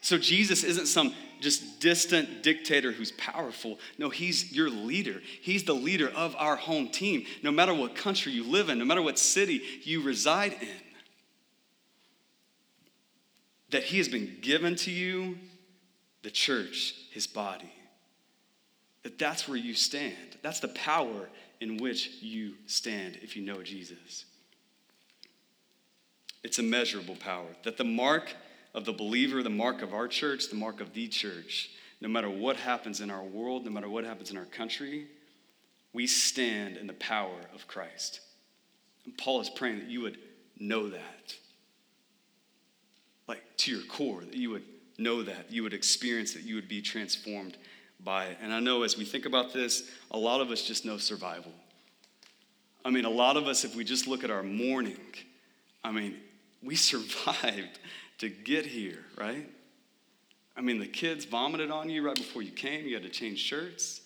So 0.01 0.18
Jesus 0.18 0.64
isn't 0.64 0.86
some 0.86 1.14
just 1.41 1.80
distant 1.80 2.43
dictator 2.43 2.93
who's 2.93 3.12
powerful. 3.12 3.78
No, 3.97 4.11
he's 4.11 4.53
your 4.53 4.70
leader. 4.70 5.20
He's 5.41 5.64
the 5.64 5.74
leader 5.74 6.09
of 6.09 6.34
our 6.36 6.57
home 6.57 6.89
team, 6.89 7.24
no 7.43 7.51
matter 7.51 7.74
what 7.74 7.95
country 7.95 8.32
you 8.32 8.45
live 8.45 8.68
in, 8.68 8.78
no 8.78 8.84
matter 8.84 9.03
what 9.03 9.18
city 9.18 9.62
you 9.82 10.03
reside 10.03 10.55
in. 10.61 10.68
That 13.70 13.84
he 13.84 13.99
has 13.99 14.09
been 14.09 14.39
given 14.41 14.76
to 14.76 14.91
you, 14.91 15.39
the 16.22 16.30
church, 16.30 16.95
his 17.12 17.26
body. 17.26 17.72
That 19.03 19.18
that's 19.18 19.47
where 19.47 19.59
you 19.59 19.74
stand. 19.74 20.39
That's 20.43 20.61
the 20.61 20.68
power 20.68 21.28
in 21.61 21.76
which 21.76 22.11
you 22.20 22.55
stand 22.66 23.18
if 23.22 23.36
you 23.36 23.43
know 23.45 23.62
Jesus. 23.62 24.24
It's 26.43 26.59
immeasurable 26.59 27.16
power. 27.16 27.47
That 27.64 27.76
the 27.76 27.84
mark 27.84 28.34
of 28.74 28.84
the 28.84 28.93
believer, 28.93 29.43
the 29.43 29.51
mark 29.51 29.82
of 29.82 29.93
our 29.93 30.09
church, 30.09 30.49
the 30.49 30.57
mark 30.57 30.80
of 30.80 30.95
the 30.95 31.09
church, 31.09 31.70
no 32.01 32.09
matter 32.09 32.30
what 32.30 32.57
happens 32.57 33.01
in 33.01 33.11
our 33.11 33.24
world, 33.24 33.64
no 33.64 33.70
matter 33.70 33.89
what 33.89 34.05
happens 34.05 34.30
in 34.30 34.36
our 34.36 34.45
country, 34.45 35.07
we 35.93 36.07
stand 36.07 36.76
in 36.76 36.86
the 36.86 36.93
power 36.95 37.41
of 37.55 37.66
Christ. 37.66 38.20
And 39.05 39.16
Paul 39.16 39.41
is 39.41 39.51
praying 39.51 39.80
that 39.80 39.89
you 39.89 40.03
would 40.03 40.18
know 40.59 40.89
that. 40.89 41.34
Like 43.26 43.43
to 43.59 43.72
your 43.72 43.82
core, 43.86 44.20
that 44.20 44.34
you 44.34 44.51
would 44.51 44.64
know 44.99 45.22
that, 45.22 45.51
you 45.51 45.62
would 45.62 45.74
experience 45.74 46.34
that, 46.34 46.43
you 46.43 46.55
would 46.55 46.68
be 46.68 46.82
transformed 46.82 47.57
by 48.05 48.26
it. 48.26 48.39
And 48.41 48.53
I 48.53 48.61
know 48.61 48.82
as 48.82 48.97
we 48.97 49.05
think 49.05 49.26
about 49.26 49.53
this, 49.53 49.91
a 50.11 50.18
lot 50.18 50.41
of 50.41 50.51
us 50.51 50.62
just 50.62 50.84
know 50.84 50.99
survival. 50.99 51.53
I 52.84 52.91
mean, 52.91 53.05
a 53.05 53.11
lot 53.11 53.36
of 53.36 53.47
us, 53.47 53.64
if 53.64 53.74
we 53.74 53.84
just 53.84 54.07
look 54.07 54.24
at 54.24 54.30
our 54.30 54.43
morning, 54.43 55.01
I 55.82 55.91
mean, 55.91 56.16
we 56.62 56.74
survived 56.76 57.78
to 58.18 58.28
get 58.28 58.66
here, 58.66 59.04
right? 59.16 59.48
I 60.56 60.61
mean, 60.61 60.80
the 60.80 60.86
kids 60.86 61.24
vomited 61.24 61.70
on 61.70 61.88
you 61.88 62.04
right 62.04 62.16
before 62.16 62.42
you 62.42 62.50
came. 62.50 62.86
You 62.86 62.94
had 62.94 63.04
to 63.04 63.09
change 63.09 63.38
shirts. 63.38 64.00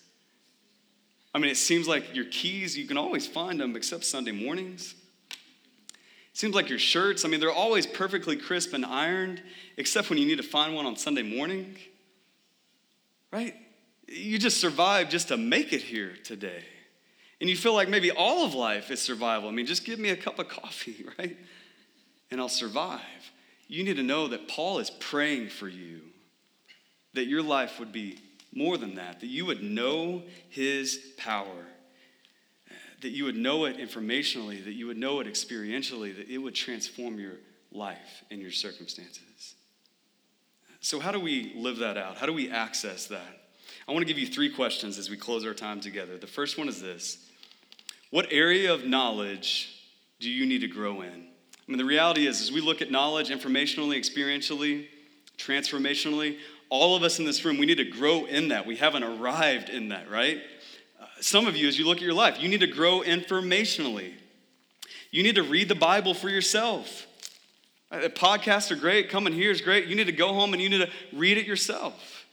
I 1.33 1.39
mean, 1.39 1.49
it 1.49 1.57
seems 1.57 1.87
like 1.87 2.15
your 2.15 2.25
keys, 2.25 2.77
you 2.77 2.85
can 2.85 2.97
always 2.97 3.25
find 3.25 3.59
them 3.59 3.75
except 3.75 4.05
Sunday 4.05 4.31
mornings. 4.31 4.93
It 5.31 6.37
seems 6.37 6.53
like 6.53 6.69
your 6.69 6.79
shirts, 6.79 7.25
I 7.25 7.27
mean, 7.27 7.39
they're 7.39 7.51
always 7.51 7.87
perfectly 7.87 8.35
crisp 8.35 8.73
and 8.73 8.85
ironed, 8.85 9.41
except 9.77 10.09
when 10.09 10.19
you 10.19 10.27
need 10.27 10.37
to 10.37 10.43
find 10.43 10.75
one 10.75 10.85
on 10.85 10.95
Sunday 10.95 11.23
morning. 11.23 11.75
Right? 13.31 13.55
You 14.07 14.37
just 14.37 14.61
survived 14.61 15.09
just 15.09 15.29
to 15.29 15.37
make 15.37 15.73
it 15.73 15.81
here 15.81 16.13
today. 16.23 16.63
And 17.41 17.49
you 17.49 17.57
feel 17.57 17.73
like 17.73 17.89
maybe 17.89 18.11
all 18.11 18.45
of 18.45 18.53
life 18.53 18.91
is 18.91 19.01
survival. 19.01 19.49
I 19.49 19.51
mean, 19.51 19.65
just 19.65 19.85
give 19.85 19.97
me 19.97 20.09
a 20.09 20.15
cup 20.15 20.37
of 20.37 20.47
coffee, 20.49 21.03
right? 21.17 21.35
And 22.33 22.41
I'll 22.41 22.49
survive. 22.49 22.99
You 23.67 23.83
need 23.83 23.97
to 23.97 24.03
know 24.03 24.27
that 24.27 24.47
Paul 24.47 24.79
is 24.79 24.89
praying 24.89 25.49
for 25.49 25.67
you, 25.67 26.01
that 27.13 27.27
your 27.27 27.43
life 27.43 27.79
would 27.79 27.91
be 27.91 28.17
more 28.51 28.75
than 28.75 28.95
that, 28.95 29.19
that 29.19 29.27
you 29.27 29.45
would 29.45 29.61
know 29.61 30.23
his 30.49 31.13
power, 31.15 31.67
that 33.01 33.09
you 33.09 33.25
would 33.25 33.37
know 33.37 33.65
it 33.65 33.77
informationally, 33.77 34.63
that 34.65 34.73
you 34.73 34.87
would 34.87 34.97
know 34.97 35.19
it 35.19 35.27
experientially, 35.27 36.15
that 36.17 36.27
it 36.27 36.39
would 36.39 36.55
transform 36.55 37.19
your 37.19 37.35
life 37.71 38.23
and 38.31 38.41
your 38.41 38.51
circumstances. 38.51 39.53
So, 40.81 40.99
how 40.99 41.11
do 41.11 41.19
we 41.19 41.53
live 41.55 41.77
that 41.77 41.97
out? 41.97 42.17
How 42.17 42.25
do 42.25 42.33
we 42.33 42.49
access 42.49 43.05
that? 43.07 43.41
I 43.87 43.91
want 43.91 44.07
to 44.07 44.11
give 44.11 44.17
you 44.17 44.27
three 44.27 44.49
questions 44.49 44.97
as 44.97 45.07
we 45.07 45.17
close 45.17 45.45
our 45.45 45.53
time 45.53 45.79
together. 45.79 46.17
The 46.17 46.25
first 46.25 46.57
one 46.57 46.67
is 46.67 46.81
this 46.81 47.29
What 48.09 48.27
area 48.31 48.73
of 48.73 48.85
knowledge 48.85 49.69
do 50.19 50.31
you 50.31 50.47
need 50.47 50.61
to 50.61 50.67
grow 50.67 51.01
in? 51.01 51.27
Mean, 51.73 51.79
the 51.79 51.85
reality 51.85 52.27
is, 52.27 52.39
as 52.39 52.51
we 52.51 52.61
look 52.61 52.83
at 52.83 52.91
knowledge 52.91 53.29
informationally, 53.29 53.97
experientially, 53.97 54.85
transformationally, 55.39 56.37
all 56.69 56.95
of 56.95 57.01
us 57.01 57.17
in 57.17 57.25
this 57.25 57.43
room, 57.43 57.57
we 57.57 57.65
need 57.65 57.77
to 57.77 57.83
grow 57.83 58.25
in 58.25 58.49
that. 58.49 58.67
We 58.67 58.75
haven't 58.75 59.01
arrived 59.01 59.69
in 59.69 59.89
that, 59.89 60.07
right? 60.07 60.39
Uh, 61.01 61.07
some 61.19 61.47
of 61.47 61.57
you, 61.57 61.67
as 61.67 61.79
you 61.79 61.87
look 61.87 61.97
at 61.97 62.03
your 62.03 62.13
life, 62.13 62.39
you 62.39 62.47
need 62.47 62.59
to 62.59 62.67
grow 62.67 63.01
informationally. 63.01 64.13
You 65.09 65.23
need 65.23 65.33
to 65.33 65.41
read 65.41 65.67
the 65.67 65.73
Bible 65.73 66.13
for 66.13 66.29
yourself. 66.29 67.07
Uh, 67.89 68.01
podcasts 68.01 68.69
are 68.69 68.75
great, 68.75 69.09
coming 69.09 69.33
here 69.33 69.49
is 69.49 69.59
great. 69.59 69.87
You 69.87 69.95
need 69.95 70.05
to 70.05 70.11
go 70.11 70.31
home 70.31 70.53
and 70.53 70.61
you 70.61 70.69
need 70.69 70.85
to 70.85 70.91
read 71.11 71.39
it 71.39 71.47
yourself. 71.47 72.27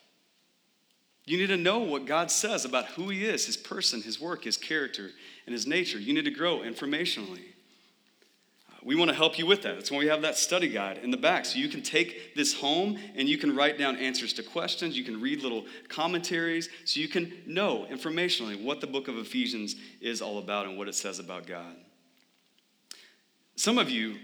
You 1.24 1.38
need 1.38 1.46
to 1.46 1.56
know 1.56 1.78
what 1.78 2.04
God 2.04 2.30
says 2.30 2.66
about 2.66 2.88
who 2.88 3.08
He 3.08 3.24
is, 3.24 3.46
His 3.46 3.56
person, 3.56 4.02
His 4.02 4.20
work, 4.20 4.44
His 4.44 4.58
character, 4.58 5.12
and 5.46 5.54
His 5.54 5.66
nature. 5.66 5.98
You 5.98 6.12
need 6.12 6.26
to 6.26 6.30
grow 6.30 6.58
informationally 6.58 7.49
we 8.82 8.94
want 8.94 9.10
to 9.10 9.14
help 9.14 9.38
you 9.38 9.46
with 9.46 9.62
that. 9.62 9.74
That's 9.74 9.90
why 9.90 9.98
we 9.98 10.06
have 10.06 10.22
that 10.22 10.36
study 10.36 10.68
guide 10.68 10.98
in 10.98 11.10
the 11.10 11.16
back. 11.16 11.44
So 11.44 11.58
you 11.58 11.68
can 11.68 11.82
take 11.82 12.34
this 12.34 12.54
home 12.54 12.98
and 13.14 13.28
you 13.28 13.36
can 13.36 13.54
write 13.54 13.78
down 13.78 13.96
answers 13.96 14.32
to 14.34 14.42
questions. 14.42 14.96
You 14.96 15.04
can 15.04 15.20
read 15.20 15.42
little 15.42 15.66
commentaries 15.88 16.68
so 16.84 17.00
you 17.00 17.08
can 17.08 17.32
know 17.46 17.86
informationally 17.90 18.62
what 18.62 18.80
the 18.80 18.86
book 18.86 19.08
of 19.08 19.18
Ephesians 19.18 19.76
is 20.00 20.22
all 20.22 20.38
about 20.38 20.66
and 20.66 20.78
what 20.78 20.88
it 20.88 20.94
says 20.94 21.18
about 21.18 21.46
God. 21.46 21.76
Some 23.56 23.76
of 23.76 23.90
you, 23.90 24.16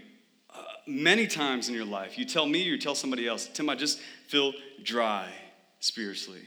uh, 0.49 0.63
many 0.87 1.27
times 1.27 1.69
in 1.69 1.75
your 1.75 1.85
life, 1.85 2.17
you 2.17 2.25
tell 2.25 2.47
me 2.47 2.63
or 2.63 2.71
you 2.71 2.79
tell 2.79 2.95
somebody 2.95 3.27
else, 3.27 3.47
Tim, 3.53 3.69
I 3.69 3.75
just 3.75 3.99
feel 4.27 4.53
dry 4.81 5.29
spiritually. 5.79 6.41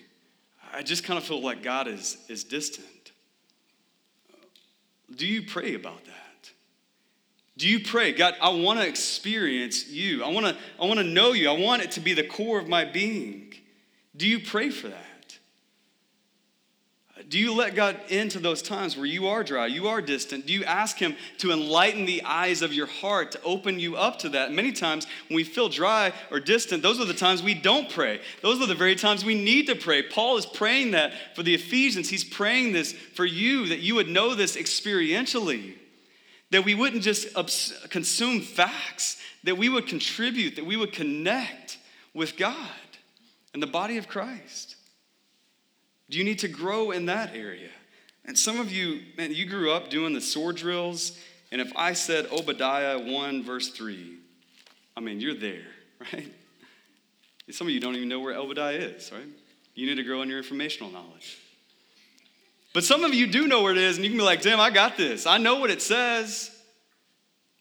I 0.73 0.83
just 0.83 1.05
kind 1.05 1.17
of 1.17 1.25
feel 1.25 1.41
like 1.41 1.63
God 1.63 1.87
is, 1.87 2.17
is 2.29 2.43
distant. 2.43 2.87
Do 5.15 5.27
you 5.27 5.43
pray 5.43 5.75
about 5.75 6.05
that? 6.05 6.20
Do 7.61 7.69
you 7.69 7.81
pray, 7.81 8.13
God, 8.13 8.37
I 8.41 8.49
want 8.49 8.81
to 8.81 8.89
experience 8.89 9.87
you. 9.87 10.25
I 10.25 10.29
want 10.29 10.47
to 10.47 10.57
I 10.81 10.87
want 10.87 10.99
to 10.99 11.05
know 11.05 11.33
you. 11.33 11.51
I 11.51 11.59
want 11.59 11.83
it 11.83 11.91
to 11.91 12.01
be 12.01 12.15
the 12.15 12.25
core 12.25 12.59
of 12.59 12.69
my 12.69 12.87
being. 12.87 13.53
Do 14.17 14.27
you 14.27 14.41
pray 14.41 14.71
for 14.71 14.89
that? 14.89 15.39
Do 17.29 17.39
you 17.39 17.55
let 17.55 17.75
God 17.75 18.01
into 18.09 18.39
those 18.39 18.63
times 18.63 18.97
where 18.97 19.05
you 19.05 19.29
are 19.29 19.45
dry, 19.45 19.67
you 19.67 19.89
are 19.89 20.01
distant? 20.01 20.47
Do 20.47 20.55
you 20.55 20.65
ask 20.65 20.97
Him 20.97 21.15
to 21.37 21.53
enlighten 21.53 22.07
the 22.07 22.23
eyes 22.23 22.63
of 22.63 22.73
your 22.73 22.87
heart, 22.87 23.33
to 23.33 23.43
open 23.43 23.79
you 23.79 23.95
up 23.95 24.21
to 24.21 24.31
that? 24.31 24.53
Many 24.53 24.73
times 24.73 25.07
when 25.29 25.37
we 25.37 25.45
feel 25.45 25.69
dry 25.69 26.15
or 26.31 26.41
distant, 26.41 26.83
those 26.83 26.99
are 26.99 27.05
the 27.05 27.13
times 27.13 27.43
we 27.43 27.53
don't 27.53 27.91
pray. 27.91 28.23
Those 28.41 28.63
are 28.63 28.67
the 28.67 28.75
very 28.75 28.97
times 28.97 29.23
we 29.23 29.35
need 29.35 29.67
to 29.67 29.77
pray. 29.77 30.03
Paul 30.03 30.39
is 30.39 30.47
praying 30.47 30.93
that 30.93 31.13
for 31.37 31.43
the 31.43 31.55
Ephesians. 31.55 32.09
He's 32.09 32.25
praying 32.25 32.73
this 32.73 32.95
for 32.95 33.27
you, 33.27 33.67
that 33.67 33.81
you 33.81 33.97
would 33.97 34.09
know 34.09 34.35
this 34.35 34.57
experientially, 34.57 35.75
that 36.51 36.65
we 36.65 36.75
wouldn't 36.75 37.03
just 37.03 37.29
consume 37.91 38.41
facts, 38.41 39.17
that 39.45 39.57
we 39.57 39.69
would 39.69 39.87
contribute, 39.87 40.57
that 40.57 40.67
we 40.67 40.77
would 40.77 40.93
connect 40.93 41.79
with 42.15 42.37
God 42.37 42.57
and 43.55 43.63
the 43.63 43.67
body 43.67 43.97
of 43.97 44.09
Christ. 44.09 44.77
Do 46.09 46.19
you 46.19 46.25
need 46.25 46.41
to 46.41 46.49
grow 46.49 46.91
in 46.91 47.07
that 47.07 47.35
area? 47.35 47.71
And 48.25 48.39
some 48.39 48.61
of 48.61 48.71
you, 48.71 49.01
man, 49.17 49.33
you 49.33 49.47
grew 49.47 49.71
up 49.71 49.91
doing 49.91 50.13
the 50.13 50.21
sword 50.21 50.57
drills, 50.57 51.19
and 51.53 51.61
if 51.61 51.73
I 51.77 51.95
said 51.95 52.27
Obadiah 52.31 52.99
1, 52.99 53.43
verse 53.43 53.71
3, 53.71 54.17
I 54.97 55.01
mean, 55.01 55.21
you're 55.21 55.35
there, 55.35 55.67
right? 56.13 56.33
Some 57.51 57.67
of 57.67 57.73
you 57.73 57.81
don't 57.81 57.97
even 57.97 58.09
know 58.09 58.21
where 58.21 58.37
Obadiah 58.37 58.77
is, 58.77 59.11
right? 59.13 59.27
You 59.75 59.87
need 59.87 59.97
to 59.97 60.05
grow 60.05 60.23
in 60.23 60.29
your 60.29 60.39
informational 60.39 60.91
knowledge. 60.91 61.39
But 62.73 62.85
some 62.85 63.05
of 63.05 63.13
you 63.13 63.27
do 63.27 63.49
know 63.49 63.63
where 63.63 63.73
it 63.73 63.79
is, 63.79 63.97
and 63.97 64.05
you 64.05 64.11
can 64.11 64.19
be 64.19 64.25
like, 64.25 64.43
damn, 64.43 64.61
I 64.61 64.71
got 64.71 64.97
this. 64.97 65.27
I 65.27 65.39
know 65.39 65.57
what 65.57 65.71
it 65.71 65.83
says. 65.83 66.51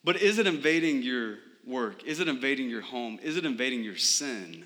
But 0.04 0.18
is 0.18 0.38
it 0.38 0.48
invading 0.48 1.02
your 1.02 1.38
work? 1.66 2.04
Is 2.04 2.20
it 2.20 2.28
invading 2.28 2.70
your 2.70 2.82
home? 2.82 3.20
Is 3.22 3.36
it 3.36 3.46
invading 3.46 3.84
your 3.84 3.98
sin? 3.98 4.66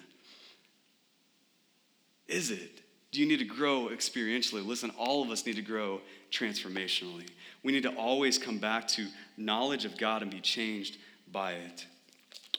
Is 2.28 2.52
it? 2.52 2.82
Do 3.12 3.20
you 3.20 3.28
need 3.28 3.40
to 3.40 3.46
grow 3.46 3.90
experientially? 3.90 4.66
Listen, 4.66 4.92
all 4.98 5.22
of 5.22 5.30
us 5.30 5.46
need 5.46 5.56
to 5.56 5.62
grow 5.62 6.02
transformationally. 6.32 7.30
We 7.64 7.72
need 7.72 7.84
to 7.84 7.96
always 7.96 8.38
come 8.38 8.58
back 8.58 8.88
to 8.90 9.08
knowledge 9.38 9.86
of 9.86 9.98
God 9.98 10.24
and 10.24 10.32
be 10.32 10.42
changed 10.42 10.98
by 11.32 11.54
it. 11.54 11.86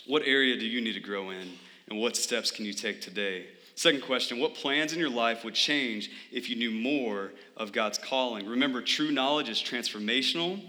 What 0.07 0.22
area 0.24 0.59
do 0.59 0.66
you 0.66 0.80
need 0.80 0.93
to 0.93 1.01
grow 1.01 1.30
in, 1.30 1.49
and 1.89 1.99
what 1.99 2.16
steps 2.16 2.51
can 2.51 2.64
you 2.64 2.72
take 2.72 3.01
today? 3.01 3.47
Second 3.75 4.03
question 4.03 4.39
What 4.39 4.55
plans 4.55 4.93
in 4.93 4.99
your 4.99 5.11
life 5.11 5.45
would 5.45 5.55
change 5.55 6.11
if 6.33 6.49
you 6.49 6.57
knew 6.57 6.70
more 6.70 7.33
of 7.57 7.72
God's 7.72 7.99
calling? 7.99 8.47
Remember, 8.47 8.81
true 8.81 9.11
knowledge 9.11 9.49
is 9.49 9.61
transformational. 9.61 10.61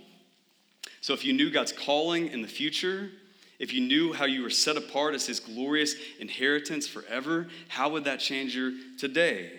So 1.01 1.14
if 1.14 1.24
you 1.24 1.34
knew 1.34 1.51
God's 1.51 1.72
calling 1.72 2.28
in 2.28 2.41
the 2.41 2.47
future, 2.47 3.12
if 3.60 3.74
you 3.74 3.82
knew 3.82 4.12
how 4.12 4.26
you 4.26 4.41
were 4.41 4.49
set 4.49 4.76
apart 4.76 5.14
as 5.14 5.28
His 5.28 5.39
glorious 5.39 5.95
inheritance 6.20 6.88
forever, 6.88 7.47
how 7.68 7.89
would 7.89 8.06
that 8.06 8.20
change 8.20 8.56
your 8.56 8.74
today? 8.97 9.51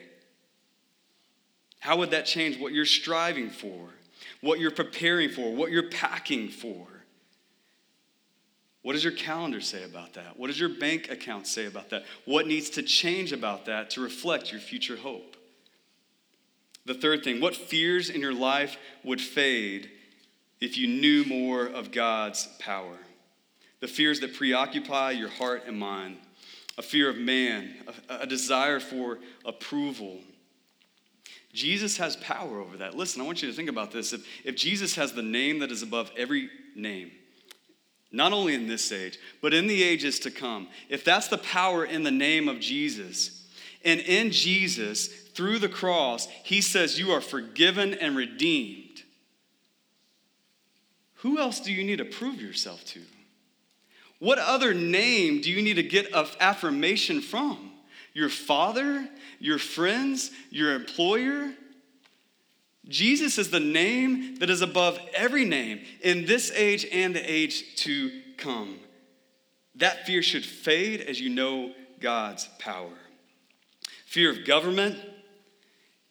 How 1.78 1.96
would 1.98 2.10
that 2.10 2.26
change 2.26 2.58
what 2.58 2.72
you're 2.72 2.84
striving 2.84 3.48
for, 3.48 3.90
what 4.40 4.58
you're 4.58 4.72
preparing 4.72 5.30
for, 5.30 5.54
what 5.54 5.70
you're 5.70 5.88
packing 5.88 6.48
for? 6.48 6.88
What 8.86 8.92
does 8.92 9.02
your 9.02 9.14
calendar 9.14 9.60
say 9.60 9.82
about 9.82 10.12
that? 10.12 10.38
What 10.38 10.46
does 10.46 10.60
your 10.60 10.68
bank 10.68 11.10
account 11.10 11.48
say 11.48 11.66
about 11.66 11.90
that? 11.90 12.04
What 12.24 12.46
needs 12.46 12.70
to 12.70 12.84
change 12.84 13.32
about 13.32 13.66
that 13.66 13.90
to 13.90 14.00
reflect 14.00 14.52
your 14.52 14.60
future 14.60 14.94
hope? 14.94 15.36
The 16.84 16.94
third 16.94 17.24
thing, 17.24 17.40
what 17.40 17.56
fears 17.56 18.10
in 18.10 18.20
your 18.20 18.32
life 18.32 18.76
would 19.02 19.20
fade 19.20 19.90
if 20.60 20.78
you 20.78 20.86
knew 20.86 21.24
more 21.24 21.66
of 21.66 21.90
God's 21.90 22.46
power? 22.60 22.96
The 23.80 23.88
fears 23.88 24.20
that 24.20 24.36
preoccupy 24.36 25.10
your 25.10 25.30
heart 25.30 25.64
and 25.66 25.76
mind 25.76 26.18
a 26.78 26.82
fear 26.82 27.10
of 27.10 27.16
man, 27.16 27.74
a, 28.08 28.18
a 28.18 28.26
desire 28.28 28.78
for 28.78 29.18
approval, 29.44 30.20
Jesus 31.52 31.96
has 31.96 32.14
power 32.14 32.60
over 32.60 32.76
that. 32.76 32.96
Listen, 32.96 33.20
I 33.20 33.24
want 33.24 33.42
you 33.42 33.48
to 33.50 33.56
think 33.56 33.68
about 33.68 33.90
this. 33.90 34.12
If, 34.12 34.24
if 34.44 34.54
Jesus 34.54 34.94
has 34.94 35.12
the 35.12 35.22
name 35.22 35.58
that 35.58 35.72
is 35.72 35.82
above 35.82 36.12
every 36.16 36.50
name, 36.76 37.10
not 38.12 38.32
only 38.32 38.54
in 38.54 38.66
this 38.66 38.92
age, 38.92 39.18
but 39.42 39.52
in 39.52 39.66
the 39.66 39.82
ages 39.82 40.18
to 40.20 40.30
come, 40.30 40.68
if 40.88 41.04
that's 41.04 41.28
the 41.28 41.38
power 41.38 41.84
in 41.84 42.02
the 42.02 42.10
name 42.10 42.48
of 42.48 42.60
Jesus, 42.60 43.46
and 43.84 44.00
in 44.00 44.30
Jesus, 44.30 45.08
through 45.08 45.58
the 45.58 45.68
cross, 45.68 46.26
he 46.42 46.60
says 46.60 46.98
you 46.98 47.12
are 47.12 47.20
forgiven 47.20 47.94
and 47.94 48.16
redeemed, 48.16 49.02
who 51.20 51.38
else 51.38 51.60
do 51.60 51.72
you 51.72 51.82
need 51.82 51.98
to 51.98 52.04
prove 52.04 52.40
yourself 52.40 52.84
to? 52.84 53.00
What 54.18 54.38
other 54.38 54.72
name 54.72 55.40
do 55.40 55.50
you 55.50 55.62
need 55.62 55.74
to 55.74 55.82
get 55.82 56.12
affirmation 56.12 57.20
from? 57.20 57.72
Your 58.14 58.28
father? 58.28 59.08
your 59.38 59.58
friends, 59.58 60.30
your 60.50 60.74
employer. 60.74 61.52
Jesus 62.88 63.38
is 63.38 63.50
the 63.50 63.60
name 63.60 64.36
that 64.36 64.50
is 64.50 64.62
above 64.62 64.98
every 65.14 65.44
name 65.44 65.80
in 66.02 66.24
this 66.24 66.52
age 66.52 66.86
and 66.92 67.14
the 67.14 67.32
age 67.32 67.74
to 67.76 68.10
come. 68.36 68.78
That 69.76 70.06
fear 70.06 70.22
should 70.22 70.44
fade 70.44 71.00
as 71.00 71.20
you 71.20 71.28
know 71.28 71.72
God's 72.00 72.48
power. 72.58 72.96
Fear 74.06 74.30
of 74.30 74.46
government, 74.46 74.98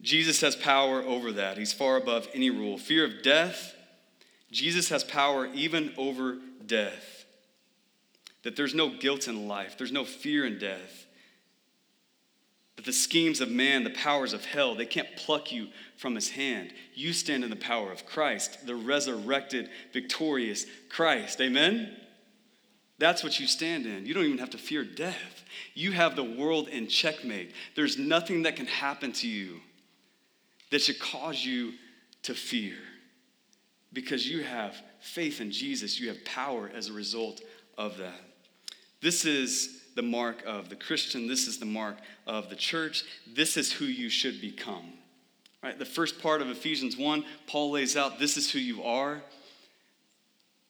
Jesus 0.01 0.41
has 0.41 0.55
power 0.55 1.01
over 1.01 1.32
that. 1.34 1.57
He's 1.57 1.73
far 1.73 1.95
above 1.95 2.28
any 2.34 2.49
rule. 2.49 2.78
Fear 2.78 3.05
of 3.05 3.23
death, 3.23 3.73
Jesus 4.51 4.89
has 4.89 5.03
power 5.03 5.47
even 5.47 5.93
over 5.97 6.38
death. 6.65 7.26
That 8.43 8.55
there's 8.55 8.76
no 8.76 8.89
guilt 8.89 9.28
in 9.28 9.47
life, 9.47 9.78
there's 9.78 9.91
no 9.91 10.05
fear 10.05 10.45
in 10.45 10.59
death 10.59 11.05
the 12.84 12.93
schemes 12.93 13.41
of 13.41 13.49
man, 13.49 13.84
the 13.84 13.89
powers 13.91 14.34
of 14.34 14.45
hell, 14.45 14.76
they 14.76 14.86
can't 14.86 15.07
pluck 15.15 15.51
you 15.51 15.69
from 15.97 16.13
his 16.13 16.30
hand. 16.30 16.73
You 16.93 17.13
stand 17.13 17.43
in 17.43 17.49
the 17.49 17.55
power 17.55 17.91
of 17.91 18.05
Christ, 18.05 18.65
the 18.65 18.76
resurrected, 18.76 19.69
victorious 19.93 20.65
Christ. 20.89 21.39
Amen? 21.39 21.95
That's 22.97 23.23
what 23.23 23.39
you 23.39 23.47
stand 23.47 23.86
in. 23.86 24.05
You 24.05 24.13
don't 24.13 24.26
even 24.26 24.38
have 24.38 24.51
to 24.51 24.57
fear 24.57 24.84
death. 24.84 25.43
You 25.73 25.91
have 25.93 26.15
the 26.15 26.23
world 26.23 26.67
in 26.67 26.88
checkmate. 26.88 27.53
There's 27.76 27.97
nothing 27.97 28.43
that 28.43 28.55
can 28.55 28.67
happen 28.67 29.11
to 29.13 29.28
you 29.28 29.59
that 30.71 30.82
should 30.82 30.99
cause 30.99 31.43
you 31.43 31.73
to 32.23 32.34
fear 32.34 32.76
because 33.93 34.28
you 34.28 34.43
have 34.43 34.76
faith 34.99 35.39
in 35.41 35.51
Jesus. 35.51 35.99
You 35.99 36.09
have 36.09 36.23
power 36.26 36.69
as 36.73 36.89
a 36.89 36.93
result 36.93 37.41
of 37.78 37.97
that. 37.97 38.21
This 39.01 39.26
is 39.26 39.82
the 39.95 40.01
mark 40.01 40.43
of 40.45 40.69
the 40.69 40.75
Christian. 40.75 41.27
This 41.27 41.47
is 41.47 41.57
the 41.57 41.65
mark 41.65 41.97
of 42.27 42.49
the 42.49 42.55
church. 42.55 43.03
This 43.25 43.57
is 43.57 43.71
who 43.71 43.85
you 43.85 44.09
should 44.09 44.39
become. 44.41 44.93
Right? 45.63 45.79
The 45.79 45.85
first 45.85 46.21
part 46.21 46.41
of 46.41 46.49
Ephesians 46.49 46.97
1, 46.97 47.25
Paul 47.47 47.71
lays 47.71 47.97
out 47.97 48.19
this 48.19 48.37
is 48.37 48.51
who 48.51 48.59
you 48.59 48.83
are. 48.83 49.21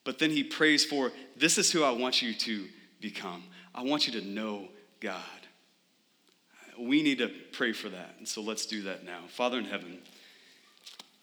But 0.05 0.19
then 0.19 0.30
he 0.30 0.43
prays 0.43 0.86
for 0.86 1.11
this 1.36 1.57
is 1.57 1.71
who 1.71 1.84
I 1.84 1.91
want 1.91 2.21
you 2.21 2.34
to 2.34 2.67
become. 3.01 3.43
I 3.73 3.84
want 3.84 4.07
you 4.07 4.21
to 4.21 4.26
know 4.26 4.69
God. 5.01 5.19
We 6.80 7.01
need 7.01 7.17
to 7.17 7.30
pray 7.51 7.73
for 7.73 7.89
that. 7.89 8.15
And 8.19 8.28
so 8.28 8.41
let's 8.41 8.65
do 8.65 8.84
that 8.84 9.03
now. 9.03 9.19
Father 9.30 9.57
in 9.57 9.65
heaven, 9.65 9.99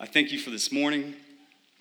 I 0.00 0.07
thank 0.07 0.32
you 0.32 0.38
for 0.38 0.50
this 0.50 0.72
morning. 0.72 1.14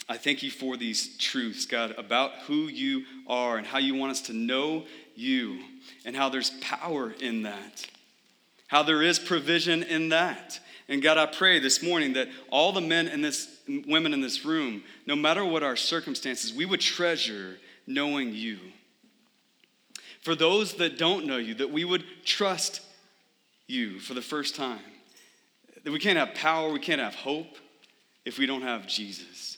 I 0.07 0.17
thank 0.17 0.43
you 0.43 0.51
for 0.51 0.77
these 0.77 1.17
truths, 1.17 1.65
God, 1.65 1.95
about 1.97 2.31
who 2.45 2.67
you 2.67 3.05
are 3.27 3.57
and 3.57 3.65
how 3.65 3.77
you 3.77 3.95
want 3.95 4.11
us 4.11 4.21
to 4.23 4.33
know 4.33 4.85
you 5.21 5.59
and 6.03 6.15
how 6.15 6.29
there's 6.29 6.49
power 6.61 7.13
in 7.19 7.43
that, 7.43 7.87
how 8.67 8.83
there 8.83 9.01
is 9.01 9.19
provision 9.19 9.83
in 9.83 10.09
that. 10.09 10.59
And 10.89 11.01
God, 11.01 11.17
I 11.17 11.25
pray 11.25 11.59
this 11.59 11.81
morning 11.81 12.13
that 12.13 12.27
all 12.49 12.73
the 12.73 12.81
men 12.81 13.07
and 13.07 13.23
this 13.23 13.47
women 13.87 14.13
in 14.13 14.19
this 14.19 14.43
room, 14.43 14.83
no 15.05 15.15
matter 15.15 15.45
what 15.45 15.63
our 15.63 15.77
circumstances, 15.77 16.53
we 16.53 16.65
would 16.65 16.81
treasure 16.81 17.57
knowing 17.87 18.33
you. 18.33 18.57
For 20.21 20.35
those 20.35 20.73
that 20.75 20.97
don't 20.97 21.25
know 21.25 21.37
you, 21.37 21.55
that 21.55 21.71
we 21.71 21.85
would 21.85 22.03
trust 22.25 22.81
you 23.67 23.99
for 23.99 24.13
the 24.13 24.21
first 24.21 24.55
time. 24.55 24.79
That 25.83 25.91
we 25.91 25.99
can't 25.99 26.17
have 26.17 26.35
power, 26.35 26.71
we 26.71 26.79
can't 26.79 27.01
have 27.01 27.15
hope 27.15 27.57
if 28.25 28.37
we 28.37 28.45
don't 28.45 28.61
have 28.61 28.85
Jesus. 28.85 29.50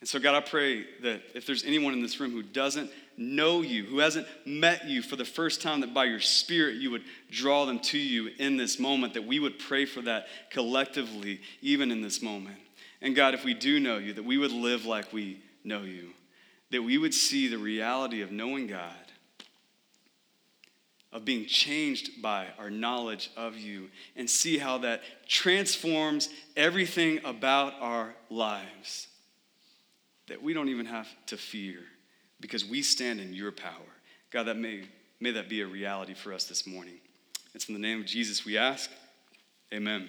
And 0.00 0.08
so, 0.08 0.20
God, 0.20 0.36
I 0.36 0.40
pray 0.40 0.84
that 1.02 1.22
if 1.34 1.46
there's 1.46 1.64
anyone 1.64 1.92
in 1.92 2.02
this 2.02 2.20
room 2.20 2.30
who 2.30 2.42
doesn't 2.42 2.90
know 3.16 3.62
you, 3.62 3.84
who 3.84 3.98
hasn't 3.98 4.28
met 4.46 4.86
you 4.86 5.02
for 5.02 5.16
the 5.16 5.24
first 5.24 5.60
time, 5.60 5.80
that 5.80 5.92
by 5.92 6.04
your 6.04 6.20
Spirit 6.20 6.76
you 6.76 6.92
would 6.92 7.02
draw 7.30 7.64
them 7.64 7.80
to 7.80 7.98
you 7.98 8.30
in 8.38 8.56
this 8.56 8.78
moment, 8.78 9.14
that 9.14 9.26
we 9.26 9.40
would 9.40 9.58
pray 9.58 9.84
for 9.84 10.00
that 10.02 10.28
collectively, 10.50 11.40
even 11.62 11.90
in 11.90 12.00
this 12.00 12.22
moment. 12.22 12.58
And 13.00 13.16
God, 13.16 13.34
if 13.34 13.44
we 13.44 13.54
do 13.54 13.80
know 13.80 13.98
you, 13.98 14.12
that 14.12 14.24
we 14.24 14.38
would 14.38 14.52
live 14.52 14.84
like 14.84 15.12
we 15.12 15.40
know 15.64 15.82
you, 15.82 16.10
that 16.70 16.82
we 16.82 16.96
would 16.96 17.14
see 17.14 17.48
the 17.48 17.58
reality 17.58 18.22
of 18.22 18.30
knowing 18.30 18.68
God, 18.68 18.94
of 21.12 21.24
being 21.24 21.46
changed 21.46 22.22
by 22.22 22.46
our 22.58 22.70
knowledge 22.70 23.30
of 23.36 23.56
you, 23.56 23.88
and 24.14 24.30
see 24.30 24.58
how 24.58 24.78
that 24.78 25.02
transforms 25.26 26.28
everything 26.56 27.18
about 27.24 27.74
our 27.80 28.14
lives. 28.30 29.08
That 30.28 30.42
we 30.42 30.54
don't 30.54 30.68
even 30.68 30.86
have 30.86 31.08
to 31.26 31.36
fear 31.36 31.80
because 32.40 32.64
we 32.64 32.82
stand 32.82 33.20
in 33.20 33.32
your 33.32 33.52
power. 33.52 33.72
God, 34.30 34.44
that 34.44 34.56
may, 34.56 34.82
may 35.20 35.30
that 35.32 35.48
be 35.48 35.62
a 35.62 35.66
reality 35.66 36.14
for 36.14 36.32
us 36.32 36.44
this 36.44 36.66
morning. 36.66 37.00
It's 37.54 37.68
in 37.68 37.74
the 37.74 37.80
name 37.80 38.00
of 38.00 38.06
Jesus 38.06 38.44
we 38.44 38.56
ask. 38.56 38.90
Amen. 39.72 40.08